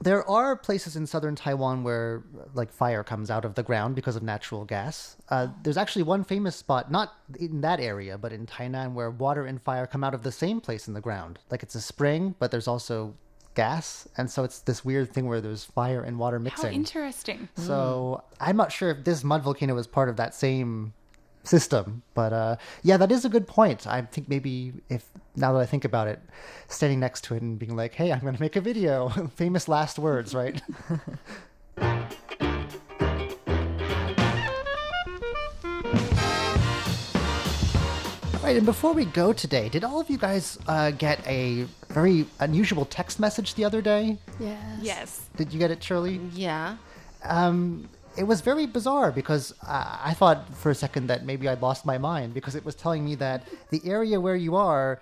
There 0.00 0.28
are 0.28 0.56
places 0.56 0.96
in 0.96 1.06
southern 1.06 1.36
Taiwan 1.36 1.84
where 1.84 2.24
like 2.52 2.72
fire 2.72 3.02
comes 3.04 3.30
out 3.30 3.44
of 3.44 3.54
the 3.54 3.62
ground 3.62 3.94
because 3.94 4.16
of 4.16 4.22
natural 4.22 4.64
gas. 4.64 5.16
Uh, 5.28 5.48
there's 5.62 5.76
actually 5.76 6.02
one 6.02 6.24
famous 6.24 6.56
spot, 6.56 6.90
not 6.90 7.14
in 7.38 7.60
that 7.62 7.80
area, 7.80 8.18
but 8.18 8.32
in 8.32 8.46
Tainan, 8.46 8.92
where 8.92 9.10
water 9.10 9.46
and 9.46 9.62
fire 9.62 9.86
come 9.86 10.04
out 10.04 10.14
of 10.14 10.22
the 10.22 10.32
same 10.32 10.60
place 10.60 10.88
in 10.88 10.94
the 10.94 11.00
ground. 11.00 11.38
Like 11.50 11.62
it's 11.62 11.74
a 11.74 11.80
spring, 11.80 12.34
but 12.38 12.50
there's 12.50 12.68
also 12.68 13.14
gas, 13.54 14.08
and 14.16 14.28
so 14.28 14.42
it's 14.42 14.58
this 14.60 14.84
weird 14.84 15.12
thing 15.12 15.26
where 15.26 15.40
there's 15.40 15.64
fire 15.64 16.02
and 16.02 16.18
water 16.18 16.38
mixing. 16.38 16.70
How 16.70 16.74
interesting. 16.74 17.48
So 17.56 18.22
I'm 18.40 18.56
not 18.56 18.72
sure 18.72 18.90
if 18.90 19.04
this 19.04 19.22
mud 19.22 19.42
volcano 19.42 19.76
is 19.78 19.86
part 19.86 20.08
of 20.08 20.16
that 20.16 20.34
same 20.34 20.92
system, 21.44 22.02
but 22.14 22.32
uh, 22.32 22.56
yeah, 22.82 22.96
that 22.96 23.12
is 23.12 23.24
a 23.24 23.28
good 23.28 23.46
point. 23.46 23.86
I 23.86 24.02
think 24.02 24.28
maybe 24.28 24.72
if 24.88 25.06
now 25.36 25.52
that 25.52 25.60
I 25.60 25.66
think 25.66 25.84
about 25.84 26.08
it, 26.08 26.20
standing 26.68 27.00
next 27.00 27.24
to 27.24 27.34
it 27.34 27.42
and 27.42 27.58
being 27.58 27.76
like, 27.76 27.94
"Hey, 27.94 28.12
I'm 28.12 28.20
going 28.20 28.34
to 28.34 28.40
make 28.40 28.56
a 28.56 28.60
video," 28.60 29.08
famous 29.36 29.68
last 29.68 29.98
words, 29.98 30.34
right? 30.34 30.60
Right, 38.44 38.58
and 38.58 38.66
before 38.66 38.92
we 38.92 39.06
go 39.06 39.32
today, 39.32 39.70
did 39.70 39.84
all 39.84 39.98
of 39.98 40.10
you 40.10 40.18
guys 40.18 40.58
uh, 40.68 40.90
get 40.90 41.26
a 41.26 41.66
very 41.88 42.26
unusual 42.40 42.84
text 42.84 43.18
message 43.18 43.54
the 43.54 43.64
other 43.64 43.80
day? 43.80 44.18
Yes. 44.38 44.78
Yes. 44.82 45.30
Did 45.38 45.50
you 45.50 45.58
get 45.58 45.70
it, 45.70 45.82
Shirley? 45.82 46.20
yeah. 46.34 46.76
um, 47.22 47.88
it 48.16 48.24
was 48.24 48.40
very 48.40 48.66
bizarre 48.66 49.10
because 49.12 49.52
uh, 49.66 49.98
I 50.02 50.14
thought 50.14 50.54
for 50.54 50.70
a 50.70 50.74
second 50.74 51.08
that 51.08 51.24
maybe 51.24 51.48
I'd 51.48 51.62
lost 51.62 51.84
my 51.84 51.98
mind 51.98 52.34
because 52.34 52.54
it 52.54 52.64
was 52.64 52.74
telling 52.74 53.04
me 53.04 53.14
that 53.16 53.46
the 53.70 53.80
area 53.84 54.20
where 54.20 54.36
you 54.36 54.56
are, 54.56 55.00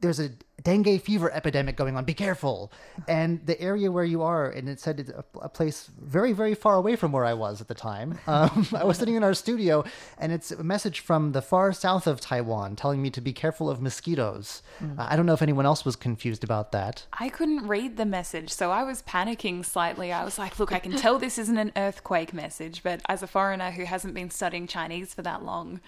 there's 0.00 0.20
a 0.20 0.30
dengue 0.64 1.00
fever 1.00 1.30
epidemic 1.30 1.76
going 1.76 1.96
on. 1.96 2.04
Be 2.04 2.14
careful. 2.14 2.72
And 3.06 3.44
the 3.46 3.60
area 3.60 3.92
where 3.92 4.04
you 4.04 4.22
are, 4.22 4.48
and 4.50 4.68
it 4.68 4.80
said 4.80 4.98
it's 5.00 5.10
a, 5.10 5.24
a 5.42 5.48
place 5.48 5.90
very, 6.00 6.32
very 6.32 6.54
far 6.54 6.74
away 6.76 6.96
from 6.96 7.12
where 7.12 7.24
I 7.24 7.34
was 7.34 7.60
at 7.60 7.68
the 7.68 7.74
time. 7.74 8.18
Um, 8.34 8.66
I 8.76 8.82
was 8.84 8.98
sitting 8.98 9.14
in 9.14 9.22
our 9.22 9.34
studio, 9.34 9.84
and 10.18 10.32
it's 10.32 10.50
a 10.50 10.64
message 10.64 11.00
from 11.00 11.32
the 11.32 11.42
far 11.42 11.72
south 11.72 12.06
of 12.06 12.20
Taiwan 12.20 12.74
telling 12.74 13.00
me 13.00 13.10
to 13.10 13.20
be 13.20 13.32
careful 13.32 13.70
of 13.70 13.80
mosquitoes. 13.80 14.62
Uh, 14.82 14.86
I 14.98 15.14
don't 15.14 15.26
know 15.26 15.34
if 15.34 15.42
anyone 15.42 15.66
else 15.66 15.84
was 15.84 15.94
confused 15.94 16.42
about 16.42 16.72
that. 16.72 17.06
I 17.12 17.28
couldn't 17.28 17.68
read 17.68 17.96
the 17.96 18.06
message, 18.06 18.50
so 18.50 18.70
I 18.72 18.82
was 18.82 19.02
panicking 19.02 19.64
slightly. 19.64 20.10
I 20.12 20.24
was 20.24 20.36
like, 20.38 20.58
look, 20.58 20.72
I 20.72 20.78
can 20.80 20.92
tell 20.96 21.18
this 21.18 21.38
isn't 21.38 21.56
an 21.58 21.70
earthquake 21.76 22.32
message, 22.32 22.82
but 22.82 23.00
as 23.08 23.22
a 23.22 23.26
foreigner 23.28 23.70
who 23.70 23.84
hasn't 23.84 24.14
been 24.14 24.30
studying 24.30 24.66
Chinese 24.66 25.14
for 25.14 25.22
that 25.22 25.44
long, 25.44 25.80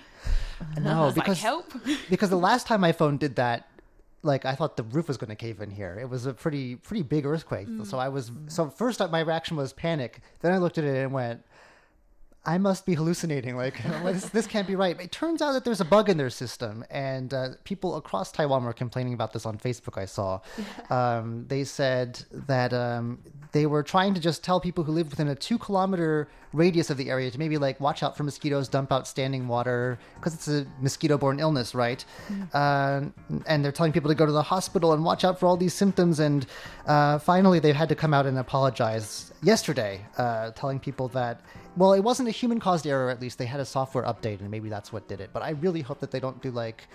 No, 0.81 1.03
I 1.03 1.07
was 1.07 1.17
like, 1.17 1.25
because 1.27 1.41
help. 1.41 1.73
because 2.11 2.31
the 2.31 2.37
last 2.39 2.67
time 2.67 2.81
my 2.81 2.93
phone 2.93 3.17
did 3.17 3.37
that, 3.37 3.69
like 4.23 4.45
I 4.45 4.55
thought 4.55 4.77
the 4.77 4.83
roof 4.83 5.09
was 5.09 5.17
going 5.17 5.31
to 5.31 5.37
cave 5.37 5.61
in 5.61 5.71
here. 5.71 5.99
It 6.01 6.09
was 6.09 6.27
a 6.27 6.35
pretty 6.35 6.77
pretty 6.77 7.03
big 7.03 7.27
earthquake. 7.27 7.69
Mm. 7.69 7.87
So 7.87 7.99
I 7.99 8.09
was 8.09 8.31
mm. 8.31 8.51
so 8.51 8.69
first 8.69 9.01
my 9.11 9.21
reaction 9.21 9.57
was 9.57 9.73
panic. 9.73 10.21
Then 10.41 10.53
I 10.53 10.59
looked 10.59 10.79
at 10.79 10.85
it 10.85 10.97
and 10.97 11.13
went, 11.13 11.43
I 12.47 12.59
must 12.59 12.87
be 12.87 12.95
hallucinating. 12.95 13.57
Like 13.57 13.83
this, 14.05 14.31
this 14.31 14.47
can't 14.47 14.67
be 14.67 14.77
right. 14.77 14.99
It 15.01 15.13
turns 15.13 15.43
out 15.43 15.53
that 15.53 15.65
there's 15.65 15.81
a 15.81 15.85
bug 15.85 16.09
in 16.09 16.17
their 16.17 16.31
system, 16.31 16.85
and 16.91 17.35
uh, 17.35 17.49
people 17.65 17.97
across 17.97 18.31
Taiwan 18.31 18.65
were 18.65 18.73
complaining 18.73 19.15
about 19.15 19.33
this 19.33 19.45
on 19.45 19.59
Facebook. 19.59 20.01
I 20.01 20.07
saw. 20.07 20.41
Um, 20.89 21.47
they 21.49 21.65
said 21.65 22.23
that 22.47 22.73
um, 22.73 23.19
they 23.53 23.67
were 23.67 23.83
trying 23.83 24.15
to 24.15 24.21
just 24.21 24.45
tell 24.45 24.61
people 24.61 24.85
who 24.85 24.93
live 24.93 25.11
within 25.11 25.29
a 25.29 25.35
two 25.35 25.59
kilometer 25.59 26.29
radius 26.53 26.91
of 26.91 26.97
the 26.97 27.11
area 27.11 27.31
to 27.31 27.39
maybe 27.39 27.59
like 27.59 27.81
watch 27.81 28.03
out 28.03 28.17
for 28.17 28.23
mosquitoes, 28.23 28.69
dump 28.69 28.93
out 28.93 29.09
standing 29.09 29.49
water 29.49 29.99
because 30.15 30.35
it's 30.35 30.49
a 30.49 30.67
mosquito-borne 30.81 31.41
illness, 31.41 31.75
right? 31.75 32.05
Uh, 32.53 33.03
and 33.47 33.65
they're 33.65 33.73
telling 33.73 33.93
people 33.93 34.09
to 34.09 34.15
go 34.15 34.27
to 34.27 34.33
the 34.33 34.43
hospital 34.43 34.93
and 34.93 35.05
watch 35.05 35.25
out 35.25 35.41
for 35.41 35.47
all 35.47 35.57
these 35.57 35.75
symptoms. 35.75 36.21
And 36.21 36.47
uh, 36.87 37.19
finally, 37.19 37.59
they've 37.59 37.75
had 37.75 37.89
to 37.89 37.95
come 37.95 38.15
out 38.15 38.27
and 38.27 38.39
apologize 38.39 39.33
yesterday, 39.43 40.05
uh, 40.19 40.51
telling 40.53 40.79
people 40.79 41.09
that 41.09 41.41
well, 41.77 41.93
it 41.93 42.01
wasn't 42.01 42.29
a 42.29 42.33
human-caused 42.33 42.87
error. 42.87 43.11
At 43.11 43.21
least 43.21 43.39
they 43.39 43.47
had 43.47 43.61
a 43.61 43.65
software 43.65 44.05
update, 44.05 44.41
and 44.41 44.51
maybe 44.51 44.69
that's 44.69 44.93
what 44.93 45.09
did 45.09 45.21
it. 45.21 45.31
But 45.33 45.43
I 45.43 45.51
really 45.51 45.83
hope 45.83 46.01
that 46.01 46.11
they 46.11 46.21
don't 46.21 46.41
do 46.43 46.51
like 46.51 46.89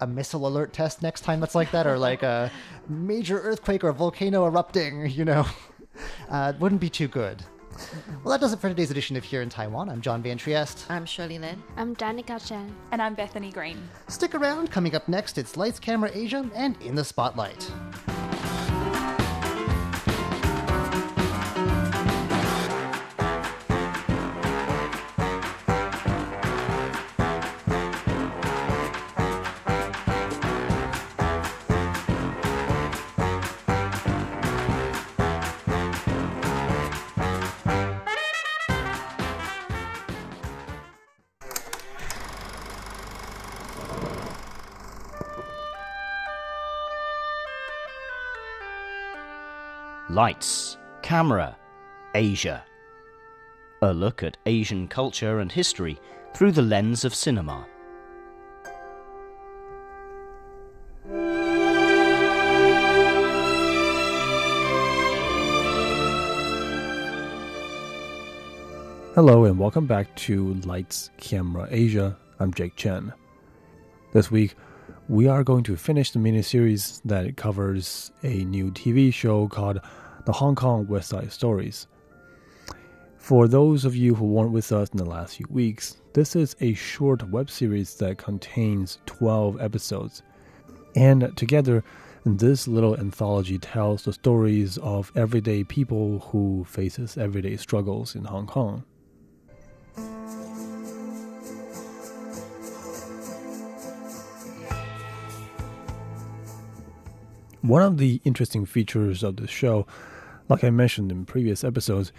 a 0.00 0.06
missile 0.06 0.46
alert 0.46 0.72
test 0.72 1.02
next 1.02 1.22
time 1.22 1.40
that's 1.40 1.54
like 1.54 1.70
that, 1.72 1.86
or 1.86 1.98
like 1.98 2.22
a 2.22 2.50
major 2.88 3.40
earthquake 3.40 3.84
or 3.84 3.92
volcano 3.92 4.46
erupting. 4.46 5.10
You 5.10 5.24
know, 5.24 5.46
uh, 6.30 6.52
it 6.54 6.60
wouldn't 6.60 6.80
be 6.80 6.90
too 6.90 7.08
good. 7.08 7.42
Well, 8.22 8.32
that 8.32 8.40
does 8.40 8.52
it 8.52 8.58
for 8.58 8.68
today's 8.68 8.90
edition 8.90 9.16
of 9.16 9.24
Here 9.24 9.42
in 9.42 9.48
Taiwan. 9.48 9.88
I'm 9.88 10.00
John 10.00 10.22
Van 10.22 10.36
Trieste. 10.36 10.84
I'm 10.90 11.06
Shirley 11.06 11.38
Lin. 11.38 11.62
I'm 11.76 11.96
Danica 11.96 12.46
Chen. 12.46 12.74
And 12.92 13.00
I'm 13.00 13.14
Bethany 13.14 13.50
Green. 13.50 13.80
Stick 14.08 14.34
around. 14.34 14.70
Coming 14.70 14.94
up 14.94 15.08
next, 15.08 15.38
it's 15.38 15.56
Lights, 15.56 15.78
Camera, 15.78 16.10
Asia, 16.12 16.48
and 16.54 16.80
In 16.82 16.94
the 16.94 17.04
Spotlight. 17.04 17.70
Lights, 50.20 50.76
Camera, 51.00 51.56
Asia. 52.14 52.62
A 53.80 53.90
look 53.90 54.22
at 54.22 54.36
Asian 54.44 54.86
culture 54.86 55.38
and 55.38 55.50
history 55.50 55.98
through 56.34 56.52
the 56.52 56.60
lens 56.60 57.06
of 57.06 57.14
cinema. 57.14 57.66
Hello 69.14 69.46
and 69.46 69.58
welcome 69.58 69.86
back 69.86 70.14
to 70.16 70.52
Lights 70.66 71.08
Camera 71.16 71.66
Asia. 71.70 72.14
I'm 72.38 72.52
Jake 72.52 72.76
Chen. 72.76 73.14
This 74.12 74.30
week, 74.30 74.54
we 75.08 75.28
are 75.28 75.42
going 75.42 75.64
to 75.64 75.76
finish 75.76 76.10
the 76.10 76.18
miniseries 76.18 77.00
that 77.06 77.38
covers 77.38 78.12
a 78.22 78.44
new 78.44 78.70
TV 78.70 79.14
show 79.14 79.48
called 79.48 79.80
The 80.26 80.32
Hong 80.32 80.54
Kong 80.54 80.86
West 80.86 81.08
Side 81.08 81.32
Stories. 81.32 81.86
For 83.16 83.48
those 83.48 83.84
of 83.84 83.96
you 83.96 84.14
who 84.14 84.26
weren't 84.26 84.52
with 84.52 84.70
us 84.70 84.90
in 84.90 84.98
the 84.98 85.04
last 85.04 85.36
few 85.36 85.46
weeks, 85.48 85.96
this 86.12 86.36
is 86.36 86.56
a 86.60 86.74
short 86.74 87.28
web 87.30 87.50
series 87.50 87.94
that 87.96 88.18
contains 88.18 88.98
12 89.06 89.60
episodes. 89.60 90.22
And 90.94 91.34
together, 91.36 91.82
this 92.24 92.68
little 92.68 92.98
anthology 92.98 93.58
tells 93.58 94.04
the 94.04 94.12
stories 94.12 94.76
of 94.78 95.10
everyday 95.16 95.64
people 95.64 96.18
who 96.18 96.64
faces 96.68 97.16
everyday 97.16 97.56
struggles 97.56 98.14
in 98.14 98.24
Hong 98.24 98.46
Kong. 98.46 98.84
One 107.62 107.82
of 107.82 107.98
the 107.98 108.20
interesting 108.24 108.64
features 108.64 109.22
of 109.22 109.36
the 109.36 109.46
show, 109.46 109.86
like 110.50 110.64
I 110.64 110.70
mentioned 110.70 111.12
in 111.12 111.24
previous 111.24 111.62
episodes, 111.62 112.12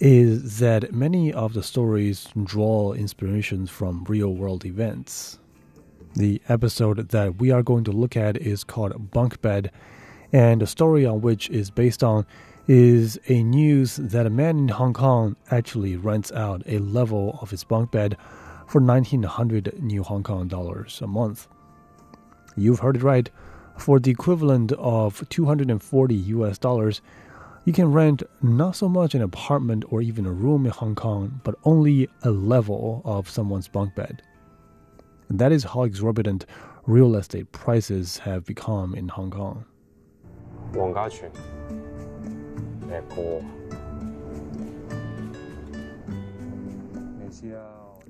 is 0.00 0.58
that 0.58 0.92
many 0.92 1.32
of 1.32 1.54
the 1.54 1.62
stories 1.62 2.26
draw 2.44 2.92
inspirations 2.92 3.70
from 3.70 4.04
real 4.04 4.34
world 4.34 4.64
events. 4.64 5.38
The 6.14 6.42
episode 6.48 7.10
that 7.10 7.36
we 7.36 7.52
are 7.52 7.62
going 7.62 7.84
to 7.84 7.92
look 7.92 8.16
at 8.16 8.36
is 8.36 8.64
called 8.64 9.12
Bunk 9.12 9.40
Bed, 9.40 9.70
and 10.32 10.60
the 10.60 10.66
story 10.66 11.06
on 11.06 11.20
which 11.20 11.48
is 11.50 11.70
based 11.70 12.02
on 12.02 12.26
is 12.66 13.18
a 13.28 13.42
news 13.44 13.96
that 13.96 14.26
a 14.26 14.30
man 14.30 14.58
in 14.58 14.68
Hong 14.68 14.92
Kong 14.92 15.36
actually 15.50 15.96
rents 15.96 16.32
out 16.32 16.62
a 16.66 16.80
level 16.80 17.38
of 17.40 17.50
his 17.50 17.62
bunk 17.62 17.92
bed 17.92 18.16
for 18.66 18.80
1900 18.80 19.80
new 19.80 20.02
Hong 20.02 20.24
Kong 20.24 20.48
dollars 20.48 21.00
a 21.00 21.06
month. 21.06 21.46
You've 22.56 22.80
heard 22.80 22.96
it 22.96 23.02
right 23.02 23.30
for 23.78 24.00
the 24.00 24.10
equivalent 24.10 24.72
of 24.72 25.26
240 25.28 26.14
US 26.14 26.58
dollars, 26.58 27.00
you 27.68 27.74
can 27.74 27.92
rent 27.92 28.22
not 28.40 28.74
so 28.74 28.88
much 28.88 29.14
an 29.14 29.20
apartment 29.20 29.84
or 29.90 30.00
even 30.00 30.24
a 30.24 30.32
room 30.32 30.64
in 30.64 30.72
Hong 30.72 30.94
Kong, 30.94 31.38
but 31.44 31.54
only 31.64 32.08
a 32.22 32.30
level 32.30 33.02
of 33.04 33.28
someone's 33.28 33.68
bunk 33.68 33.94
bed. 33.94 34.22
And 35.28 35.38
that 35.38 35.52
is 35.52 35.64
how 35.64 35.82
exorbitant 35.82 36.46
real 36.86 37.14
estate 37.14 37.52
prices 37.52 38.16
have 38.16 38.46
become 38.46 38.94
in 38.94 39.08
Hong 39.08 39.30
Kong. 39.30 39.66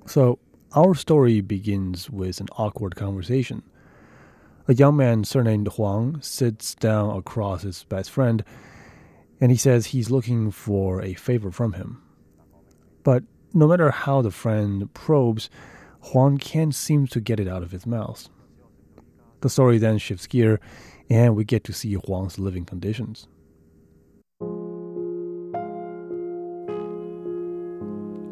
So, 0.06 0.38
our 0.76 0.94
story 0.94 1.40
begins 1.40 2.08
with 2.08 2.40
an 2.40 2.46
awkward 2.56 2.94
conversation. 2.94 3.64
A 4.68 4.74
young 4.74 4.96
man 4.96 5.24
surnamed 5.24 5.66
Huang 5.66 6.22
sits 6.22 6.76
down 6.76 7.16
across 7.16 7.62
his 7.62 7.82
best 7.82 8.08
friend 8.08 8.44
and 9.40 9.50
he 9.50 9.56
says 9.56 9.86
he's 9.86 10.10
looking 10.10 10.50
for 10.50 11.02
a 11.02 11.14
favor 11.14 11.50
from 11.50 11.74
him. 11.74 12.02
But 13.02 13.22
no 13.54 13.66
matter 13.66 13.90
how 13.90 14.22
the 14.22 14.30
friend 14.30 14.92
probes, 14.94 15.48
Huang 16.00 16.38
can't 16.38 16.74
seem 16.74 17.06
to 17.08 17.20
get 17.20 17.40
it 17.40 17.48
out 17.48 17.62
of 17.62 17.70
his 17.70 17.86
mouth. 17.86 18.28
The 19.40 19.48
story 19.48 19.78
then 19.78 19.98
shifts 19.98 20.26
gear 20.26 20.60
and 21.08 21.36
we 21.36 21.44
get 21.44 21.64
to 21.64 21.72
see 21.72 21.94
Huang's 21.94 22.38
living 22.38 22.64
conditions. 22.64 23.26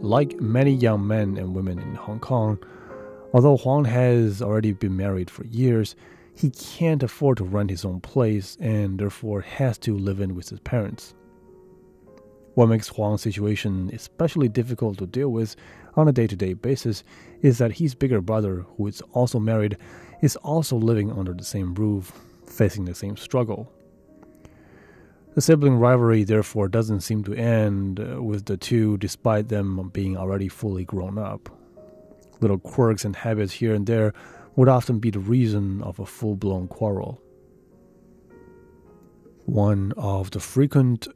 Like 0.03 0.41
many 0.41 0.73
young 0.73 1.07
men 1.07 1.37
and 1.37 1.55
women 1.55 1.79
in 1.79 1.95
Hong 1.95 2.21
Kong, 2.21 2.59
although 3.33 3.57
Huang 3.57 3.85
has 3.87 4.43
already 4.43 4.73
been 4.73 4.97
married 4.97 5.31
for 5.31 5.45
years, 5.47 5.97
he 6.37 6.51
can't 6.51 7.03
afford 7.03 7.39
to 7.39 7.45
rent 7.45 7.71
his 7.71 7.85
own 7.85 8.01
place 8.01 8.59
and 8.61 8.99
therefore 8.99 9.41
has 9.41 9.79
to 9.79 9.97
live 9.97 10.21
in 10.21 10.35
with 10.35 10.51
his 10.51 10.61
parents. 10.61 11.15
What 12.55 12.69
makes 12.69 12.89
Huang's 12.89 13.23
situation 13.23 13.91
especially 13.93 14.49
difficult 14.49 14.99
to 14.99 15.07
deal 15.07 15.31
with 15.31 15.57
on 15.95 16.09
a 16.09 16.13
day 16.13 16.27
to 16.27 16.37
day 16.37 16.53
basis 16.53 17.05
is 17.41 17.59
that 17.59 17.73
his 17.73 17.95
bigger 17.95 18.21
brother, 18.21 18.67
who 18.77 18.87
is 18.87 19.01
also 19.13 19.39
married, 19.39 19.79
is 20.21 20.37
also 20.37 20.77
living 20.77 21.11
under 21.11 21.33
the 21.33 21.45
same 21.45 21.75
roof, 21.75 22.13
facing 22.47 22.85
the 22.85 22.95
same 22.95 23.17
struggle. 23.17 23.73
The 25.35 25.43
sibling 25.43 25.77
rivalry, 25.77 26.25
therefore, 26.25 26.69
doesn't 26.69 27.01
seem 27.01 27.25
to 27.25 27.35
end 27.35 27.99
with 28.25 28.47
the 28.47 28.57
two 28.57 28.97
despite 28.99 29.49
them 29.49 29.91
being 29.93 30.17
already 30.17 30.49
fully 30.49 30.85
grown 30.85 31.19
up. 31.19 31.51
Little 32.41 32.59
quirks 32.59 33.05
and 33.05 33.17
habits 33.17 33.53
here 33.53 33.75
and 33.75 33.87
there 33.87 34.15
would 34.57 34.69
often 34.69 34.99
be 34.99 35.11
the 35.11 35.19
reason 35.19 35.83
of 35.83 36.01
a 36.01 36.07
full 36.07 36.35
blown 36.35 36.67
quarrel. 36.67 37.21
One 39.45 39.93
of 39.97 40.33
the 40.33 40.41
frequent 40.41 41.07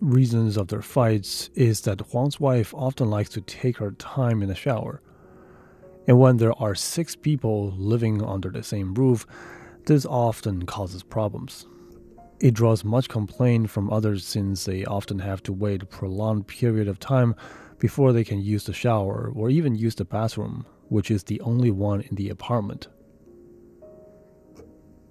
reasons 0.00 0.56
of 0.56 0.68
their 0.68 0.82
fights 0.82 1.50
is 1.54 1.82
that 1.82 2.00
Huang's 2.00 2.40
wife 2.40 2.72
often 2.74 3.10
likes 3.10 3.30
to 3.30 3.40
take 3.40 3.76
her 3.78 3.90
time 3.92 4.42
in 4.42 4.48
the 4.48 4.54
shower. 4.54 5.02
And 6.06 6.18
when 6.18 6.36
there 6.36 6.58
are 6.62 6.74
six 6.74 7.16
people 7.16 7.72
living 7.76 8.22
under 8.22 8.50
the 8.50 8.62
same 8.62 8.94
roof, 8.94 9.26
this 9.86 10.06
often 10.06 10.66
causes 10.66 11.02
problems. 11.02 11.66
It 12.40 12.54
draws 12.54 12.84
much 12.84 13.08
complaint 13.08 13.70
from 13.70 13.90
others 13.90 14.26
since 14.26 14.64
they 14.64 14.84
often 14.84 15.18
have 15.18 15.42
to 15.44 15.52
wait 15.52 15.82
a 15.82 15.86
prolonged 15.86 16.46
period 16.46 16.88
of 16.88 16.98
time 16.98 17.34
before 17.84 18.14
they 18.14 18.24
can 18.24 18.40
use 18.40 18.64
the 18.64 18.72
shower 18.72 19.30
or 19.34 19.50
even 19.50 19.74
use 19.74 19.94
the 19.96 20.06
bathroom, 20.06 20.64
which 20.88 21.10
is 21.10 21.24
the 21.24 21.38
only 21.42 21.70
one 21.70 22.00
in 22.00 22.14
the 22.14 22.30
apartment. 22.30 22.88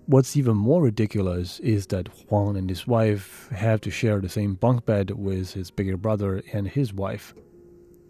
What's 0.08 0.36
even 0.36 0.58
more 0.58 0.82
ridiculous 0.82 1.60
is 1.60 1.86
that 1.94 2.08
Huang 2.08 2.58
and 2.58 2.68
his 2.68 2.88
wife 2.88 3.48
have 3.50 3.80
to 3.82 3.92
share 3.92 4.20
the 4.20 4.28
same 4.28 4.56
bunk 4.56 4.88
bed 4.88 5.12
with 5.12 5.54
his 5.54 5.70
bigger 5.70 5.98
brother 5.98 6.42
and 6.52 6.68
his 6.68 6.92
wife. 6.92 7.36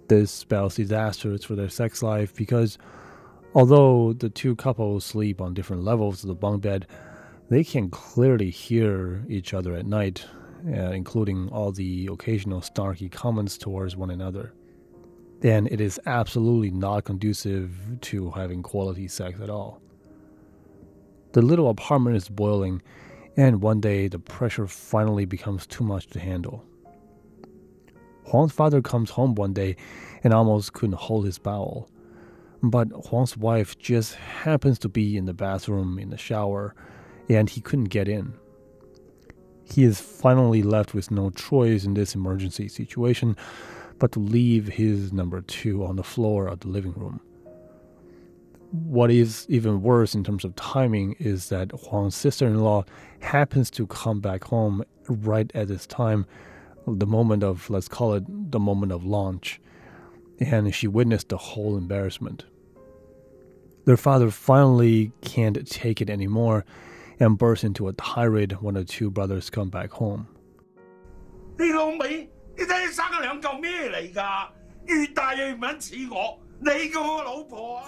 This 0.08 0.32
spells 0.32 0.78
disasters 0.78 1.44
for 1.44 1.56
their 1.56 1.68
sex 1.68 2.02
life 2.02 2.34
because 2.34 2.78
although 3.54 4.14
the 4.14 4.30
two 4.30 4.56
couples 4.56 5.04
sleep 5.04 5.42
on 5.42 5.54
different 5.54 5.84
levels 5.84 6.24
of 6.24 6.30
the 6.30 6.36
bunk 6.36 6.62
bed, 6.62 6.88
they 7.50 7.66
can 7.66 7.90
clearly 7.90 8.50
hear 8.50 9.26
each 9.28 9.54
other 9.54 9.76
at 9.76 9.86
night, 9.86 10.26
uh, 10.68 10.92
including 10.92 11.50
all 11.50 11.72
the 11.72 12.08
occasional 12.12 12.62
snarky 12.62 13.12
comments 13.12 13.58
towards 13.58 13.96
one 13.96 14.10
another 14.10 14.54
then 15.44 15.68
it 15.70 15.82
is 15.82 16.00
absolutely 16.06 16.72
not 16.72 17.04
conducive 17.04 17.70
to 18.00 18.32
having 18.32 18.64
quality 18.64 19.10
sex 19.10 19.42
at 19.42 19.50
all. 19.50 19.82
The 21.34 21.42
little 21.42 21.70
apartment 21.70 22.16
is 22.16 22.30
boiling, 22.30 22.82
and 23.36 23.62
one 23.62 23.82
day 23.82 24.08
the 24.08 24.20
pressure 24.20 24.68
finally 24.68 25.26
becomes 25.26 25.68
too 25.68 25.84
much 25.84 26.08
to 26.08 26.20
handle. 26.22 26.64
Huang's 28.24 28.54
father 28.54 28.82
comes 28.82 29.10
home 29.10 29.36
one 29.36 29.52
day 29.52 29.76
and 30.24 30.34
almost 30.34 30.72
couldn't 30.72 30.96
hold 30.96 31.26
his 31.26 31.40
bowel. 31.40 31.90
But 32.62 32.88
Huang's 33.10 33.36
wife 33.36 33.78
just 33.78 34.16
happens 34.16 34.80
to 34.80 34.88
be 34.88 35.18
in 35.18 35.26
the 35.26 35.34
bathroom 35.34 36.00
in 36.00 36.10
the 36.10 36.18
shower, 36.18 36.74
and 37.28 37.50
he 37.50 37.60
couldn't 37.60 37.90
get 37.90 38.08
in. 38.08 38.34
He 39.74 39.84
is 39.84 40.00
finally 40.00 40.62
left 40.62 40.94
with 40.94 41.10
no 41.10 41.32
choice 41.32 41.84
in 41.84 41.96
this 41.96 42.14
emergency 42.14 42.68
situation 42.68 43.36
but 43.98 44.12
to 44.12 44.20
leave 44.20 44.68
his 44.68 45.12
number 45.12 45.42
two 45.42 45.84
on 45.84 45.96
the 45.96 46.04
floor 46.04 46.46
of 46.46 46.60
the 46.60 46.68
living 46.68 46.94
room. 46.94 47.20
What 48.70 49.10
is 49.10 49.48
even 49.50 49.82
worse 49.82 50.14
in 50.14 50.24
terms 50.24 50.46
of 50.46 50.56
timing 50.56 51.16
is 51.18 51.50
that 51.50 51.72
Huang's 51.72 52.14
sister 52.14 52.46
in 52.46 52.60
law 52.60 52.86
happens 53.22 53.72
to 53.72 53.88
come 53.88 54.20
back 54.20 54.44
home 54.44 54.84
right 55.08 55.52
at 55.56 55.70
this 55.70 55.88
time, 55.88 56.28
the 56.86 57.08
moment 57.08 57.44
of, 57.44 57.68
let's 57.72 57.88
call 57.88 58.14
it 58.14 58.26
the 58.52 58.60
moment 58.60 58.92
of 58.92 59.04
launch, 59.04 59.60
and 60.40 60.76
she 60.76 60.88
witnessed 60.88 61.30
the 61.30 61.38
whole 61.38 61.78
embarrassment. 61.78 62.46
Their 63.86 63.98
father 63.98 64.30
finally 64.30 65.12
can't 65.22 65.68
take 65.68 66.00
it 66.00 66.12
anymore 66.12 66.64
and 67.20 67.38
burst 67.38 67.64
into 67.64 67.88
a 67.88 67.94
tirade 67.94 68.54
when 68.62 68.76
the 68.76 68.84
two 68.84 69.10
brothers 69.10 69.50
come 69.50 69.70
back 69.70 69.92
home. 69.92 70.28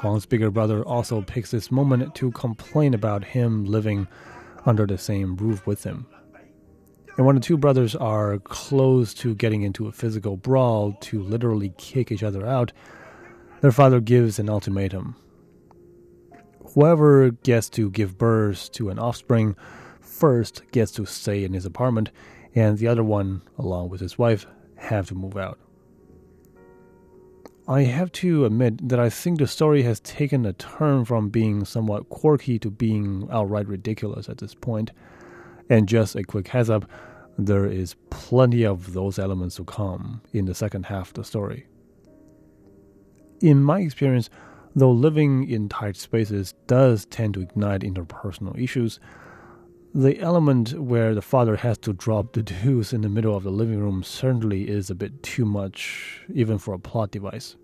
Huang's 0.01 0.25
bigger 0.25 0.51
brother 0.51 0.83
also 0.83 1.21
picks 1.21 1.51
this 1.51 1.71
moment 1.71 2.15
to 2.15 2.31
complain 2.31 2.93
about 2.93 3.23
him 3.23 3.65
living 3.65 4.07
under 4.65 4.85
the 4.85 4.97
same 4.97 5.35
roof 5.37 5.65
with 5.65 5.83
him. 5.83 6.05
And 7.17 7.25
when 7.25 7.35
the 7.35 7.41
two 7.41 7.57
brothers 7.57 7.95
are 7.95 8.39
close 8.39 9.13
to 9.15 9.35
getting 9.35 9.63
into 9.63 9.87
a 9.87 9.91
physical 9.91 10.35
brawl 10.35 10.97
to 11.01 11.23
literally 11.23 11.73
kick 11.77 12.11
each 12.11 12.23
other 12.23 12.45
out, 12.45 12.73
their 13.61 13.71
father 13.71 14.01
gives 14.01 14.37
an 14.37 14.49
ultimatum. 14.49 15.15
Whoever 16.75 17.31
gets 17.31 17.69
to 17.69 17.89
give 17.89 18.17
birth 18.17 18.69
to 18.73 18.89
an 18.89 18.99
offspring 18.99 19.55
first 20.01 20.61
gets 20.71 20.91
to 20.93 21.05
stay 21.05 21.45
in 21.45 21.53
his 21.53 21.65
apartment, 21.65 22.11
and 22.53 22.77
the 22.77 22.89
other 22.89 23.03
one, 23.03 23.43
along 23.57 23.89
with 23.89 24.01
his 24.01 24.17
wife, 24.17 24.45
have 24.75 25.07
to 25.07 25.15
move 25.15 25.37
out. 25.37 25.57
I 27.65 27.83
have 27.83 28.11
to 28.13 28.43
admit 28.43 28.89
that 28.89 28.99
I 28.99 29.09
think 29.09 29.39
the 29.39 29.47
story 29.47 29.83
has 29.83 30.01
taken 30.01 30.45
a 30.45 30.51
turn 30.51 31.05
from 31.05 31.29
being 31.29 31.63
somewhat 31.63 32.09
quirky 32.09 32.59
to 32.59 32.69
being 32.69 33.29
outright 33.31 33.69
ridiculous 33.69 34.27
at 34.27 34.39
this 34.39 34.53
point. 34.53 34.91
And 35.69 35.87
just 35.87 36.17
a 36.17 36.23
quick 36.23 36.49
heads 36.49 36.69
up, 36.69 36.89
there 37.37 37.65
is 37.65 37.95
plenty 38.09 38.65
of 38.65 38.91
those 38.91 39.17
elements 39.17 39.55
to 39.55 39.63
come 39.63 40.21
in 40.33 40.43
the 40.43 40.53
second 40.53 40.87
half 40.87 41.07
of 41.07 41.13
the 41.13 41.23
story. 41.23 41.67
In 43.39 43.63
my 43.63 43.79
experience, 43.79 44.29
though 44.75 44.91
living 44.91 45.49
in 45.49 45.69
tight 45.69 45.95
spaces 45.95 46.53
does 46.67 47.05
tend 47.05 47.33
to 47.33 47.41
ignite 47.41 47.81
interpersonal 47.81 48.59
issues, 48.61 48.99
the 49.93 50.19
element 50.19 50.77
where 50.77 51.15
the 51.15 51.21
father 51.21 51.55
has 51.55 51.77
to 51.77 51.93
drop 51.93 52.33
the 52.33 52.43
deuce 52.43 52.91
in 52.91 52.99
the 52.99 53.07
middle 53.07 53.35
of 53.35 53.43
the 53.43 53.49
living 53.49 53.79
room 53.79 54.03
certainly 54.03 54.67
is 54.67 54.89
a 54.89 54.95
bit 54.95 55.23
too 55.23 55.45
much, 55.45 56.25
even 56.33 56.57
for 56.57 56.73
a 56.73 56.79
plot 56.79 57.11
device. 57.11 57.55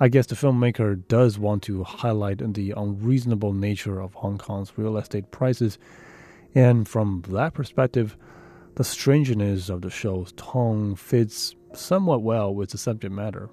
I 0.00 0.08
guess 0.08 0.26
the 0.26 0.34
filmmaker 0.34 1.06
does 1.06 1.38
want 1.38 1.62
to 1.64 1.84
highlight 1.84 2.52
the 2.54 2.72
unreasonable 2.72 3.52
nature 3.52 4.00
of 4.00 4.14
Hong 4.14 4.36
Kong's 4.36 4.76
real 4.76 4.96
estate 4.98 5.30
prices, 5.30 5.78
and 6.56 6.88
from 6.88 7.22
that 7.28 7.54
perspective, 7.54 8.16
the 8.74 8.84
strangeness 8.84 9.68
of 9.68 9.82
the 9.82 9.90
show's 9.90 10.32
tone 10.32 10.96
fits 10.96 11.54
somewhat 11.72 12.22
well 12.22 12.52
with 12.52 12.70
the 12.70 12.78
subject 12.78 13.14
matter. 13.14 13.48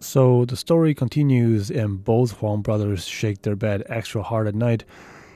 So 0.00 0.44
the 0.44 0.56
story 0.56 0.94
continues, 0.94 1.70
and 1.70 2.02
both 2.02 2.32
Huang 2.38 2.62
brothers 2.62 3.04
shake 3.04 3.42
their 3.42 3.56
bed 3.56 3.82
extra 3.86 4.22
hard 4.22 4.46
at 4.46 4.54
night 4.54 4.84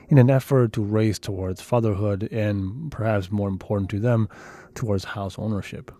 in 0.07 0.17
an 0.17 0.29
effort 0.29 0.73
to 0.73 0.83
race 0.83 1.19
towards 1.19 1.61
fatherhood 1.61 2.23
and, 2.31 2.91
perhaps 2.91 3.31
more 3.31 3.49
important 3.49 3.89
to 3.91 3.99
them, 3.99 4.29
towards 4.73 5.03
house 5.03 5.37
ownership. 5.37 5.91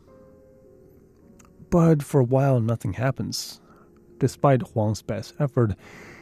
But 1.69 2.03
for 2.03 2.21
a 2.21 2.25
while, 2.25 2.61
nothing 2.61 2.93
happens. 2.93 3.59
Despite 4.19 4.61
Huang's 4.61 5.01
best 5.01 5.33
effort, 5.39 5.75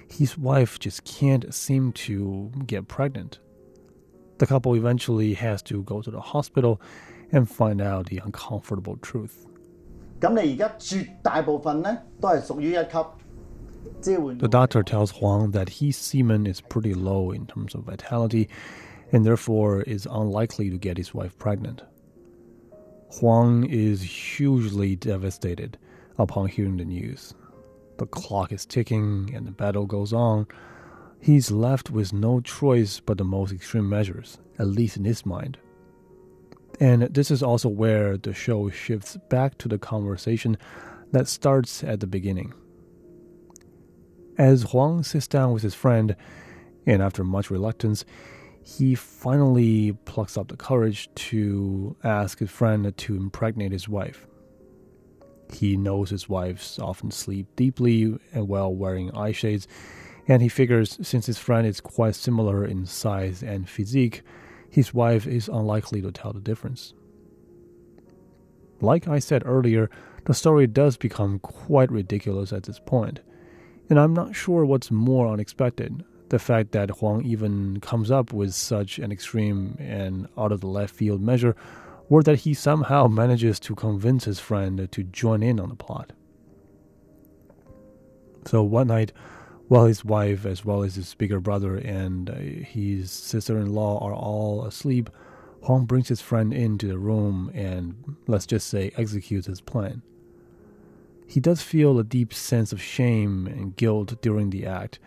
his 0.09 0.37
wife 0.37 0.79
just 0.79 1.03
can't 1.03 1.53
seem 1.53 1.91
to 1.93 2.51
get 2.65 2.87
pregnant. 2.87 3.39
The 4.39 4.47
couple 4.47 4.75
eventually 4.75 5.35
has 5.35 5.61
to 5.63 5.83
go 5.83 6.01
to 6.01 6.09
the 6.09 6.21
hospital 6.21 6.81
and 7.31 7.49
find 7.49 7.81
out 7.81 8.07
the 8.07 8.21
uncomfortable 8.23 8.97
truth. 8.97 9.45
The 14.37 14.47
doctor 14.47 14.83
tells 14.83 15.11
Huang 15.11 15.51
that 15.51 15.69
his 15.69 15.97
semen 15.97 16.45
is 16.45 16.61
pretty 16.61 16.93
low 16.93 17.31
in 17.31 17.47
terms 17.47 17.73
of 17.73 17.83
vitality 17.83 18.47
and 19.11 19.25
therefore 19.25 19.81
is 19.81 20.07
unlikely 20.09 20.69
to 20.69 20.77
get 20.77 20.97
his 20.97 21.13
wife 21.13 21.37
pregnant. 21.39 21.81
Huang 23.19 23.65
is 23.65 24.03
hugely 24.03 24.95
devastated 24.95 25.77
upon 26.19 26.47
hearing 26.47 26.77
the 26.77 26.85
news. 26.85 27.33
The 27.97 28.05
clock 28.05 28.51
is 28.51 28.65
ticking 28.65 29.31
and 29.33 29.47
the 29.47 29.51
battle 29.51 29.87
goes 29.87 30.13
on. 30.13 30.45
He's 31.19 31.49
left 31.49 31.89
with 31.89 32.13
no 32.13 32.41
choice 32.41 32.99
but 32.99 33.17
the 33.17 33.23
most 33.23 33.51
extreme 33.51 33.89
measures, 33.89 34.37
at 34.59 34.67
least 34.67 34.97
in 34.97 35.05
his 35.05 35.25
mind. 35.25 35.57
And 36.81 37.03
this 37.03 37.29
is 37.29 37.43
also 37.43 37.69
where 37.69 38.17
the 38.17 38.33
show 38.33 38.71
shifts 38.71 39.15
back 39.29 39.59
to 39.59 39.67
the 39.67 39.77
conversation 39.77 40.57
that 41.11 41.27
starts 41.27 41.83
at 41.83 41.99
the 41.99 42.07
beginning. 42.07 42.53
As 44.35 44.63
Huang 44.63 45.03
sits 45.03 45.27
down 45.27 45.53
with 45.53 45.61
his 45.61 45.75
friend, 45.75 46.15
and 46.87 47.03
after 47.03 47.23
much 47.23 47.51
reluctance, 47.51 48.03
he 48.63 48.95
finally 48.95 49.91
plucks 50.05 50.37
up 50.37 50.47
the 50.47 50.57
courage 50.57 51.07
to 51.13 51.95
ask 52.03 52.39
his 52.39 52.49
friend 52.49 52.97
to 52.97 53.15
impregnate 53.15 53.71
his 53.71 53.87
wife. 53.87 54.25
He 55.53 55.77
knows 55.77 56.09
his 56.09 56.27
wives 56.27 56.79
often 56.79 57.11
sleep 57.11 57.45
deeply 57.55 58.17
and 58.33 58.47
while 58.47 58.73
wearing 58.73 59.11
eye 59.11 59.33
shades, 59.33 59.67
and 60.27 60.41
he 60.41 60.49
figures 60.49 60.97
since 61.03 61.27
his 61.27 61.37
friend 61.37 61.67
is 61.67 61.79
quite 61.79 62.15
similar 62.15 62.65
in 62.65 62.87
size 62.87 63.43
and 63.43 63.69
physique, 63.69 64.23
his 64.71 64.93
wife 64.93 65.27
is 65.27 65.47
unlikely 65.47 66.01
to 66.01 66.11
tell 66.11 66.33
the 66.33 66.39
difference. 66.39 66.93
Like 68.79 69.07
I 69.07 69.19
said 69.19 69.43
earlier, 69.45 69.91
the 70.25 70.33
story 70.33 70.65
does 70.65 70.97
become 70.97 71.37
quite 71.39 71.91
ridiculous 71.91 72.51
at 72.51 72.63
this 72.63 72.79
point, 72.79 73.19
and 73.89 73.99
I'm 73.99 74.13
not 74.13 74.35
sure 74.35 74.65
what's 74.65 74.89
more 74.89 75.27
unexpected 75.27 76.03
the 76.31 76.39
fact 76.39 76.71
that 76.71 76.89
Huang 76.89 77.23
even 77.25 77.81
comes 77.81 78.09
up 78.09 78.31
with 78.31 78.53
such 78.53 78.97
an 78.99 79.11
extreme 79.11 79.75
and 79.79 80.27
out 80.37 80.53
of 80.53 80.61
the 80.61 80.67
left 80.67 80.95
field 80.95 81.21
measure, 81.21 81.55
or 82.09 82.23
that 82.23 82.39
he 82.39 82.53
somehow 82.53 83.07
manages 83.21 83.59
to 83.59 83.75
convince 83.75 84.23
his 84.23 84.39
friend 84.39 84.89
to 84.91 85.03
join 85.03 85.43
in 85.43 85.59
on 85.59 85.69
the 85.69 85.75
plot. 85.75 86.13
So 88.45 88.63
one 88.63 88.87
night, 88.87 89.11
while 89.71 89.85
his 89.85 90.03
wife, 90.03 90.45
as 90.45 90.65
well 90.65 90.83
as 90.83 90.95
his 90.95 91.13
bigger 91.13 91.39
brother 91.39 91.77
and 91.77 92.29
uh, 92.29 92.33
his 92.33 93.09
sister 93.09 93.57
in 93.57 93.73
law, 93.73 93.97
are 93.99 94.13
all 94.13 94.65
asleep, 94.65 95.09
Huang 95.61 95.85
brings 95.85 96.09
his 96.09 96.19
friend 96.19 96.53
into 96.53 96.89
the 96.89 96.97
room 96.97 97.49
and, 97.53 98.17
let's 98.27 98.45
just 98.45 98.67
say, 98.67 98.91
executes 98.97 99.47
his 99.47 99.61
plan. 99.61 100.01
He 101.25 101.39
does 101.39 101.61
feel 101.61 101.97
a 101.97 102.03
deep 102.03 102.33
sense 102.33 102.73
of 102.73 102.81
shame 102.81 103.47
and 103.47 103.73
guilt 103.77 104.21
during 104.21 104.49
the 104.49 104.65
act, 104.65 104.99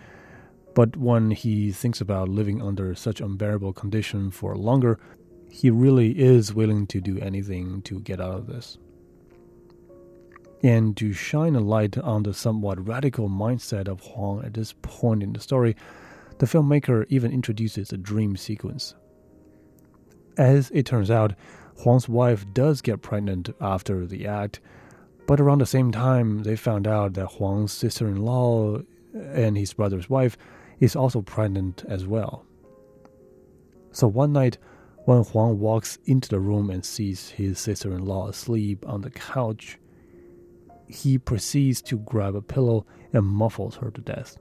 but 0.75 0.97
when 0.97 1.33
he 1.33 1.71
thinks 1.71 2.01
about 2.01 2.31
living 2.31 2.63
under 2.63 2.95
such 2.95 3.21
unbearable 3.21 3.75
condition 3.75 4.31
for 4.31 4.57
longer, 4.57 4.99
he 5.51 5.69
really 5.69 6.19
is 6.19 6.55
willing 6.55 6.87
to 6.87 7.03
do 7.03 7.19
anything 7.19 7.83
to 7.83 8.01
get 8.01 8.19
out 8.19 8.33
of 8.33 8.47
this 8.47 8.79
and 10.65 10.97
to 10.97 11.13
shine 11.13 11.55
a 11.55 11.61
light 11.61 11.99
on 11.99 12.23
the 12.23 12.33
somewhat 12.33 12.89
radical 12.89 13.29
mindset 13.29 13.87
of 13.87 14.01
Huang 14.01 14.43
at 14.43 14.55
this 14.55 14.75
point 14.81 15.23
in 15.23 15.35
the 15.35 15.41
story, 15.41 15.77
the 16.39 16.47
filmmaker 16.47 17.05
even 17.11 17.31
introduces 17.31 17.93
a 17.93 17.99
dream 17.99 18.35
sequence. 18.35 18.95
As 20.39 20.71
it 20.71 20.87
turns 20.87 21.11
out, 21.11 21.35
Huang's 21.83 22.09
wife 22.09 22.47
does 22.55 22.81
get 22.81 23.03
pregnant 23.03 23.51
after 23.61 24.07
the 24.07 24.27
act, 24.27 24.61
but 25.27 25.39
around 25.39 25.59
the 25.59 25.67
same 25.67 25.93
time, 25.93 26.45
they 26.45 26.57
found 26.57 26.87
out 26.87 27.13
that 27.13 27.27
Huang's 27.27 27.73
sister 27.73 28.09
in 28.09 28.25
law 28.25 28.79
and 29.13 29.59
his 29.59 29.75
brother's 29.75 30.09
wife 30.09 30.39
is 30.81 30.97
also 30.97 31.21
pregnant 31.21 31.85
as 31.87 32.07
well. 32.07 32.47
So 33.93 34.09
one 34.09 34.33
night, 34.33 34.57
when 35.05 35.25
Huang 35.25 35.61
walks 35.61 35.99
into 36.07 36.31
the 36.31 36.41
room 36.41 36.71
and 36.71 36.83
sees 36.83 37.29
his 37.29 37.59
sister 37.59 37.93
in 37.93 38.07
law 38.07 38.29
asleep 38.29 38.89
on 38.89 39.03
the 39.03 39.11
couch, 39.11 39.79
he 40.89 41.19
proceeds 41.19 41.83
to 41.83 41.99
grab 41.99 42.35
a 42.35 42.43
pillow 42.43 42.87
and 43.13 43.25
muffles 43.25 43.77
her 43.77 43.91
to 43.91 44.01
death. 44.01 44.39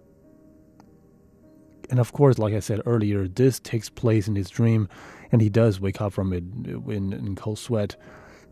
And 1.90 2.00
of 2.00 2.14
course, 2.14 2.38
like 2.38 2.54
I 2.54 2.60
said 2.60 2.82
earlier, 2.86 3.28
this 3.28 3.60
takes 3.60 3.90
place 3.90 4.28
in 4.28 4.36
his 4.36 4.50
dream, 4.50 4.88
and 5.32 5.42
he 5.42 5.50
does 5.50 5.80
wake 5.80 6.02
up 6.02 6.14
from 6.14 6.34
it 6.34 6.44
in, 6.66 7.14
in 7.14 7.36
cold 7.36 7.60
sweat. 7.60 7.96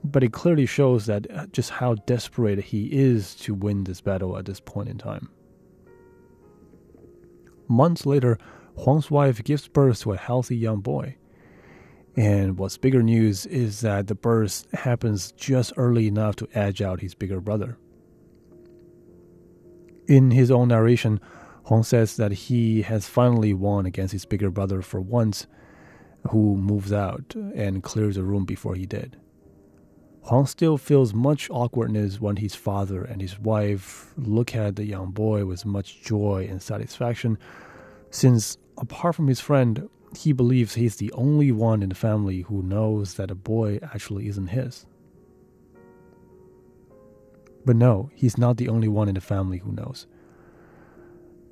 But 0.03 0.23
it 0.23 0.33
clearly 0.33 0.65
shows 0.65 1.05
that 1.05 1.29
uh, 1.31 1.47
just 1.47 1.69
how 1.69 1.95
desperate 1.95 2.59
he 2.59 2.87
is 2.91 3.35
to 3.35 3.53
win 3.53 3.83
this 3.83 4.01
battle 4.01 4.37
at 4.37 4.45
this 4.45 4.59
point 4.59 4.89
in 4.89 4.97
time. 4.97 5.29
Months 7.67 8.05
later, 8.05 8.37
Huang's 8.77 9.11
wife 9.11 9.43
gives 9.43 9.67
birth 9.67 10.01
to 10.01 10.13
a 10.13 10.17
healthy 10.17 10.57
young 10.57 10.81
boy. 10.81 11.15
And 12.15 12.57
what's 12.57 12.77
bigger 12.77 13.01
news 13.01 13.45
is 13.45 13.81
that 13.81 14.07
the 14.07 14.15
birth 14.15 14.65
happens 14.73 15.31
just 15.31 15.73
early 15.77 16.07
enough 16.07 16.35
to 16.37 16.47
edge 16.53 16.81
out 16.81 17.01
his 17.01 17.13
bigger 17.13 17.39
brother. 17.39 17.77
In 20.07 20.31
his 20.31 20.51
own 20.51 20.67
narration, 20.67 21.21
Huang 21.65 21.83
says 21.83 22.17
that 22.17 22.31
he 22.33 22.81
has 22.81 23.07
finally 23.07 23.53
won 23.53 23.85
against 23.85 24.11
his 24.11 24.25
bigger 24.25 24.49
brother 24.49 24.81
for 24.81 24.99
once, 24.99 25.47
who 26.29 26.57
moves 26.57 26.91
out 26.91 27.33
and 27.55 27.81
clears 27.81 28.15
the 28.15 28.23
room 28.23 28.43
before 28.43 28.75
he 28.75 28.85
did. 28.85 29.17
Huang 30.23 30.45
still 30.45 30.77
feels 30.77 31.13
much 31.13 31.49
awkwardness 31.49 32.19
when 32.19 32.35
his 32.35 32.53
father 32.55 33.03
and 33.03 33.21
his 33.21 33.39
wife 33.39 34.13
look 34.17 34.55
at 34.55 34.75
the 34.75 34.85
young 34.85 35.11
boy 35.11 35.45
with 35.45 35.65
much 35.65 36.01
joy 36.01 36.47
and 36.49 36.61
satisfaction, 36.61 37.37
since 38.09 38.57
apart 38.77 39.15
from 39.15 39.27
his 39.27 39.39
friend, 39.39 39.89
he 40.17 40.33
believes 40.33 40.73
he's 40.75 40.97
the 40.97 41.11
only 41.13 41.51
one 41.51 41.81
in 41.83 41.89
the 41.89 41.95
family 41.95 42.41
who 42.41 42.61
knows 42.63 43.15
that 43.15 43.31
a 43.31 43.35
boy 43.35 43.79
actually 43.81 44.27
isn't 44.27 44.47
his. 44.47 44.85
But 47.65 47.75
no, 47.75 48.09
he's 48.13 48.37
not 48.37 48.57
the 48.57 48.69
only 48.69 48.87
one 48.87 49.07
in 49.07 49.15
the 49.15 49.21
family 49.21 49.59
who 49.59 49.71
knows. 49.71 50.07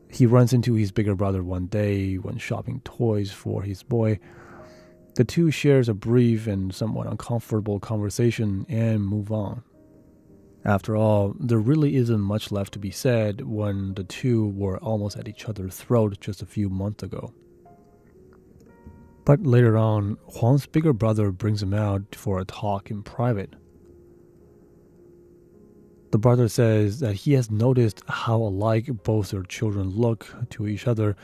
He 0.09 0.25
runs 0.25 0.53
into 0.53 0.73
his 0.73 0.91
bigger 0.91 1.15
brother 1.15 1.43
one 1.43 1.67
day 1.67 2.15
when 2.15 2.37
shopping 2.37 2.81
toys 2.83 3.31
for 3.31 3.61
his 3.63 3.83
boy, 3.83 4.19
The 5.15 5.23
two 5.25 5.51
shares 5.51 5.89
a 5.89 5.93
brief 5.93 6.47
and 6.47 6.73
somewhat 6.73 7.07
uncomfortable 7.07 7.79
conversation 7.79 8.65
and 8.69 9.05
move 9.05 9.31
on. 9.31 9.63
After 10.65 10.95
all, 10.95 11.35
there 11.39 11.59
really 11.59 11.95
isn't 11.95 12.21
much 12.21 12.51
left 12.51 12.73
to 12.73 12.79
be 12.79 12.91
said 12.91 13.41
when 13.41 13.93
the 13.95 14.03
two 14.03 14.47
were 14.49 14.77
almost 14.79 15.17
at 15.17 15.27
each 15.27 15.45
other's 15.47 15.75
throat 15.75 16.17
just 16.21 16.41
a 16.41 16.45
few 16.45 16.69
months 16.69 17.03
ago. 17.03 17.33
But 19.29 19.45
later 19.45 19.77
on, 19.77 20.17
Huang's 20.39 20.65
bigger 20.65 20.91
brother 20.91 21.31
brings 21.31 21.61
him 21.61 21.71
out 21.71 22.15
for 22.15 22.39
a 22.39 22.45
talk 22.45 22.89
in 22.89 23.03
private. 23.03 23.53
The 26.09 26.17
brother 26.17 26.47
says 26.47 26.99
that 27.01 27.13
he 27.13 27.33
has 27.33 27.51
noticed 27.51 28.01
how 28.07 28.37
alike 28.37 28.89
both 29.03 29.29
their 29.29 29.43
children 29.43 29.91
look 29.91 30.35
to 30.49 30.67
each 30.67 30.87
other 30.87 31.15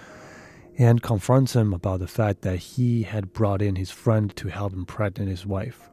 and 0.78 1.02
confronts 1.02 1.56
him 1.56 1.74
about 1.74 2.00
the 2.00 2.08
fact 2.08 2.44
that 2.44 2.58
he 2.58 3.02
had 3.02 3.34
brought 3.34 3.64
in 3.64 3.76
his 3.76 3.90
friend 3.90 4.36
to 4.36 4.50
help 4.50 4.74
him 4.74 4.82
impregnate 4.82 5.28
his 5.28 5.48
wife. 5.48 5.90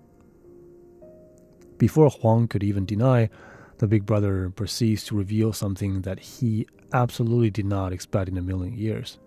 Before 1.79 2.11
Huang 2.11 2.47
could 2.47 2.63
even 2.63 2.85
deny, 2.85 3.31
the 3.79 3.89
big 3.89 4.05
brother 4.05 4.51
proceeds 4.51 5.03
to 5.05 5.17
reveal 5.17 5.55
something 5.55 6.03
that 6.03 6.19
he 6.19 6.67
absolutely 6.93 7.49
did 7.49 7.65
not 7.65 7.91
expect 7.91 8.29
in 8.29 8.37
a 8.37 8.43
million 8.43 8.75
years. 8.75 9.19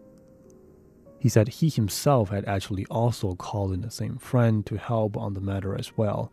He 1.20 1.30
said 1.30 1.48
he 1.48 1.70
himself 1.70 2.30
had 2.30 2.46
actually 2.46 2.86
also 2.88 3.36
called 3.36 3.74
in 3.74 3.82
the 3.82 3.92
same 3.92 4.18
friend 4.18 4.66
to 4.68 4.78
help 4.78 5.18
on 5.18 5.34
the 5.34 5.42
matter 5.42 5.76
as 5.76 5.98
well, 5.98 6.32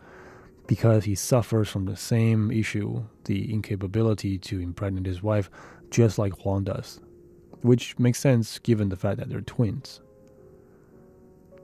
because 0.66 1.04
he 1.04 1.14
suffers 1.14 1.68
from 1.68 1.86
the 1.86 1.96
same 1.96 2.50
issue, 2.50 3.04
the 3.24 3.52
incapability 3.52 4.38
to 4.38 4.60
impregnate 4.60 5.06
his 5.06 5.22
wife, 5.22 5.50
just 5.90 6.18
like 6.18 6.34
Huang 6.40 6.64
does 6.64 7.00
which 7.62 7.98
makes 7.98 8.18
sense 8.18 8.58
given 8.58 8.88
the 8.88 8.96
fact 8.96 9.18
that 9.18 9.28
they're 9.28 9.40
twins. 9.40 10.00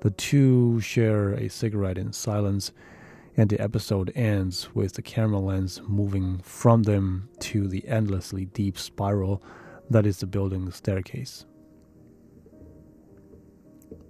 The 0.00 0.10
two 0.10 0.80
share 0.80 1.34
a 1.34 1.48
cigarette 1.48 1.98
in 1.98 2.12
silence, 2.12 2.72
and 3.36 3.50
the 3.50 3.60
episode 3.60 4.12
ends 4.14 4.74
with 4.74 4.94
the 4.94 5.02
camera 5.02 5.40
lens 5.40 5.80
moving 5.86 6.38
from 6.38 6.84
them 6.84 7.28
to 7.40 7.68
the 7.68 7.86
endlessly 7.86 8.46
deep 8.46 8.78
spiral 8.78 9.42
that 9.90 10.06
is 10.06 10.18
the 10.18 10.26
building's 10.26 10.76
staircase. 10.76 11.44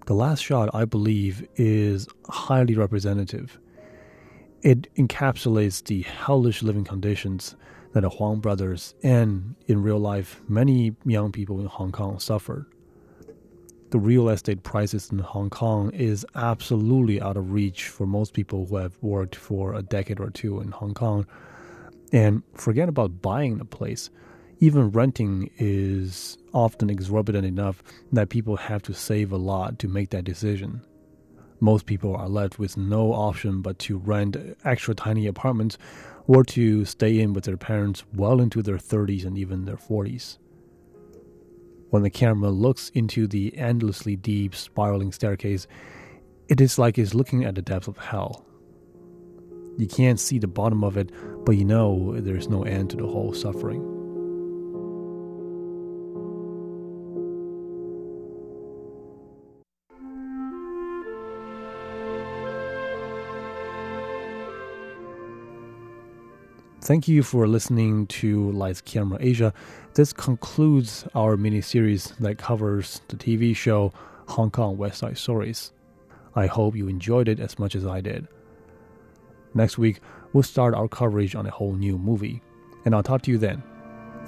The 0.09 0.15
last 0.15 0.43
shot, 0.43 0.71
I 0.73 0.87
believe, 0.87 1.47
is 1.57 2.09
highly 2.31 2.75
representative. 2.75 3.59
It 4.63 4.89
encapsulates 4.95 5.85
the 5.85 6.01
hellish 6.01 6.63
living 6.63 6.85
conditions 6.85 7.57
that 7.93 8.01
the 8.01 8.09
Huang 8.09 8.41
brothers 8.41 8.95
and 9.03 9.55
in 9.67 9.83
real 9.83 9.99
life 9.99 10.41
many 10.49 10.97
young 11.05 11.31
people 11.31 11.61
in 11.61 11.67
Hong 11.67 11.93
Kong 11.93 12.19
suffered. 12.21 12.65
The 13.91 13.99
real 13.99 14.31
estate 14.31 14.63
prices 14.63 15.11
in 15.13 15.19
Hong 15.19 15.51
Kong 15.51 15.91
is 15.91 16.25
absolutely 16.35 17.21
out 17.21 17.37
of 17.37 17.53
reach 17.53 17.89
for 17.89 18.07
most 18.07 18.33
people 18.33 18.65
who 18.65 18.77
have 18.77 18.97
worked 19.03 19.37
for 19.37 19.75
a 19.75 19.83
decade 19.83 20.21
or 20.21 20.31
two 20.31 20.63
in 20.63 20.71
Hong 20.71 20.95
Kong. 20.95 21.27
And 22.15 22.43
forget 22.55 22.89
about 22.89 23.21
buying 23.21 23.61
a 23.61 23.67
place. 23.67 24.09
Even 24.61 24.91
renting 24.91 25.51
is 25.59 26.37
often 26.53 26.91
exorbitant 26.91 27.47
enough 27.47 27.81
that 28.13 28.29
people 28.29 28.57
have 28.57 28.83
to 28.83 28.93
save 28.93 29.31
a 29.31 29.37
lot 29.37 29.79
to 29.79 29.87
make 29.87 30.11
that 30.11 30.25
decision. 30.25 30.85
Most 31.61 31.87
people 31.87 32.17
are 32.17 32.29
left 32.29 32.59
with 32.59 32.77
no 32.77 33.13
option 33.13 33.63
but 33.63 33.79
to 33.81 33.99
rent 33.99 34.37
extra 34.65 34.95
tiny 34.95 35.29
apartments 35.29 35.79
or 36.27 36.43
to 36.45 36.85
stay 36.85 37.21
in 37.21 37.35
with 37.35 37.45
their 37.45 37.57
parents 37.57 38.03
well 38.13 38.41
into 38.41 38.61
their 38.61 38.79
30s 38.79 39.25
and 39.25 39.39
even 39.39 39.65
their 39.65 39.77
40s. 39.77 40.39
When 41.91 42.03
the 42.03 42.11
camera 42.11 42.51
looks 42.51 42.91
into 42.91 43.29
the 43.29 43.57
endlessly 43.57 44.17
deep, 44.17 44.57
spiraling 44.57 45.13
staircase, 45.13 45.69
it 46.49 46.61
is 46.61 46.79
like 46.79 46.99
it's 46.99 47.15
looking 47.15 47.45
at 47.45 47.55
the 47.55 47.63
depths 47.63 47.89
of 47.89 47.97
hell. 47.97 48.45
You 49.79 49.87
can't 49.87 50.19
see 50.19 50.41
the 50.41 50.49
bottom 50.49 50.83
of 50.83 50.97
it, 50.97 51.11
but 51.45 51.57
you 51.57 51.65
know 51.65 52.21
there's 52.21 52.49
no 52.49 52.65
end 52.65 52.91
to 52.91 52.97
the 52.97 53.07
whole 53.07 53.33
suffering. 53.33 53.98
Thank 66.89 67.07
you 67.07 67.23
for 67.23 67.47
listening 67.47 68.07
to 68.07 68.51
Lights 68.53 68.81
Camera 68.81 69.19
Asia. 69.21 69.53
This 69.93 70.15
concludes 70.15 71.07
our 71.15 71.37
mini 71.37 71.61
series 71.61 72.15
that 72.19 72.39
covers 72.39 73.03
the 73.09 73.17
TV 73.17 73.55
show 73.55 73.93
Hong 74.29 74.51
Kong 74.51 74.79
West 74.79 75.01
Side 75.01 75.19
Stories. 75.19 75.75
I 76.35 76.47
hope 76.47 76.75
you 76.75 76.89
enjoyed 76.89 77.29
it 77.29 77.41
as 77.41 77.59
much 77.59 77.75
as 77.75 77.85
I 77.85 78.01
did. 78.01 78.27
Next 79.53 79.77
week, 79.77 80.01
we'll 80.33 80.43
start 80.43 80.73
our 80.73 80.89
coverage 80.89 81.35
on 81.35 81.47
a 81.47 81.51
whole 81.51 81.75
new 81.75 81.99
movie, 81.99 82.41
and 82.87 82.95
I'll 82.95 83.03
talk 83.03 83.21
to 83.25 83.31
you 83.31 83.37
then. 83.37 83.63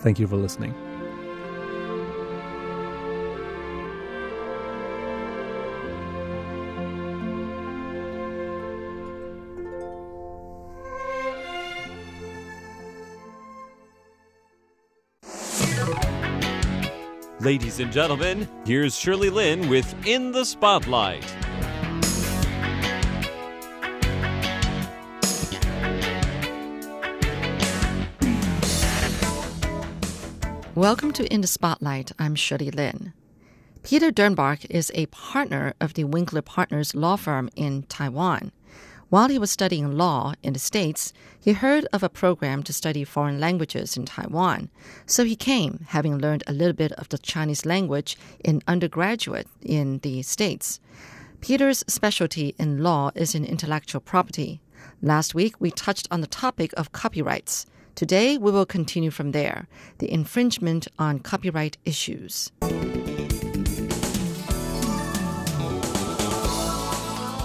Thank 0.00 0.18
you 0.18 0.26
for 0.26 0.36
listening. 0.36 0.74
Ladies 17.40 17.80
and 17.80 17.90
gentlemen, 17.90 18.46
here's 18.66 18.94
Shirley 18.94 19.30
Lin 19.30 19.70
with 19.70 19.94
In 20.06 20.30
the 20.30 20.44
Spotlight. 20.44 21.24
Welcome 30.74 31.12
to 31.12 31.26
In 31.32 31.40
the 31.40 31.46
Spotlight. 31.46 32.12
I'm 32.18 32.34
Shirley 32.34 32.70
Lin. 32.70 33.14
Peter 33.84 34.10
Dernbach 34.10 34.66
is 34.68 34.92
a 34.94 35.06
partner 35.06 35.72
of 35.80 35.94
the 35.94 36.04
Winkler 36.04 36.42
Partners 36.42 36.94
law 36.94 37.16
firm 37.16 37.48
in 37.56 37.84
Taiwan. 37.84 38.52
While 39.10 39.28
he 39.28 39.40
was 39.40 39.50
studying 39.50 39.96
law 39.96 40.34
in 40.40 40.52
the 40.52 40.60
States, 40.60 41.12
he 41.40 41.52
heard 41.52 41.84
of 41.92 42.04
a 42.04 42.08
program 42.08 42.62
to 42.62 42.72
study 42.72 43.02
foreign 43.02 43.40
languages 43.40 43.96
in 43.96 44.04
Taiwan. 44.04 44.70
So 45.04 45.24
he 45.24 45.34
came, 45.34 45.84
having 45.88 46.18
learned 46.18 46.44
a 46.46 46.52
little 46.52 46.74
bit 46.74 46.92
of 46.92 47.08
the 47.08 47.18
Chinese 47.18 47.66
language 47.66 48.16
in 48.44 48.62
undergraduate 48.68 49.48
in 49.62 49.98
the 49.98 50.22
States. 50.22 50.78
Peter's 51.40 51.82
specialty 51.88 52.54
in 52.56 52.84
law 52.84 53.10
is 53.16 53.34
in 53.34 53.44
intellectual 53.44 54.00
property. 54.00 54.60
Last 55.02 55.34
week, 55.34 55.56
we 55.58 55.72
touched 55.72 56.06
on 56.12 56.20
the 56.20 56.28
topic 56.28 56.72
of 56.76 56.92
copyrights. 56.92 57.66
Today, 57.96 58.38
we 58.38 58.52
will 58.52 58.64
continue 58.64 59.10
from 59.10 59.32
there 59.32 59.66
the 59.98 60.12
infringement 60.12 60.86
on 61.00 61.18
copyright 61.18 61.78
issues. 61.84 62.52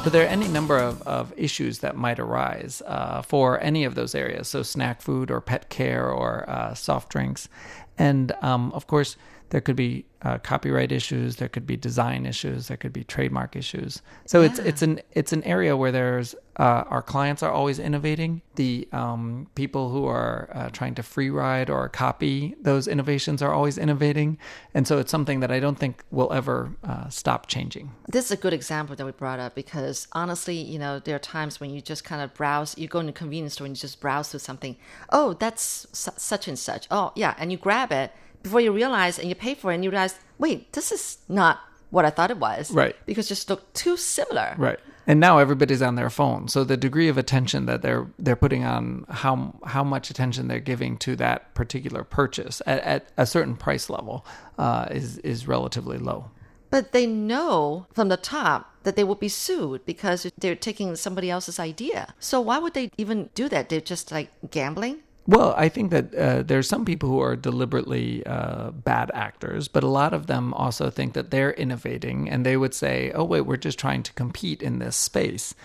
So 0.05 0.11
there 0.11 0.23
are 0.23 0.29
any 0.29 0.47
number 0.47 0.77
of, 0.77 1.01
of 1.01 1.33
issues 1.35 1.79
that 1.79 1.97
might 1.97 2.19
arise 2.19 2.83
uh, 2.85 3.23
for 3.23 3.59
any 3.59 3.85
of 3.85 3.95
those 3.95 4.13
areas. 4.13 4.47
So 4.47 4.61
snack 4.61 5.01
food 5.01 5.31
or 5.31 5.41
pet 5.41 5.69
care 5.69 6.11
or 6.11 6.47
uh, 6.47 6.75
soft 6.75 7.09
drinks. 7.09 7.49
And 7.97 8.31
um, 8.43 8.71
of 8.73 8.85
course, 8.85 9.17
there 9.49 9.61
could 9.61 9.75
be 9.75 10.05
uh, 10.21 10.37
copyright 10.37 10.91
issues, 10.91 11.37
there 11.37 11.49
could 11.49 11.65
be 11.65 11.75
design 11.75 12.27
issues, 12.27 12.67
there 12.67 12.77
could 12.77 12.93
be 12.93 13.03
trademark 13.03 13.55
issues. 13.55 14.03
So 14.27 14.41
yeah. 14.41 14.49
it's 14.49 14.59
it's 14.59 14.81
an 14.83 15.01
it's 15.13 15.33
an 15.33 15.41
area 15.41 15.75
where 15.75 15.91
there's 15.91 16.35
uh, 16.57 16.83
our 16.87 17.01
clients 17.01 17.43
are 17.43 17.51
always 17.51 17.79
innovating. 17.79 18.41
The 18.55 18.87
um, 18.91 19.47
people 19.55 19.89
who 19.89 20.05
are 20.05 20.49
uh, 20.53 20.69
trying 20.69 20.95
to 20.95 21.03
free 21.03 21.29
ride 21.29 21.69
or 21.69 21.89
copy 21.89 22.55
those 22.61 22.87
innovations 22.87 23.41
are 23.41 23.53
always 23.53 23.77
innovating, 23.77 24.37
and 24.73 24.87
so 24.87 24.97
it's 24.99 25.11
something 25.11 25.41
that 25.41 25.51
I 25.51 25.59
don't 25.59 25.77
think 25.77 26.03
will 26.11 26.31
ever 26.31 26.71
uh, 26.83 27.09
stop 27.09 27.47
changing. 27.47 27.91
This 28.07 28.25
is 28.25 28.31
a 28.31 28.37
good 28.37 28.53
example 28.53 28.95
that 28.95 29.05
we 29.05 29.11
brought 29.11 29.39
up 29.39 29.55
because 29.55 30.07
honestly, 30.13 30.55
you 30.55 30.79
know, 30.79 30.99
there 30.99 31.15
are 31.15 31.19
times 31.19 31.59
when 31.59 31.69
you 31.69 31.81
just 31.81 32.03
kind 32.03 32.21
of 32.21 32.33
browse. 32.33 32.77
You 32.77 32.87
go 32.87 32.99
in 32.99 33.09
a 33.09 33.13
convenience 33.13 33.53
store 33.55 33.67
and 33.67 33.75
you 33.75 33.81
just 33.81 33.99
browse 33.99 34.29
through 34.29 34.39
something. 34.39 34.77
Oh, 35.09 35.33
that's 35.33 35.87
su- 35.91 36.11
such 36.17 36.47
and 36.47 36.57
such. 36.57 36.87
Oh, 36.89 37.11
yeah, 37.15 37.35
and 37.37 37.51
you 37.51 37.57
grab 37.57 37.91
it 37.91 38.11
before 38.43 38.61
you 38.61 38.71
realize 38.71 39.17
and 39.17 39.27
you 39.27 39.35
pay 39.35 39.55
for 39.55 39.71
it 39.71 39.75
and 39.75 39.83
you 39.83 39.89
realize, 39.89 40.19
wait, 40.37 40.71
this 40.73 40.91
is 40.91 41.17
not 41.27 41.59
what 41.89 42.05
I 42.05 42.09
thought 42.09 42.29
it 42.29 42.37
was. 42.37 42.71
Right. 42.71 42.95
Because 43.05 43.25
it 43.25 43.29
just 43.29 43.49
looked 43.49 43.73
too 43.73 43.97
similar. 43.97 44.53
Right. 44.57 44.79
And 45.07 45.19
now 45.19 45.37
everybody's 45.37 45.81
on 45.81 45.95
their 45.95 46.09
phone. 46.09 46.47
So 46.47 46.63
the 46.63 46.77
degree 46.77 47.07
of 47.07 47.17
attention 47.17 47.65
that 47.67 47.81
they're 47.81 48.07
they're 48.17 48.35
putting 48.35 48.63
on 48.63 49.05
how 49.09 49.53
how 49.65 49.83
much 49.83 50.09
attention 50.09 50.47
they're 50.47 50.59
giving 50.59 50.97
to 50.99 51.15
that 51.17 51.53
particular 51.53 52.03
purchase 52.03 52.61
at, 52.65 52.81
at 52.81 53.07
a 53.17 53.25
certain 53.25 53.55
price 53.55 53.89
level 53.89 54.25
uh, 54.57 54.87
is 54.89 55.19
is 55.19 55.47
relatively 55.47 55.97
low. 55.97 56.31
But 56.71 56.91
they 56.91 57.05
know 57.05 57.85
from 57.93 58.09
the 58.09 58.17
top 58.17 58.75
that 58.83 58.95
they 58.95 59.03
will 59.03 59.15
be 59.15 59.29
sued 59.29 59.85
because 59.85 60.27
they're 60.37 60.55
taking 60.55 60.95
somebody 60.95 61.29
else's 61.29 61.59
idea. 61.59 62.13
So 62.19 62.41
why 62.41 62.57
would 62.57 62.73
they 62.73 62.91
even 62.97 63.29
do 63.33 63.47
that? 63.49 63.69
They're 63.69 63.81
just 63.81 64.11
like 64.11 64.29
gambling. 64.49 65.03
Well, 65.27 65.55
I 65.57 65.69
think 65.69 65.89
that 65.89 66.13
uh, 66.13 66.43
are 66.55 66.61
some 66.61 66.85
people 66.85 67.09
who 67.09 67.19
are 67.19 67.35
deliberately 67.35 68.23
uh, 68.25 68.69
bad 68.71 69.09
actors, 69.13 69.67
but 69.67 69.83
a 69.83 69.87
lot 69.87 70.13
of 70.13 70.27
them 70.27 70.53
also 70.53 70.91
think 70.91 71.13
that 71.13 71.31
they're 71.31 71.53
innovating, 71.53 72.29
and 72.29 72.45
they 72.45 72.57
would 72.57 72.75
say, 72.75 73.11
"Oh, 73.15 73.23
wait, 73.23 73.41
we're 73.41 73.57
just 73.57 73.79
trying 73.79 74.03
to 74.03 74.13
compete 74.13 74.61
in 74.61 74.77
this 74.77 74.95
space," 74.95 75.55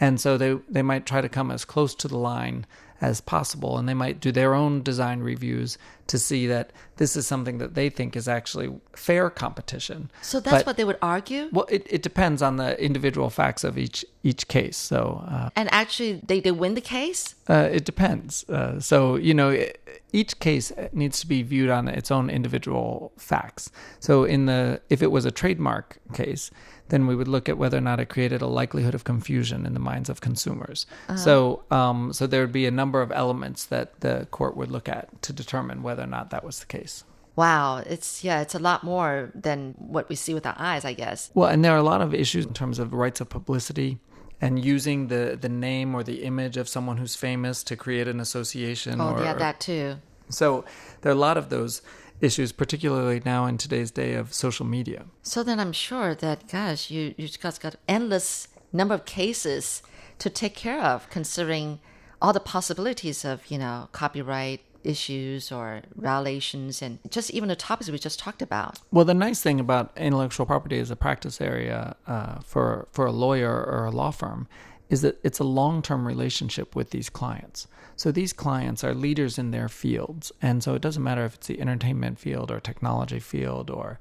and 0.00 0.18
so 0.18 0.38
they 0.38 0.54
they 0.70 0.82
might 0.82 1.04
try 1.04 1.20
to 1.20 1.28
come 1.28 1.50
as 1.50 1.66
close 1.66 1.94
to 1.96 2.08
the 2.08 2.16
line 2.16 2.64
as 3.00 3.20
possible, 3.20 3.78
and 3.78 3.88
they 3.88 3.94
might 3.94 4.20
do 4.20 4.30
their 4.32 4.54
own 4.54 4.82
design 4.82 5.20
reviews 5.20 5.78
to 6.06 6.18
see 6.18 6.46
that 6.48 6.72
this 6.96 7.16
is 7.16 7.26
something 7.26 7.58
that 7.58 7.74
they 7.74 7.88
think 7.88 8.16
is 8.16 8.28
actually 8.28 8.68
fair 8.94 9.30
competition. 9.30 10.10
So 10.22 10.40
that's 10.40 10.56
But- 10.58 10.66
what 10.66 10.76
they 10.76 10.84
would 10.84 10.98
argue. 11.00 11.48
Well, 11.52 11.66
it, 11.70 11.86
it 11.88 12.02
depends 12.02 12.42
on 12.42 12.56
the 12.56 12.78
individual 12.84 13.30
facts 13.30 13.64
of 13.64 13.78
each 13.78 14.04
each 14.22 14.48
case. 14.48 14.76
So 14.76 15.24
uh, 15.26 15.48
And 15.56 15.68
actually, 15.72 16.20
they, 16.26 16.40
they 16.40 16.50
win 16.52 16.74
the 16.74 16.82
case. 16.82 17.34
uh, 17.48 17.68
it 17.72 17.84
depends. 17.86 18.44
Uh, 18.50 18.78
so 18.80 19.16
you 19.16 19.32
know, 19.34 19.50
e- 19.50 19.72
each 20.12 20.38
case 20.40 20.72
needs 20.92 21.20
to 21.20 21.26
be 21.26 21.42
viewed 21.42 21.70
on 21.70 21.88
its 21.88 22.10
own 22.10 22.28
individual 22.28 23.12
facts. 23.16 23.70
So 24.00 24.24
in 24.24 24.46
the 24.46 24.80
if 24.90 25.02
it 25.02 25.10
was 25.10 25.24
a 25.24 25.30
trademark 25.30 25.98
case, 26.12 26.50
then 26.90 27.06
we 27.06 27.16
would 27.16 27.28
look 27.28 27.48
at 27.48 27.58
whether 27.58 27.78
or 27.78 27.80
not 27.80 27.98
it 27.98 28.08
created 28.08 28.42
a 28.42 28.46
likelihood 28.46 28.94
of 28.94 29.04
confusion 29.04 29.66
in 29.66 29.74
the 29.74 29.80
minds 29.80 30.08
of 30.08 30.20
consumers. 30.20 30.86
So 31.16 31.64
um, 31.70 32.12
so 32.12 32.26
there 32.26 32.42
would 32.42 32.52
be 32.52 32.66
a 32.66 32.70
number 32.70 33.00
of 33.00 33.10
elements 33.10 33.64
that 33.66 34.00
the 34.00 34.28
court 34.30 34.56
would 34.56 34.70
look 34.70 34.88
at 34.88 35.22
to 35.22 35.32
determine 35.32 35.82
whether 35.82 36.02
or 36.02 36.06
not 36.06 36.30
that 36.30 36.44
was 36.44 36.60
the 36.60 36.66
case. 36.66 37.04
Wow, 37.36 37.78
it's 37.78 38.22
yeah, 38.22 38.42
it's 38.42 38.54
a 38.54 38.58
lot 38.58 38.84
more 38.84 39.30
than 39.34 39.74
what 39.78 40.08
we 40.08 40.16
see 40.16 40.34
with 40.34 40.46
our 40.46 40.56
eyes, 40.58 40.84
I 40.84 40.92
guess. 40.92 41.30
Well, 41.32 41.48
and 41.48 41.64
there 41.64 41.72
are 41.72 41.78
a 41.78 41.82
lot 41.82 42.02
of 42.02 42.12
issues 42.12 42.44
in 42.44 42.52
terms 42.52 42.78
of 42.78 42.92
rights 42.92 43.20
of 43.20 43.28
publicity 43.28 43.98
and 44.40 44.62
using 44.62 45.08
the, 45.08 45.38
the 45.40 45.48
name 45.48 45.94
or 45.94 46.02
the 46.02 46.22
image 46.22 46.56
of 46.56 46.68
someone 46.68 46.96
who's 46.96 47.14
famous 47.14 47.62
to 47.64 47.76
create 47.76 48.08
an 48.08 48.20
association. 48.20 49.00
Oh, 49.00 49.14
or, 49.14 49.22
yeah, 49.22 49.34
that 49.34 49.60
too. 49.60 49.96
So 50.30 50.64
there 51.00 51.10
are 51.12 51.14
a 51.14 51.18
lot 51.18 51.36
of 51.36 51.48
those 51.48 51.82
issues, 52.20 52.52
particularly 52.52 53.22
now 53.24 53.46
in 53.46 53.58
today's 53.58 53.90
day 53.90 54.14
of 54.14 54.32
social 54.34 54.66
media. 54.66 55.06
So 55.22 55.42
then 55.42 55.58
I'm 55.58 55.72
sure 55.72 56.14
that 56.14 56.48
gosh, 56.48 56.90
you 56.90 57.14
you 57.16 57.28
guys 57.28 57.58
got 57.58 57.76
endless 57.88 58.48
number 58.72 58.94
of 58.94 59.04
cases 59.04 59.82
to 60.18 60.30
take 60.30 60.54
care 60.54 60.82
of, 60.82 61.08
considering 61.10 61.80
all 62.20 62.32
the 62.32 62.40
possibilities 62.40 63.24
of 63.24 63.50
you 63.50 63.58
know 63.58 63.88
copyright 63.92 64.60
issues 64.82 65.52
or 65.52 65.82
violations, 65.94 66.82
and 66.82 66.98
just 67.10 67.30
even 67.30 67.48
the 67.48 67.56
topics 67.56 67.90
we 67.90 67.98
just 67.98 68.18
talked 68.18 68.42
about. 68.42 68.78
Well, 68.90 69.04
the 69.04 69.14
nice 69.14 69.42
thing 69.42 69.60
about 69.60 69.92
intellectual 69.96 70.46
property 70.46 70.78
as 70.78 70.90
a 70.90 70.96
practice 70.96 71.40
area 71.40 71.96
uh, 72.06 72.40
for 72.40 72.88
for 72.92 73.06
a 73.06 73.12
lawyer 73.12 73.52
or 73.52 73.86
a 73.86 73.90
law 73.90 74.10
firm 74.10 74.48
is 74.90 75.02
that 75.02 75.18
it's 75.22 75.38
a 75.38 75.44
long 75.44 75.80
term 75.80 76.06
relationship 76.06 76.76
with 76.76 76.90
these 76.90 77.08
clients. 77.08 77.66
So 77.96 78.10
these 78.12 78.32
clients 78.32 78.84
are 78.84 78.94
leaders 78.94 79.38
in 79.38 79.52
their 79.52 79.68
fields, 79.68 80.32
and 80.42 80.62
so 80.62 80.74
it 80.74 80.82
doesn't 80.82 81.02
matter 81.02 81.24
if 81.24 81.36
it's 81.36 81.46
the 81.46 81.60
entertainment 81.60 82.18
field 82.18 82.50
or 82.50 82.60
technology 82.60 83.20
field 83.20 83.70
or 83.70 83.98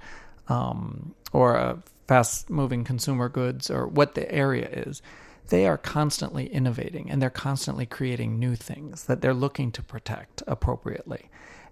um, 0.48 1.14
or 1.32 1.56
a 1.56 1.82
fast 2.08 2.50
moving 2.50 2.84
consumer 2.84 3.30
goods 3.30 3.70
or 3.70 3.88
what 3.88 4.16
the 4.16 4.30
area 4.32 4.68
is. 4.68 5.02
They 5.50 5.68
are 5.68 5.78
constantly 5.78 6.48
innovating 6.48 7.10
and 7.10 7.22
they're 7.22 7.30
constantly 7.30 7.86
creating 7.86 8.40
new 8.40 8.56
things 8.56 9.06
that 9.06 9.22
they're 9.22 9.34
looking 9.34 9.72
to 9.74 9.84
protect 9.84 10.44
appropriately. 10.48 11.30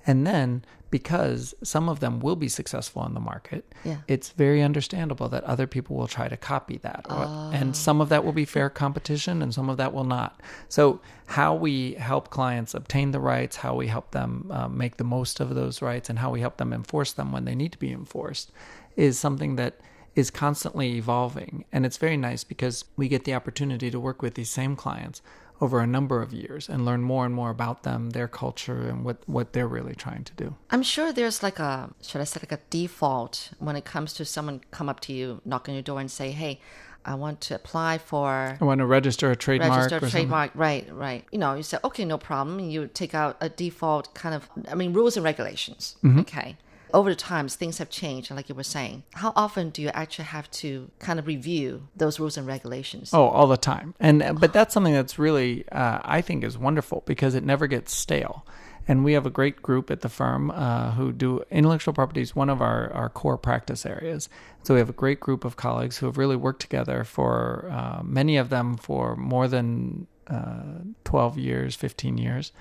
And 0.07 0.25
then, 0.25 0.63
because 0.89 1.53
some 1.63 1.89
of 1.89 1.99
them 1.99 2.21
will 2.21 2.37
be 2.37 2.47
successful 2.47 3.01
on 3.01 3.13
the 3.13 3.19
market, 3.19 3.73
Yeah. 3.83 3.97
it's 4.07 4.29
very 4.29 4.63
understandable 4.63 5.27
that 5.27 5.43
other 5.43 5.67
people 5.67 5.97
will 5.97 6.07
try 6.07 6.29
to 6.29 6.37
copy 6.37 6.77
that. 6.77 7.05
Or- 7.09 7.51
And 7.53 7.75
some 7.75 7.99
of 7.99 8.07
that 8.07 8.23
will 8.23 8.31
be 8.31 8.45
fair 8.45 8.69
competition 8.69 9.41
and 9.41 9.53
some 9.53 9.67
of 9.69 9.75
that 9.77 9.93
will 9.93 10.05
not. 10.05 10.39
So, 10.69 11.01
how 11.25 11.53
we 11.55 11.95
help 11.95 12.29
clients 12.29 12.73
obtain 12.73 13.11
the 13.11 13.19
rights, 13.19 13.57
how 13.57 13.75
we 13.75 13.87
help 13.87 14.11
them 14.11 14.49
uh, 14.49 14.69
make 14.69 14.95
the 14.95 15.03
most 15.03 15.41
of 15.41 15.53
those 15.55 15.81
rights, 15.81 16.09
and 16.09 16.19
how 16.19 16.31
we 16.31 16.39
help 16.39 16.55
them 16.55 16.71
enforce 16.71 17.11
them 17.11 17.33
when 17.33 17.43
they 17.43 17.53
need 17.53 17.73
to 17.73 17.77
be 17.77 17.91
enforced 17.91 18.53
is 18.95 19.19
something 19.19 19.57
that 19.57 19.81
is 20.15 20.31
constantly 20.31 20.95
evolving. 20.95 21.65
And 21.73 21.85
it's 21.85 21.97
very 21.97 22.17
nice 22.17 22.43
because 22.45 22.85
we 22.95 23.07
get 23.09 23.25
the 23.25 23.33
opportunity 23.35 23.91
to 23.91 23.99
work 23.99 24.21
with 24.21 24.35
these 24.35 24.49
same 24.49 24.75
clients 24.77 25.21
over 25.59 25.79
a 25.79 25.87
number 25.87 26.21
of 26.21 26.33
years 26.33 26.69
and 26.69 26.85
learn 26.85 27.01
more 27.01 27.25
and 27.25 27.33
more 27.33 27.49
about 27.49 27.83
them, 27.83 28.11
their 28.11 28.27
culture, 28.27 28.87
and 28.89 29.03
what, 29.03 29.17
what 29.25 29.53
they're 29.53 29.67
really 29.67 29.95
trying 29.95 30.23
to 30.23 30.33
do. 30.33 30.55
I'm 30.69 30.83
sure 30.83 31.11
there's 31.11 31.41
like 31.41 31.59
a 31.59 31.89
should 32.01 32.21
I 32.21 32.25
say 32.25 32.39
like 32.41 32.51
a 32.51 32.59
default 32.69 33.51
when 33.59 33.75
it 33.75 33.85
comes 33.85 34.13
to 34.13 34.25
someone 34.25 34.61
come 34.71 34.89
up 34.89 34.99
to 35.01 35.13
you, 35.13 35.41
knock 35.45 35.67
on 35.67 35.75
your 35.75 35.81
door, 35.83 35.99
and 35.99 36.11
say, 36.11 36.31
"Hey, 36.31 36.59
I 37.05 37.15
want 37.15 37.41
to 37.41 37.55
apply 37.55 37.97
for 37.97 38.57
I 38.59 38.63
want 38.63 38.79
to 38.79 38.85
register 38.85 39.31
a 39.31 39.35
trademark 39.35 39.71
register 39.71 39.99
something. 39.99 40.11
trademark." 40.11 40.51
Right, 40.53 40.87
right. 40.93 41.25
You 41.31 41.39
know, 41.39 41.55
you 41.55 41.63
say, 41.63 41.77
"Okay, 41.83 42.05
no 42.05 42.17
problem." 42.17 42.59
You 42.59 42.87
take 42.87 43.15
out 43.15 43.37
a 43.41 43.49
default 43.49 44.13
kind 44.13 44.35
of, 44.35 44.49
I 44.69 44.75
mean, 44.75 44.93
rules 44.93 45.17
and 45.17 45.23
regulations. 45.23 45.95
Mm-hmm. 46.03 46.19
Okay. 46.19 46.57
Over 46.93 47.09
the 47.09 47.15
times, 47.15 47.55
things 47.55 47.77
have 47.79 47.89
changed, 47.89 48.31
like 48.31 48.49
you 48.49 48.55
were 48.55 48.63
saying. 48.63 49.03
How 49.13 49.33
often 49.35 49.69
do 49.69 49.81
you 49.81 49.89
actually 49.89 50.25
have 50.25 50.49
to 50.51 50.89
kind 50.99 51.19
of 51.19 51.27
review 51.27 51.87
those 51.95 52.19
rules 52.19 52.37
and 52.37 52.47
regulations? 52.47 53.13
Oh, 53.13 53.27
all 53.27 53.47
the 53.47 53.57
time. 53.57 53.93
And 53.99 54.39
but 54.39 54.53
that's 54.53 54.73
something 54.73 54.93
that's 54.93 55.19
really 55.19 55.67
uh, 55.69 55.99
I 56.03 56.21
think 56.21 56.43
is 56.43 56.57
wonderful 56.57 57.03
because 57.05 57.35
it 57.35 57.43
never 57.43 57.67
gets 57.67 57.95
stale. 57.95 58.45
And 58.87 59.03
we 59.03 59.13
have 59.13 59.25
a 59.25 59.29
great 59.29 59.61
group 59.61 59.91
at 59.91 59.99
the 59.99 60.09
firm 60.09 60.49
uh, 60.49 60.91
who 60.91 61.11
do 61.11 61.43
intellectual 61.51 61.93
property 61.93 62.21
is 62.21 62.35
one 62.35 62.49
of 62.49 62.61
our, 62.61 62.91
our 62.93 63.09
core 63.09 63.37
practice 63.37 63.85
areas. 63.85 64.29
So 64.63 64.73
we 64.73 64.79
have 64.79 64.89
a 64.89 64.93
great 64.93 65.19
group 65.19 65.43
of 65.43 65.57
colleagues 65.57 65.97
who 65.97 66.05
have 66.05 66.17
really 66.17 66.37
worked 66.37 66.61
together 66.61 67.03
for 67.03 67.69
uh, 67.69 68.01
many 68.03 68.37
of 68.37 68.49
them 68.49 68.77
for 68.77 69.17
more 69.17 69.49
than 69.49 70.07
uh, 70.27 70.83
12 71.03 71.37
years, 71.37 71.75
15 71.75 72.17
years. 72.17 72.51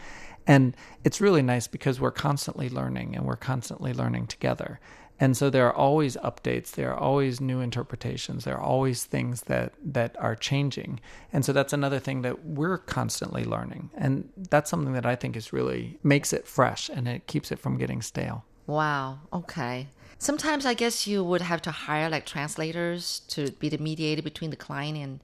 And 0.46 0.76
it's 1.04 1.20
really 1.20 1.42
nice 1.42 1.66
because 1.66 2.00
we're 2.00 2.10
constantly 2.10 2.68
learning 2.68 3.16
and 3.16 3.26
we're 3.26 3.36
constantly 3.36 3.92
learning 3.92 4.28
together. 4.28 4.80
And 5.18 5.36
so 5.36 5.48
there 5.48 5.66
are 5.66 5.74
always 5.74 6.16
updates, 6.18 6.72
there 6.72 6.92
are 6.92 6.98
always 6.98 7.40
new 7.40 7.60
interpretations, 7.60 8.44
there 8.44 8.56
are 8.56 8.62
always 8.62 9.04
things 9.04 9.42
that, 9.42 9.72
that 9.82 10.14
are 10.18 10.36
changing. 10.36 11.00
And 11.32 11.44
so 11.44 11.52
that's 11.54 11.72
another 11.72 11.98
thing 11.98 12.22
that 12.22 12.44
we're 12.44 12.78
constantly 12.78 13.44
learning. 13.44 13.90
And 13.96 14.28
that's 14.36 14.68
something 14.68 14.92
that 14.92 15.06
I 15.06 15.16
think 15.16 15.34
is 15.34 15.54
really 15.54 15.98
makes 16.02 16.32
it 16.34 16.46
fresh 16.46 16.90
and 16.90 17.08
it 17.08 17.26
keeps 17.26 17.50
it 17.50 17.58
from 17.58 17.78
getting 17.78 18.02
stale. 18.02 18.44
Wow. 18.66 19.20
Okay. 19.32 19.88
Sometimes 20.18 20.66
I 20.66 20.74
guess 20.74 21.06
you 21.06 21.24
would 21.24 21.42
have 21.42 21.62
to 21.62 21.70
hire 21.70 22.10
like 22.10 22.26
translators 22.26 23.20
to 23.28 23.52
be 23.52 23.68
the 23.68 23.78
mediator 23.78 24.22
between 24.22 24.50
the 24.50 24.56
client 24.56 24.98
and 24.98 25.20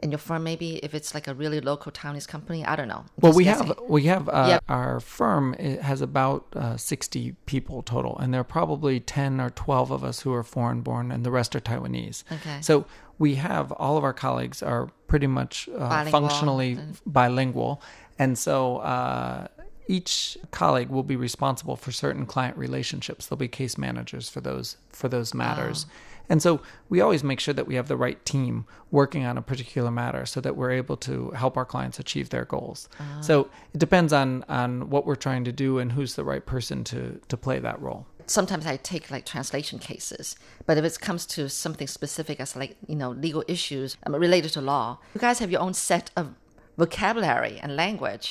and 0.00 0.12
your 0.12 0.18
firm. 0.18 0.44
Maybe 0.44 0.76
if 0.76 0.94
it's 0.94 1.14
like 1.14 1.26
a 1.28 1.34
really 1.34 1.60
local 1.60 1.90
Taiwanese 1.92 2.26
company, 2.28 2.64
I 2.64 2.76
don't 2.76 2.88
know. 2.88 3.04
I'm 3.06 3.10
Well, 3.20 3.32
we 3.32 3.44
guessing. 3.44 3.68
have 3.68 3.78
we 3.88 4.02
have 4.04 4.28
uh, 4.28 4.46
Yep. 4.48 4.64
our 4.68 5.00
firm 5.00 5.54
it 5.54 5.82
has 5.82 6.00
about 6.00 6.46
uh, 6.54 6.76
sixty 6.76 7.32
people 7.46 7.82
total, 7.82 8.16
and 8.18 8.32
there 8.32 8.40
are 8.40 8.44
probably 8.44 9.00
ten 9.00 9.40
or 9.40 9.50
twelve 9.50 9.90
of 9.90 10.04
us 10.04 10.20
who 10.20 10.32
are 10.32 10.42
foreign 10.42 10.80
born, 10.82 11.10
and 11.12 11.24
the 11.24 11.30
rest 11.30 11.54
are 11.56 11.60
Taiwanese. 11.60 12.24
Okay. 12.32 12.60
So 12.60 12.84
we 13.18 13.36
have 13.36 13.72
all 13.72 13.96
of 13.96 14.04
our 14.04 14.12
colleagues 14.12 14.62
are 14.62 14.90
pretty 15.06 15.26
much 15.26 15.68
uh, 15.74 15.88
Bilingual. 15.88 16.10
functionally 16.20 16.78
bilingual, 17.06 17.82
and 18.18 18.38
so. 18.38 18.78
Uh, 18.78 19.48
each 19.88 20.36
colleague 20.50 20.88
will 20.88 21.04
be 21.04 21.14
responsible 21.14 21.76
for 21.76 21.92
certain 21.92 22.26
client 22.26 22.56
relationships. 22.56 23.26
There'll 23.26 23.38
be 23.38 23.46
case 23.46 23.78
managers 23.78 24.28
for 24.28 24.40
those 24.40 24.76
for 24.88 25.08
those 25.08 25.32
matters. 25.32 25.86
And 26.28 26.42
so 26.42 26.60
we 26.88 27.00
always 27.00 27.22
make 27.22 27.40
sure 27.40 27.54
that 27.54 27.66
we 27.66 27.74
have 27.76 27.88
the 27.88 27.96
right 27.96 28.24
team 28.24 28.66
working 28.90 29.24
on 29.24 29.38
a 29.38 29.42
particular 29.42 29.90
matter 29.90 30.26
so 30.26 30.40
that 30.40 30.56
we're 30.56 30.72
able 30.72 30.96
to 30.98 31.30
help 31.30 31.56
our 31.56 31.64
clients 31.64 31.98
achieve 31.98 32.30
their 32.30 32.44
goals. 32.44 32.88
So 33.20 33.48
it 33.74 33.78
depends 33.78 34.12
on 34.12 34.44
on 34.48 34.90
what 34.90 35.06
we're 35.06 35.16
trying 35.16 35.44
to 35.44 35.52
do 35.52 35.78
and 35.78 35.92
who's 35.92 36.14
the 36.14 36.24
right 36.24 36.44
person 36.44 36.84
to 36.84 37.20
to 37.28 37.36
play 37.36 37.58
that 37.60 37.80
role. 37.80 38.06
sometimes 38.28 38.66
I 38.66 38.76
take 38.76 39.10
like 39.10 39.24
translation 39.24 39.78
cases, 39.78 40.36
but 40.66 40.76
if 40.78 40.84
it 40.84 41.00
comes 41.00 41.26
to 41.26 41.48
something 41.48 41.86
specific 41.86 42.40
as 42.40 42.56
like 42.56 42.76
you 42.88 42.96
know 42.96 43.10
legal 43.10 43.44
issues 43.46 43.96
um, 44.04 44.14
related 44.16 44.50
to 44.52 44.60
law, 44.60 44.98
you 45.14 45.20
guys 45.20 45.38
have 45.38 45.50
your 45.50 45.60
own 45.60 45.74
set 45.74 46.10
of 46.16 46.34
vocabulary 46.76 47.58
and 47.62 47.76
language, 47.76 48.26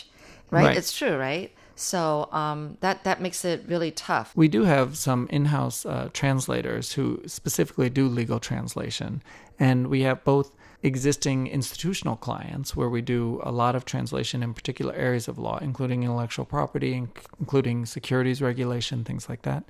right? 0.52 0.66
Right. 0.66 0.78
It's 0.78 0.92
true, 0.98 1.16
right? 1.18 1.52
So 1.76 2.30
um, 2.32 2.78
that 2.80 3.04
that 3.04 3.22
makes 3.22 3.44
it 3.44 3.66
really 3.68 3.92
tough. 3.92 4.32
We 4.36 4.48
do 4.48 4.64
have 4.64 4.98
some 4.98 5.28
in-house 5.30 5.86
uh, 5.86 6.10
translators 6.14 6.94
who 6.94 7.22
specifically 7.26 7.90
do 7.90 8.08
legal 8.08 8.40
translation, 8.40 9.22
and 9.60 9.88
we 9.88 10.04
have 10.04 10.24
both 10.24 10.56
existing 10.84 11.48
institutional 11.48 12.16
clients 12.16 12.76
where 12.76 12.90
we 12.90 13.02
do 13.02 13.42
a 13.44 13.52
lot 13.52 13.76
of 13.76 13.86
translation 13.86 14.44
in 14.44 14.54
particular 14.54 14.94
areas 14.94 15.28
of 15.28 15.40
law, 15.40 15.58
including 15.58 16.04
intellectual 16.04 16.46
property, 16.46 17.08
including 17.40 17.86
securities 17.86 18.42
regulation, 18.42 19.04
things 19.04 19.28
like 19.28 19.42
that. 19.42 19.64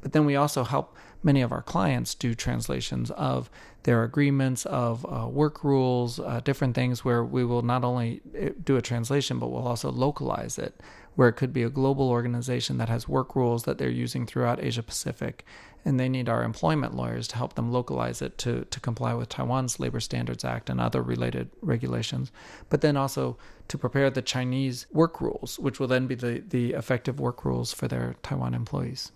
But 0.00 0.12
then 0.12 0.24
we 0.24 0.34
also 0.34 0.64
help 0.64 0.96
many 1.22 1.42
of 1.42 1.52
our 1.52 1.62
clients 1.62 2.14
do 2.14 2.34
translations 2.34 3.10
of 3.12 3.50
their 3.82 4.02
agreements, 4.02 4.64
of 4.66 5.04
uh, 5.04 5.28
work 5.28 5.62
rules, 5.62 6.18
uh, 6.18 6.40
different 6.42 6.74
things 6.74 7.04
where 7.04 7.22
we 7.22 7.44
will 7.44 7.62
not 7.62 7.84
only 7.84 8.22
uh, 8.40 8.48
do 8.64 8.76
a 8.76 8.82
translation, 8.82 9.38
but 9.38 9.48
we'll 9.48 9.68
also 9.68 9.90
localize 9.90 10.58
it 10.58 10.80
where 11.14 11.28
it 11.28 11.34
could 11.34 11.52
be 11.52 11.62
a 11.62 11.70
global 11.70 12.08
organization 12.08 12.78
that 12.78 12.88
has 12.88 13.08
work 13.08 13.36
rules 13.36 13.64
that 13.64 13.78
they're 13.78 13.90
using 13.90 14.26
throughout 14.26 14.62
Asia 14.62 14.82
Pacific, 14.82 15.44
and 15.84 15.98
they 15.98 16.08
need 16.08 16.28
our 16.28 16.42
employment 16.42 16.94
lawyers 16.94 17.28
to 17.28 17.36
help 17.36 17.54
them 17.54 17.72
localize 17.72 18.22
it 18.22 18.38
to, 18.38 18.64
to 18.66 18.80
comply 18.80 19.12
with 19.14 19.28
Taiwan's 19.28 19.80
Labor 19.80 20.00
Standards 20.00 20.44
Act 20.44 20.70
and 20.70 20.80
other 20.80 21.02
related 21.02 21.50
regulations, 21.60 22.32
but 22.70 22.80
then 22.80 22.96
also 22.96 23.36
to 23.68 23.76
prepare 23.76 24.10
the 24.10 24.22
Chinese 24.22 24.86
work 24.92 25.20
rules, 25.20 25.58
which 25.58 25.80
will 25.80 25.88
then 25.88 26.06
be 26.06 26.14
the, 26.14 26.42
the 26.46 26.72
effective 26.72 27.20
work 27.20 27.44
rules 27.44 27.72
for 27.72 27.88
their 27.88 28.14
Taiwan 28.22 28.54
employees. 28.54 29.12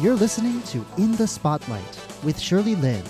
You're 0.00 0.16
listening 0.16 0.60
to 0.62 0.84
In 0.98 1.12
the 1.12 1.26
Spotlight 1.26 1.98
with 2.24 2.38
Shirley 2.38 2.74
Lin. 2.74 3.02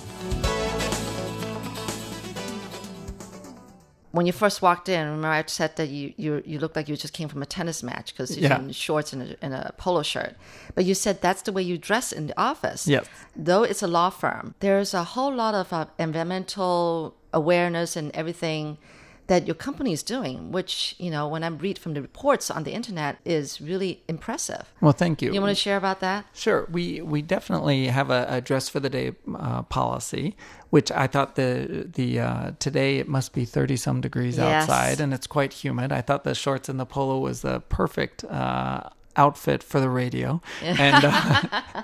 When 4.16 4.26
you 4.26 4.32
first 4.32 4.62
walked 4.62 4.88
in, 4.88 5.00
remember 5.06 5.28
I 5.28 5.42
said 5.46 5.72
that 5.78 5.88
you 5.96 6.04
you, 6.24 6.30
you 6.50 6.56
looked 6.62 6.76
like 6.78 6.88
you 6.90 6.96
just 6.96 7.14
came 7.18 7.28
from 7.32 7.42
a 7.42 7.46
tennis 7.56 7.82
match 7.90 8.06
because 8.12 8.30
you're 8.38 8.50
Yeah. 8.50 8.60
in 8.60 8.70
shorts 8.72 9.12
and 9.14 9.20
a, 9.22 9.28
and 9.44 9.52
a 9.62 9.72
polo 9.82 10.02
shirt. 10.12 10.32
But 10.76 10.84
you 10.88 10.94
said 10.94 11.14
that's 11.20 11.42
the 11.46 11.52
way 11.56 11.62
you 11.70 11.76
dress 11.90 12.06
in 12.18 12.24
the 12.30 12.36
office. 12.50 12.82
Yes. 12.96 13.04
Though 13.48 13.64
it's 13.70 13.82
a 13.82 13.90
law 13.98 14.10
firm, 14.22 14.54
there's 14.64 14.94
a 14.94 15.04
whole 15.14 15.34
lot 15.34 15.54
of 15.62 15.66
uh, 15.72 15.86
environmental 15.98 17.14
awareness 17.32 17.96
and 17.96 18.10
everything 18.14 18.78
that 19.26 19.46
your 19.46 19.54
company 19.54 19.92
is 19.92 20.02
doing, 20.02 20.52
which 20.52 20.94
you 20.98 21.10
know 21.10 21.26
when 21.28 21.42
I 21.42 21.48
read 21.48 21.78
from 21.78 21.94
the 21.94 22.02
reports 22.02 22.50
on 22.50 22.64
the 22.64 22.72
internet 22.72 23.16
is 23.24 23.60
really 23.60 24.02
impressive. 24.08 24.72
Well, 24.80 24.92
thank 24.92 25.22
you. 25.22 25.32
You 25.32 25.40
want 25.40 25.50
to 25.56 25.62
share 25.62 25.76
about 25.76 26.00
that? 26.00 26.26
Sure, 26.34 26.66
we 26.70 27.00
we 27.00 27.22
definitely 27.22 27.86
have 27.88 28.10
a, 28.10 28.26
a 28.28 28.40
dress 28.40 28.68
for 28.68 28.80
the 28.80 28.90
day 28.90 29.12
uh, 29.34 29.62
policy, 29.62 30.36
which 30.70 30.90
I 30.92 31.06
thought 31.06 31.36
the 31.36 31.88
the 31.92 32.20
uh, 32.20 32.50
today 32.58 32.98
it 32.98 33.08
must 33.08 33.32
be 33.32 33.44
thirty 33.44 33.76
some 33.76 34.00
degrees 34.00 34.36
Yes. 34.36 34.68
outside 34.68 35.00
and 35.00 35.14
it's 35.14 35.26
quite 35.26 35.52
humid. 35.52 35.92
I 35.92 36.00
thought 36.02 36.24
the 36.24 36.34
shorts 36.34 36.68
and 36.68 36.78
the 36.78 36.86
polo 36.86 37.18
was 37.18 37.40
the 37.42 37.60
perfect 37.60 38.24
uh, 38.24 38.90
outfit 39.16 39.62
for 39.62 39.80
the 39.80 39.88
radio, 39.88 40.40
and 40.62 41.04
uh, 41.04 41.82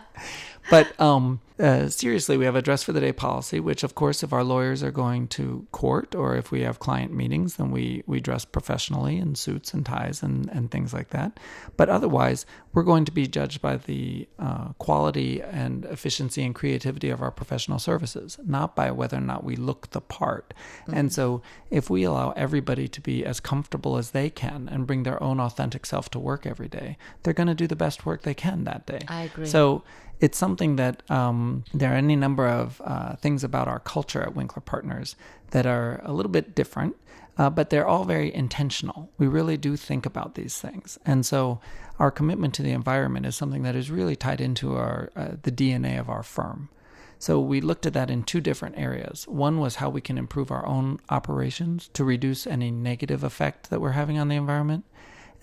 but 0.68 0.98
um, 1.00 1.40
uh, 1.60 1.88
seriously, 1.88 2.36
we 2.36 2.46
have 2.46 2.56
a 2.56 2.62
dress 2.62 2.82
for 2.82 2.92
the 2.92 3.00
day 3.00 3.12
policy, 3.12 3.60
which 3.60 3.82
of 3.82 3.94
course, 3.94 4.22
if 4.22 4.32
our 4.32 4.42
lawyers 4.42 4.82
are 4.82 4.90
going 4.90 5.28
to 5.28 5.66
court 5.72 6.14
or 6.14 6.36
if 6.36 6.50
we 6.50 6.62
have 6.62 6.78
client 6.78 7.12
meetings, 7.12 7.56
then 7.56 7.70
we 7.70 8.02
we 8.06 8.18
dress 8.18 8.44
professionally 8.44 9.18
in 9.18 9.34
suits 9.34 9.74
and 9.74 9.84
ties 9.84 10.22
and 10.22 10.48
and 10.50 10.70
things 10.70 10.94
like 10.94 11.10
that. 11.10 11.38
But 11.76 11.88
otherwise, 11.88 12.46
we're 12.72 12.82
going 12.82 13.04
to 13.04 13.12
be 13.12 13.26
judged 13.26 13.60
by 13.60 13.76
the 13.76 14.26
uh, 14.38 14.68
quality 14.78 15.42
and 15.42 15.84
efficiency 15.86 16.42
and 16.42 16.54
creativity 16.54 17.10
of 17.10 17.20
our 17.20 17.30
professional 17.30 17.78
services, 17.78 18.38
not 18.44 18.74
by 18.74 18.90
whether 18.90 19.18
or 19.18 19.22
not 19.22 19.44
we 19.44 19.56
look 19.56 19.90
the 19.90 20.00
part. 20.00 20.54
And 20.90 21.12
so, 21.12 21.42
if 21.70 21.90
we 21.90 22.04
allow 22.04 22.30
everybody 22.32 22.88
to 22.88 23.00
be 23.00 23.24
as 23.24 23.38
comfortable 23.38 23.96
as 23.96 24.12
they 24.12 24.30
can 24.30 24.68
and 24.68 24.86
bring 24.86 25.02
their 25.02 25.22
own 25.22 25.40
authentic 25.40 25.84
self 25.84 26.08
to 26.10 26.18
work 26.18 26.46
every 26.46 26.68
day, 26.68 26.96
they're 27.22 27.34
going 27.34 27.48
to 27.48 27.54
do 27.54 27.66
the 27.66 27.76
best 27.76 28.06
work 28.06 28.22
they 28.22 28.34
can 28.34 28.64
that 28.64 28.86
day. 28.86 29.00
I 29.08 29.24
agree. 29.24 29.46
So 29.46 29.82
it's 30.20 30.38
something 30.38 30.76
that 30.76 31.02
um, 31.10 31.64
there 31.72 31.92
are 31.92 31.96
any 31.96 32.16
number 32.16 32.46
of 32.46 32.80
uh, 32.84 33.16
things 33.16 33.42
about 33.42 33.68
our 33.68 33.80
culture 33.80 34.22
at 34.22 34.34
Winkler 34.34 34.62
Partners 34.62 35.16
that 35.50 35.66
are 35.66 36.00
a 36.04 36.12
little 36.12 36.30
bit 36.30 36.54
different, 36.54 36.94
uh, 37.38 37.48
but 37.50 37.70
they're 37.70 37.86
all 37.86 38.04
very 38.04 38.32
intentional. 38.34 39.10
We 39.18 39.26
really 39.26 39.56
do 39.56 39.76
think 39.76 40.04
about 40.04 40.34
these 40.34 40.60
things, 40.60 40.98
and 41.06 41.24
so 41.24 41.60
our 41.98 42.10
commitment 42.10 42.54
to 42.54 42.62
the 42.62 42.72
environment 42.72 43.26
is 43.26 43.34
something 43.34 43.62
that 43.62 43.76
is 43.76 43.90
really 43.90 44.16
tied 44.16 44.40
into 44.40 44.76
our 44.76 45.10
uh, 45.16 45.32
the 45.42 45.52
DNA 45.52 45.98
of 45.98 46.08
our 46.08 46.22
firm. 46.22 46.68
So 47.18 47.38
we 47.38 47.60
looked 47.60 47.84
at 47.84 47.92
that 47.92 48.10
in 48.10 48.22
two 48.22 48.40
different 48.40 48.78
areas. 48.78 49.28
One 49.28 49.58
was 49.58 49.76
how 49.76 49.90
we 49.90 50.00
can 50.00 50.16
improve 50.16 50.50
our 50.50 50.66
own 50.66 51.00
operations 51.10 51.90
to 51.92 52.02
reduce 52.02 52.46
any 52.46 52.70
negative 52.70 53.22
effect 53.22 53.68
that 53.68 53.80
we're 53.80 53.92
having 53.92 54.18
on 54.18 54.28
the 54.28 54.36
environment. 54.36 54.86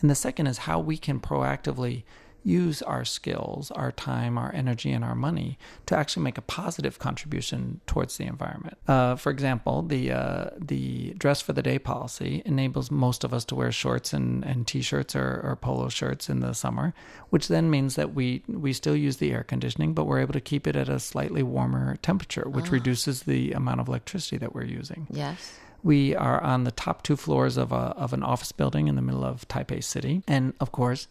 And 0.02 0.10
the 0.10 0.16
second 0.16 0.48
is 0.48 0.60
how 0.60 0.80
we 0.80 0.98
can 0.98 1.20
proactively 1.20 2.04
use 2.44 2.82
our 2.82 3.04
skills, 3.04 3.72
our 3.72 3.92
time, 3.92 4.38
our 4.38 4.54
energy, 4.54 4.92
and 4.92 5.04
our 5.04 5.16
money 5.16 5.58
to 5.86 5.98
actually 5.98 6.24
make 6.24 6.38
a 6.38 6.42
positive 6.42 6.98
contribution 7.00 7.82
towards 7.86 8.18
the 8.18 8.26
environment. 8.26 8.78
Uh, 8.88 9.16
for 9.16 9.30
example, 9.32 9.82
the 9.82 10.12
uh, 10.12 10.50
the 10.58 11.14
dress 11.18 11.42
for 11.42 11.54
the 11.54 11.62
day 11.62 11.78
policy 11.78 12.42
enables 12.46 12.90
most 12.90 13.24
of 13.24 13.34
us 13.34 13.44
to 13.46 13.56
wear 13.56 13.72
shorts 13.72 14.14
and, 14.14 14.46
and 14.46 14.68
t-shirts 14.68 15.16
or, 15.16 15.42
or 15.44 15.56
polo 15.56 15.90
shirts 15.90 16.30
in 16.30 16.40
the 16.40 16.54
summer, 16.54 16.94
which 17.30 17.48
then 17.48 17.70
means 17.70 17.96
that 17.96 18.14
we 18.14 18.44
we 18.48 18.72
still 18.74 18.96
use 18.96 19.18
the 19.18 19.32
air 19.32 19.44
conditioning, 19.44 19.94
but 19.94 20.06
we're 20.06 20.20
able 20.20 20.34
to 20.34 20.42
keep 20.42 20.68
it 20.68 20.76
at 20.76 20.90
a 20.90 21.00
slightly 21.00 21.44
warmer 21.44 21.98
temperature, 21.98 22.48
which 22.48 22.72
reduces 22.72 23.24
the 23.24 23.52
amount 23.52 23.82
of 23.82 23.88
electricity 23.88 24.38
that 24.38 24.56
we're 24.56 24.64
using. 24.64 25.08
Yes. 25.10 25.60
We 25.84 26.16
are 26.16 26.42
on 26.42 26.64
the 26.64 26.72
top 26.72 27.04
two 27.04 27.16
floors 27.16 27.56
of 27.56 27.72
a 27.72 27.94
of 27.98 28.12
an 28.12 28.24
office 28.24 28.52
building 28.52 28.88
in 28.88 28.96
the 28.96 29.02
middle 29.02 29.24
of 29.24 29.48
Taipei 29.48 29.84
City, 29.84 30.24
and 30.28 30.54
of 30.60 30.72
course, 30.72 31.08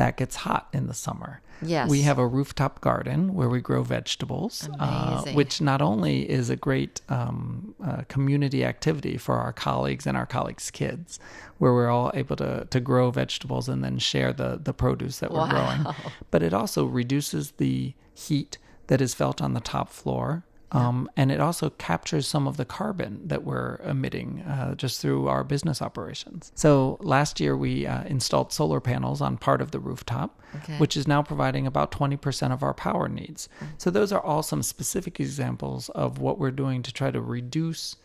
that 0.00 0.16
gets 0.16 0.36
hot 0.36 0.68
in 0.72 0.86
the 0.86 0.94
summer. 0.94 1.42
Yes. 1.62 1.90
We 1.90 2.00
have 2.02 2.18
a 2.18 2.26
rooftop 2.26 2.80
garden 2.80 3.34
where 3.34 3.50
we 3.50 3.60
grow 3.60 3.82
vegetables, 3.82 4.66
uh, 4.78 5.24
which 5.32 5.60
not 5.60 5.82
only 5.82 6.28
is 6.28 6.48
a 6.48 6.56
great 6.56 7.02
um, 7.10 7.74
uh, 7.84 8.02
community 8.08 8.64
activity 8.64 9.18
for 9.18 9.34
our 9.36 9.52
colleagues 9.52 10.06
and 10.06 10.16
our 10.16 10.24
colleagues' 10.24 10.70
kids, 10.70 11.20
where 11.58 11.74
we're 11.74 11.90
all 11.90 12.10
able 12.14 12.34
to, 12.36 12.66
to 12.70 12.80
grow 12.80 13.10
vegetables 13.10 13.68
and 13.68 13.84
then 13.84 13.98
share 13.98 14.32
the, 14.32 14.58
the 14.62 14.72
produce 14.72 15.18
that 15.18 15.30
we're 15.32 15.50
growing, 15.50 15.84
but 16.30 16.42
it 16.42 16.54
also 16.54 16.86
reduces 16.86 17.52
the 17.52 17.92
heat 18.14 18.56
that 18.86 19.02
is 19.02 19.12
felt 19.12 19.42
on 19.42 19.52
the 19.52 19.60
top 19.60 19.90
floor. 19.90 20.44
Um, 20.72 21.10
and 21.16 21.32
it 21.32 21.40
also 21.40 21.70
captures 21.70 22.28
some 22.28 22.46
of 22.46 22.56
the 22.56 22.64
carbon 22.64 23.20
that 23.26 23.44
we're 23.44 23.76
emitting 23.78 24.40
uh, 24.42 24.74
just 24.76 25.00
through 25.00 25.26
our 25.26 25.42
business 25.42 25.82
operations. 25.82 26.52
So 26.54 26.96
last 27.00 27.40
year 27.40 27.56
we 27.56 27.86
uh, 27.86 28.04
installed 28.04 28.52
solar 28.52 28.80
panels 28.80 29.20
on 29.20 29.36
part 29.36 29.60
of 29.60 29.72
the 29.72 29.80
rooftop, 29.80 30.40
Okay. 30.62 30.78
which 30.78 30.96
is 30.96 31.06
now 31.06 31.22
providing 31.22 31.66
about 31.66 31.90
20% 31.92 32.52
of 32.52 32.62
our 32.62 32.74
power 32.74 33.08
needs. 33.08 33.48
So 33.78 33.88
those 33.90 34.10
are 34.12 34.20
all 34.20 34.42
some 34.42 34.62
specific 34.64 35.20
examples 35.20 35.88
of 35.90 36.18
what 36.18 36.38
we're 36.38 36.50
doing 36.50 36.82
to 36.82 36.92
try 36.92 37.10
to 37.12 37.20
reduce 37.20 37.96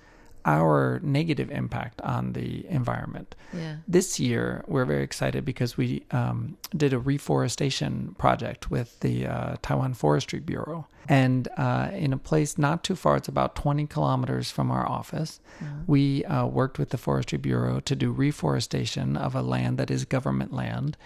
our 0.45 0.99
negative 1.03 1.49
impact 1.49 1.99
on 2.01 2.33
the 2.33 2.65
environment. 2.67 3.35
Yeah. 3.53 3.77
This 3.87 4.19
year, 4.19 4.63
we're 4.67 4.85
very 4.85 5.03
excited 5.03 5.43
because 5.43 5.75
we 5.75 6.05
um, 6.11 6.57
did 6.75 6.93
a 6.93 6.99
reforestation 6.99 8.15
project 8.17 8.69
with 8.69 8.99
the 8.99 9.25
uh, 9.25 9.55
Taiwan 9.61 9.95
Forestry 9.95 10.39
Bureau. 10.39 10.87
And 11.07 11.47
uh, 11.57 11.89
in 11.93 12.13
a 12.13 12.17
place 12.17 12.57
not 12.57 12.83
too 12.83 12.95
far, 12.95 13.17
it's 13.17 13.27
about 13.27 13.55
20 13.55 13.85
kilometers 13.87 14.49
from 14.49 14.71
our 14.71 14.87
office, 14.87 15.39
we 15.87 16.25
uh, 16.25 16.45
worked 16.47 16.79
with 16.79 16.89
the 16.89 16.97
Forestry 16.97 17.37
Bureau 17.37 17.79
to 17.81 17.95
do 17.95 18.11
reforestation 18.11 19.15
of 19.15 19.35
a 19.35 19.41
land 19.41 19.77
that 19.77 19.91
is 19.91 20.05
government 20.05 20.51
land. 20.51 20.97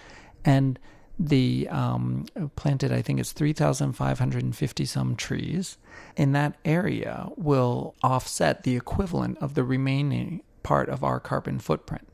And 0.46 0.80
the 1.20 1.68
um, 1.70 2.26
planted, 2.56 2.94
I 2.94 3.02
think 3.02 3.20
it's 3.20 3.34
3,550 3.34 4.86
some 4.86 5.16
trees. 5.18 5.78
In 6.16 6.32
that 6.34 6.56
area 6.66 7.30
will 7.38 7.96
offset 8.04 8.64
the 8.64 8.76
equivalent 8.76 9.38
of 9.40 9.54
the 9.54 9.64
remaining 9.64 10.42
part 10.64 10.90
of 10.90 11.04
our 11.04 11.20
carbon 11.20 11.60
footprint. 11.60 12.08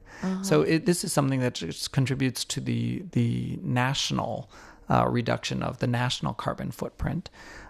So 0.43 0.61
it, 0.61 0.85
this 0.85 1.03
is 1.03 1.11
something 1.13 1.39
that 1.41 1.53
just 1.55 1.91
contributes 1.91 2.45
to 2.45 2.61
the 2.61 3.03
the 3.11 3.59
national 3.61 4.49
uh, 4.89 5.05
reduction 5.07 5.61
of 5.61 5.79
the 5.79 5.87
national 5.87 6.33
carbon 6.33 6.71
footprint, 6.71 7.29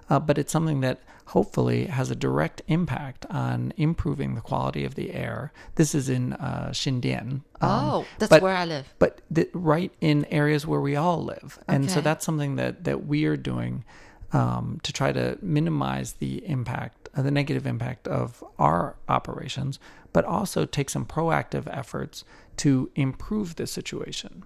uh, 0.09 0.19
but 0.19 0.38
it's 0.38 0.51
something 0.51 0.80
that 0.82 0.99
hopefully 1.28 1.88
has 1.88 2.11
a 2.11 2.15
direct 2.15 2.61
impact 2.67 3.26
on 3.32 3.73
improving 3.78 4.36
the 4.36 4.41
quality 4.41 4.86
of 4.86 4.93
the 4.95 5.11
air. 5.13 5.51
This 5.76 5.95
is 5.95 6.07
in 6.07 6.34
uh, 6.34 6.69
Xindian. 6.71 7.32
um, 7.32 7.41
Oh, 7.61 8.05
that's 8.19 8.30
but- 8.30 8.41
where 8.43 8.55
I 8.55 8.65
live. 8.65 8.93
but 8.99 9.21
the, 9.32 9.49
right 9.53 9.91
in 9.99 10.26
areas 10.26 10.67
where 10.67 10.82
we 10.82 10.95
all 10.95 11.23
live. 11.23 11.57
And 11.67 11.89
so 11.89 11.99
that's 11.99 12.23
something 12.26 12.57
that, 12.57 12.84
that 12.84 13.05
we 13.07 13.26
are 13.26 13.38
doing 13.38 13.84
um, 14.32 14.80
to 14.84 14.91
try 14.91 15.11
to 15.11 15.38
minimize 15.41 16.13
the 16.13 16.45
impact, 16.47 17.09
uh, 17.15 17.21
the 17.21 17.32
negative 17.32 17.65
impact 17.65 18.07
of 18.07 18.43
our 18.59 18.95
operations, 19.07 19.80
but 20.13 20.26
also 20.26 20.65
take 20.65 20.89
some 20.89 21.05
proactive 21.05 21.67
efforts 21.69 22.23
to 22.57 22.89
improve 22.95 23.55
the 23.55 23.67
situation. 23.67 24.43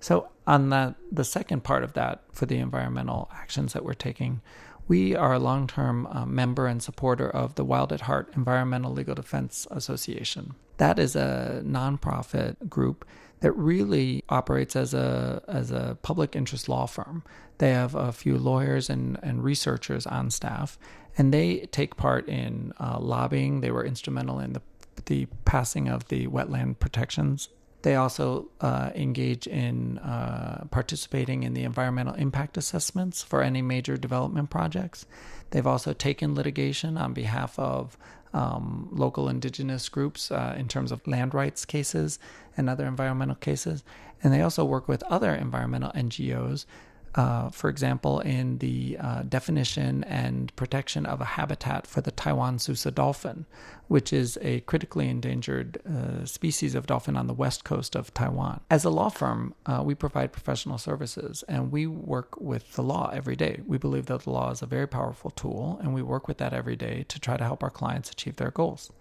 So, 0.00 0.28
on 0.46 0.68
that, 0.70 0.94
the 1.10 1.24
second 1.24 1.64
part 1.64 1.82
of 1.82 1.94
that 1.94 2.22
for 2.30 2.46
the 2.46 2.58
environmental 2.58 3.28
actions 3.32 3.72
that 3.72 3.84
we're 3.84 3.94
taking, 3.94 4.40
we 4.88 5.16
are 5.16 5.32
a 5.32 5.38
long 5.38 5.66
term 5.66 6.06
uh, 6.06 6.26
member 6.26 6.66
and 6.66 6.82
supporter 6.82 7.28
of 7.28 7.56
the 7.56 7.64
Wild 7.64 7.92
at 7.92 8.02
Heart 8.02 8.32
Environmental 8.36 8.92
Legal 8.92 9.14
Defense 9.14 9.66
Association. 9.70 10.54
That 10.76 10.98
is 10.98 11.16
a 11.16 11.62
nonprofit 11.64 12.68
group 12.68 13.04
that 13.40 13.52
really 13.52 14.24
operates 14.28 14.76
as 14.76 14.94
a 14.94 15.42
as 15.48 15.70
a 15.70 15.98
public 16.02 16.34
interest 16.34 16.68
law 16.68 16.86
firm. 16.86 17.22
They 17.58 17.70
have 17.70 17.94
a 17.94 18.12
few 18.12 18.36
lawyers 18.36 18.90
and, 18.90 19.18
and 19.22 19.42
researchers 19.42 20.06
on 20.06 20.30
staff, 20.30 20.78
and 21.16 21.32
they 21.32 21.60
take 21.72 21.96
part 21.96 22.28
in 22.28 22.72
uh, 22.78 22.98
lobbying. 23.00 23.60
They 23.60 23.70
were 23.70 23.84
instrumental 23.84 24.38
in 24.40 24.52
the 24.52 24.62
the 25.06 25.26
passing 25.44 25.88
of 25.88 26.08
the 26.08 26.26
wetland 26.26 26.78
protections 26.78 27.50
they 27.86 27.94
also 27.94 28.48
uh, 28.60 28.90
engage 28.96 29.46
in 29.46 29.98
uh, 29.98 30.64
participating 30.72 31.44
in 31.44 31.54
the 31.54 31.62
environmental 31.62 32.14
impact 32.14 32.56
assessments 32.56 33.22
for 33.22 33.42
any 33.42 33.62
major 33.62 33.96
development 33.96 34.50
projects. 34.50 35.06
They've 35.50 35.68
also 35.68 35.92
taken 35.92 36.34
litigation 36.34 36.96
on 36.98 37.12
behalf 37.12 37.56
of 37.60 37.96
um, 38.34 38.88
local 38.90 39.28
indigenous 39.28 39.88
groups 39.88 40.32
uh, 40.32 40.56
in 40.58 40.66
terms 40.66 40.90
of 40.90 41.06
land 41.06 41.32
rights 41.32 41.64
cases 41.64 42.18
and 42.56 42.68
other 42.68 42.86
environmental 42.86 43.36
cases. 43.36 43.84
And 44.22 44.32
they 44.32 44.42
also 44.42 44.64
work 44.64 44.88
with 44.88 45.02
other 45.04 45.34
environmental 45.34 45.92
NGOs 45.92 46.66
uh, 47.16 47.48
for 47.48 47.70
example, 47.70 48.20
in 48.20 48.58
the 48.58 48.98
uh, 49.00 49.22
definition 49.22 50.04
and 50.04 50.54
protection 50.54 51.06
of 51.06 51.20
a 51.22 51.24
habitat 51.24 51.86
for 51.86 52.02
the 52.02 52.10
Taiwan 52.10 52.58
Sousa 52.58 52.90
dolphin, 52.90 53.46
which 53.88 54.12
is 54.12 54.36
a 54.42 54.60
critically 54.60 55.08
endangered 55.08 55.80
uh, 55.88 56.26
species 56.26 56.74
of 56.74 56.86
dolphin 56.86 57.16
on 57.16 57.26
the 57.26 57.32
west 57.32 57.64
coast 57.64 57.96
of 57.96 58.12
Taiwan. 58.12 58.60
As 58.70 58.84
a 58.84 58.90
law 58.90 59.08
firm, 59.08 59.54
uh, 59.64 59.80
we 59.82 59.94
provide 59.94 60.30
professional 60.30 60.76
services 60.76 61.42
and 61.48 61.72
we 61.72 61.86
work 61.86 62.38
with 62.38 62.74
the 62.74 62.82
law 62.82 63.10
every 63.14 63.34
day. 63.34 63.62
We 63.66 63.78
believe 63.78 64.06
that 64.06 64.24
the 64.24 64.30
law 64.30 64.50
is 64.50 64.60
a 64.60 64.66
very 64.66 64.86
powerful 64.86 65.30
tool, 65.30 65.80
and 65.82 65.94
we 65.94 66.02
work 66.02 66.28
with 66.28 66.36
that 66.38 66.52
every 66.52 66.76
day 66.76 67.06
to 67.08 67.18
try 67.18 67.38
to 67.38 67.44
help 67.44 67.62
our 67.62 67.70
clients 67.70 68.10
achieve 68.10 68.36
their 68.36 68.50
goals 68.50 68.92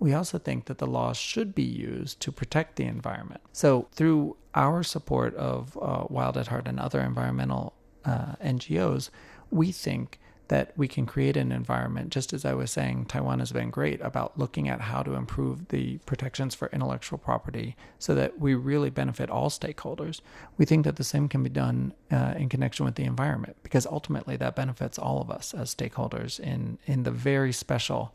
we 0.00 0.14
also 0.14 0.38
think 0.38 0.64
that 0.64 0.78
the 0.78 0.86
law 0.86 1.12
should 1.12 1.54
be 1.54 1.62
used 1.62 2.18
to 2.20 2.32
protect 2.32 2.76
the 2.76 2.84
environment. 2.84 3.42
So, 3.52 3.86
through 3.92 4.36
our 4.54 4.82
support 4.82 5.34
of 5.36 5.78
uh, 5.80 6.06
Wild 6.08 6.36
at 6.36 6.48
Heart 6.48 6.66
and 6.66 6.80
other 6.80 7.00
environmental 7.00 7.74
uh, 8.04 8.34
NGOs, 8.42 9.10
we 9.50 9.70
think 9.70 10.18
that 10.48 10.72
we 10.76 10.88
can 10.88 11.06
create 11.06 11.36
an 11.36 11.52
environment, 11.52 12.10
just 12.10 12.32
as 12.32 12.44
I 12.44 12.54
was 12.54 12.72
saying, 12.72 13.04
Taiwan 13.04 13.38
has 13.38 13.52
been 13.52 13.70
great 13.70 14.00
about 14.00 14.36
looking 14.36 14.68
at 14.68 14.80
how 14.80 15.00
to 15.04 15.14
improve 15.14 15.68
the 15.68 15.98
protections 15.98 16.56
for 16.56 16.68
intellectual 16.72 17.18
property 17.18 17.76
so 18.00 18.16
that 18.16 18.40
we 18.40 18.54
really 18.54 18.90
benefit 18.90 19.30
all 19.30 19.48
stakeholders. 19.48 20.20
We 20.58 20.64
think 20.64 20.84
that 20.86 20.96
the 20.96 21.04
same 21.04 21.28
can 21.28 21.44
be 21.44 21.50
done 21.50 21.92
uh, 22.10 22.34
in 22.36 22.48
connection 22.48 22.84
with 22.84 22.96
the 22.96 23.04
environment 23.04 23.58
because 23.62 23.86
ultimately 23.86 24.36
that 24.38 24.56
benefits 24.56 24.98
all 24.98 25.20
of 25.20 25.30
us 25.30 25.54
as 25.54 25.72
stakeholders 25.72 26.40
in, 26.40 26.78
in 26.84 27.04
the 27.04 27.12
very 27.12 27.52
special 27.52 28.12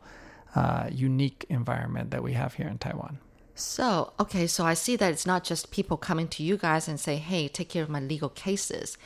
uh, 0.56 0.88
unique 0.90 1.44
environment 1.50 2.10
that 2.10 2.22
we 2.22 2.32
have 2.32 2.54
here 2.54 2.66
in 2.66 2.78
Taiwan. 2.78 3.18
So, 3.54 4.12
okay, 4.18 4.46
so 4.46 4.64
I 4.64 4.74
see 4.74 4.96
that 4.96 5.12
it's 5.12 5.26
not 5.26 5.44
just 5.44 5.70
people 5.70 5.96
coming 5.96 6.28
to 6.28 6.42
you 6.42 6.56
guys 6.56 6.88
and 6.88 6.98
say, 6.98 7.16
hey, 7.16 7.48
take 7.48 7.68
care 7.68 7.82
of 7.82 7.88
my 7.88 8.00
legal 8.00 8.28
cases. 8.30 8.98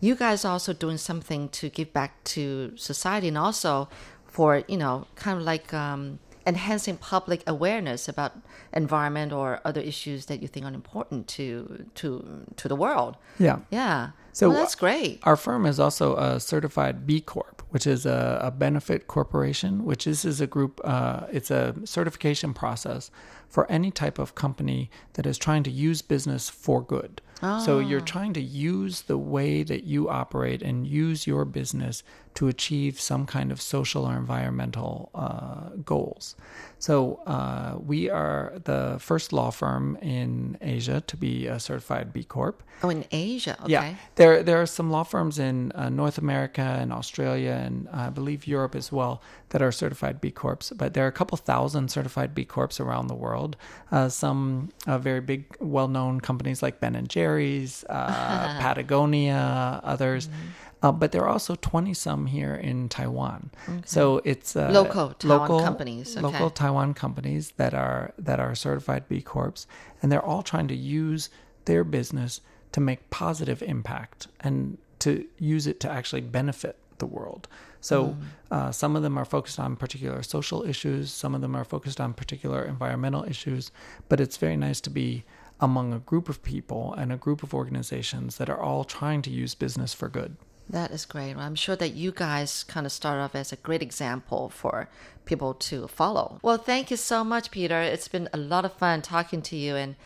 You 0.00 0.14
guys 0.14 0.44
are 0.44 0.52
also 0.52 0.72
doing 0.72 0.98
something 0.98 1.48
to 1.50 1.68
give 1.68 1.92
back 1.92 2.22
to 2.24 2.72
society 2.76 3.28
and 3.28 3.38
also 3.38 3.88
for, 4.26 4.62
you 4.68 4.76
know, 4.76 5.06
kind 5.16 5.38
of 5.38 5.44
like 5.44 5.74
um, 5.74 6.20
enhancing 6.46 6.96
public 6.96 7.42
awareness 7.46 8.08
about 8.08 8.32
environment 8.72 9.32
or 9.32 9.60
other 9.64 9.80
issues 9.80 10.26
that 10.26 10.40
you 10.40 10.48
think 10.48 10.64
are 10.64 10.72
important 10.72 11.26
to 11.28 11.86
to 11.96 12.44
to 12.56 12.68
the 12.68 12.76
world. 12.76 13.16
Yeah. 13.38 13.58
Yeah. 13.70 14.10
So 14.32 14.50
well, 14.50 14.58
that's 14.58 14.74
great. 14.74 15.20
Our 15.24 15.36
firm 15.36 15.66
is 15.66 15.80
also 15.80 16.16
a 16.16 16.38
certified 16.38 17.06
B 17.06 17.20
Corp, 17.20 17.62
which 17.70 17.86
is 17.86 18.06
a, 18.06 18.38
a 18.42 18.50
benefit 18.50 19.08
corporation. 19.08 19.84
Which 19.84 20.06
is 20.06 20.24
is 20.24 20.40
a 20.40 20.46
group. 20.46 20.80
Uh, 20.84 21.26
it's 21.32 21.50
a 21.50 21.74
certification 21.84 22.54
process 22.54 23.10
for 23.48 23.70
any 23.70 23.90
type 23.90 24.18
of 24.18 24.34
company 24.34 24.90
that 25.14 25.26
is 25.26 25.38
trying 25.38 25.62
to 25.64 25.70
use 25.70 26.02
business 26.02 26.48
for 26.48 26.82
good. 26.82 27.20
Oh. 27.42 27.64
So 27.64 27.78
you're 27.78 28.00
trying 28.00 28.32
to 28.34 28.40
use 28.40 29.02
the 29.02 29.18
way 29.18 29.62
that 29.62 29.84
you 29.84 30.08
operate 30.08 30.60
and 30.60 30.86
use 30.86 31.26
your 31.26 31.44
business 31.44 32.02
to 32.38 32.46
achieve 32.46 33.00
some 33.00 33.26
kind 33.26 33.50
of 33.50 33.60
social 33.60 34.04
or 34.04 34.16
environmental 34.16 35.10
uh, 35.12 35.70
goals. 35.84 36.36
So 36.78 37.20
uh, 37.26 37.78
we 37.84 38.08
are 38.08 38.52
the 38.62 38.98
first 39.00 39.32
law 39.32 39.50
firm 39.50 39.96
in 40.00 40.56
Asia 40.60 41.02
to 41.08 41.16
be 41.16 41.48
a 41.48 41.58
certified 41.58 42.12
B 42.12 42.22
Corp. 42.22 42.62
Oh, 42.84 42.90
in 42.90 43.04
Asia, 43.10 43.56
okay. 43.62 43.72
Yeah, 43.72 43.94
there 44.14 44.44
there 44.44 44.62
are 44.62 44.66
some 44.66 44.88
law 44.88 45.02
firms 45.02 45.40
in 45.40 45.72
uh, 45.72 45.88
North 45.88 46.16
America 46.16 46.62
and 46.62 46.92
Australia 46.92 47.60
and 47.66 47.88
I 47.88 48.08
believe 48.10 48.46
Europe 48.46 48.76
as 48.76 48.92
well 48.92 49.20
that 49.48 49.60
are 49.60 49.72
certified 49.72 50.20
B 50.20 50.30
Corps. 50.30 50.72
But 50.76 50.94
there 50.94 51.04
are 51.04 51.08
a 51.08 51.18
couple 51.20 51.36
thousand 51.38 51.90
certified 51.90 52.36
B 52.36 52.44
Corps 52.44 52.78
around 52.78 53.08
the 53.08 53.16
world. 53.16 53.56
Uh, 53.90 54.08
some 54.08 54.68
uh, 54.86 54.98
very 54.98 55.20
big, 55.20 55.56
well-known 55.58 56.20
companies 56.20 56.62
like 56.62 56.78
Ben 56.78 56.94
and 56.94 57.08
Jerry's, 57.08 57.82
uh, 57.88 58.58
Patagonia, 58.60 59.80
others. 59.82 60.28
Mm-hmm. 60.28 60.67
Uh, 60.82 60.92
but 60.92 61.10
there 61.12 61.22
are 61.22 61.28
also 61.28 61.56
20 61.56 61.92
some 61.92 62.26
here 62.26 62.54
in 62.54 62.88
Taiwan. 62.88 63.50
Okay. 63.68 63.82
So 63.84 64.20
it's 64.24 64.54
uh, 64.54 64.70
local 64.70 65.10
Taiwan 65.14 65.40
local, 65.40 65.60
companies, 65.60 66.16
okay. 66.16 66.24
local 66.24 66.50
Taiwan 66.50 66.94
companies 66.94 67.52
that 67.56 67.74
are 67.74 68.12
that 68.18 68.38
are 68.38 68.54
certified 68.54 69.08
B 69.08 69.20
Corps, 69.20 69.66
and 70.00 70.12
they're 70.12 70.24
all 70.24 70.42
trying 70.42 70.68
to 70.68 70.76
use 70.76 71.30
their 71.64 71.84
business 71.84 72.40
to 72.72 72.80
make 72.80 73.10
positive 73.10 73.62
impact 73.62 74.28
and 74.40 74.78
to 75.00 75.26
use 75.38 75.66
it 75.66 75.80
to 75.80 75.90
actually 75.90 76.20
benefit 76.20 76.76
the 76.98 77.06
world. 77.06 77.48
So 77.80 78.08
mm. 78.08 78.16
uh, 78.50 78.72
some 78.72 78.96
of 78.96 79.02
them 79.02 79.16
are 79.16 79.24
focused 79.24 79.60
on 79.60 79.76
particular 79.76 80.22
social 80.22 80.64
issues, 80.64 81.12
some 81.12 81.34
of 81.34 81.40
them 81.40 81.54
are 81.54 81.64
focused 81.64 82.00
on 82.00 82.12
particular 82.12 82.64
environmental 82.64 83.24
issues, 83.24 83.70
but 84.08 84.20
it's 84.20 84.36
very 84.36 84.56
nice 84.56 84.80
to 84.82 84.90
be 84.90 85.24
among 85.60 85.92
a 85.92 85.98
group 85.98 86.28
of 86.28 86.42
people 86.42 86.94
and 86.94 87.12
a 87.12 87.16
group 87.16 87.42
of 87.42 87.54
organizations 87.54 88.36
that 88.36 88.48
are 88.48 88.60
all 88.60 88.84
trying 88.84 89.22
to 89.22 89.30
use 89.30 89.54
business 89.54 89.94
for 89.94 90.08
good. 90.08 90.36
That 90.70 90.90
is 90.90 91.06
great. 91.06 91.36
I'm 91.36 91.54
sure 91.54 91.76
that 91.76 91.94
you 91.94 92.12
guys 92.12 92.62
kind 92.64 92.84
of 92.84 92.92
start 92.92 93.18
off 93.18 93.34
as 93.34 93.52
a 93.52 93.56
great 93.56 93.82
example 93.82 94.50
for 94.50 94.88
people 95.24 95.54
to 95.54 95.88
follow. 95.88 96.38
Well, 96.42 96.58
thank 96.58 96.90
you 96.90 96.96
so 96.96 97.24
much, 97.24 97.50
Peter. 97.50 97.80
It's 97.80 98.08
been 98.08 98.28
a 98.32 98.38
lot 98.38 98.64
of 98.64 98.74
fun 98.74 99.00
talking 99.02 99.40
to 99.42 99.56
you 99.56 99.76
and 99.76 99.96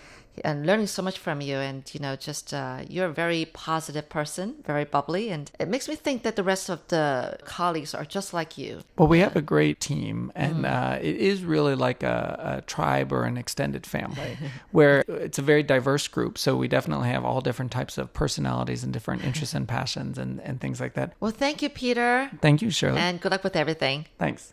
and 0.45 0.67
learning 0.67 0.87
so 0.87 1.03
much 1.03 1.19
from 1.19 1.41
you. 1.41 1.57
And, 1.57 1.89
you 1.95 2.01
know, 2.01 2.17
just 2.17 2.53
uh, 2.55 2.83
you're 2.89 3.07
a 3.07 3.13
very 3.13 3.45
positive 3.45 4.09
person, 4.09 4.57
very 4.65 4.85
bubbly. 4.85 5.31
And 5.31 5.51
it 5.59 5.69
makes 5.69 5.89
me 5.89 5.97
think 5.97 6.23
that 6.23 6.37
the 6.37 6.43
rest 6.43 6.69
of 6.69 6.87
the 6.89 7.39
colleagues 7.45 7.95
are 7.95 8.05
just 8.05 8.33
like 8.33 8.59
you. 8.59 8.81
Well, 8.97 9.09
we 9.09 9.21
have 9.21 9.37
a 9.37 9.43
great 9.43 9.81
team, 9.81 10.33
and 10.35 10.65
mm. 10.65 10.71
uh, 10.71 10.99
it 11.01 11.17
is 11.17 11.45
really 11.45 11.75
like 11.75 12.03
a, 12.03 12.59
a, 12.59 12.63
tribe 12.63 13.13
or 13.13 13.25
an 13.25 13.37
extended 13.37 13.87
family 13.87 14.39
where 14.71 15.05
it's 15.09 15.39
a 15.39 15.43
very 15.43 15.63
diverse 15.63 16.09
group. 16.09 16.39
So 16.39 16.57
we 16.57 16.69
definitely 16.69 17.09
have 17.09 17.25
all 17.25 17.41
different 17.41 17.73
types 17.73 17.99
of 17.99 18.13
personalities 18.13 18.85
and 18.85 18.93
different 18.93 19.25
interests 19.25 19.55
and 19.55 19.69
passions 19.69 20.19
and, 20.19 20.41
and 20.41 20.61
things 20.61 20.81
like 20.81 20.95
that. 20.95 21.15
Well, 21.21 21.31
thank 21.31 21.63
you, 21.63 21.69
Peter. 21.69 22.31
Thank 22.41 22.63
you, 22.63 22.71
Shirley. 22.71 22.99
And 22.99 23.21
good 23.21 23.33
luck 23.33 23.45
with 23.45 23.57
everything. 23.57 24.07
Thanks. 24.19 24.53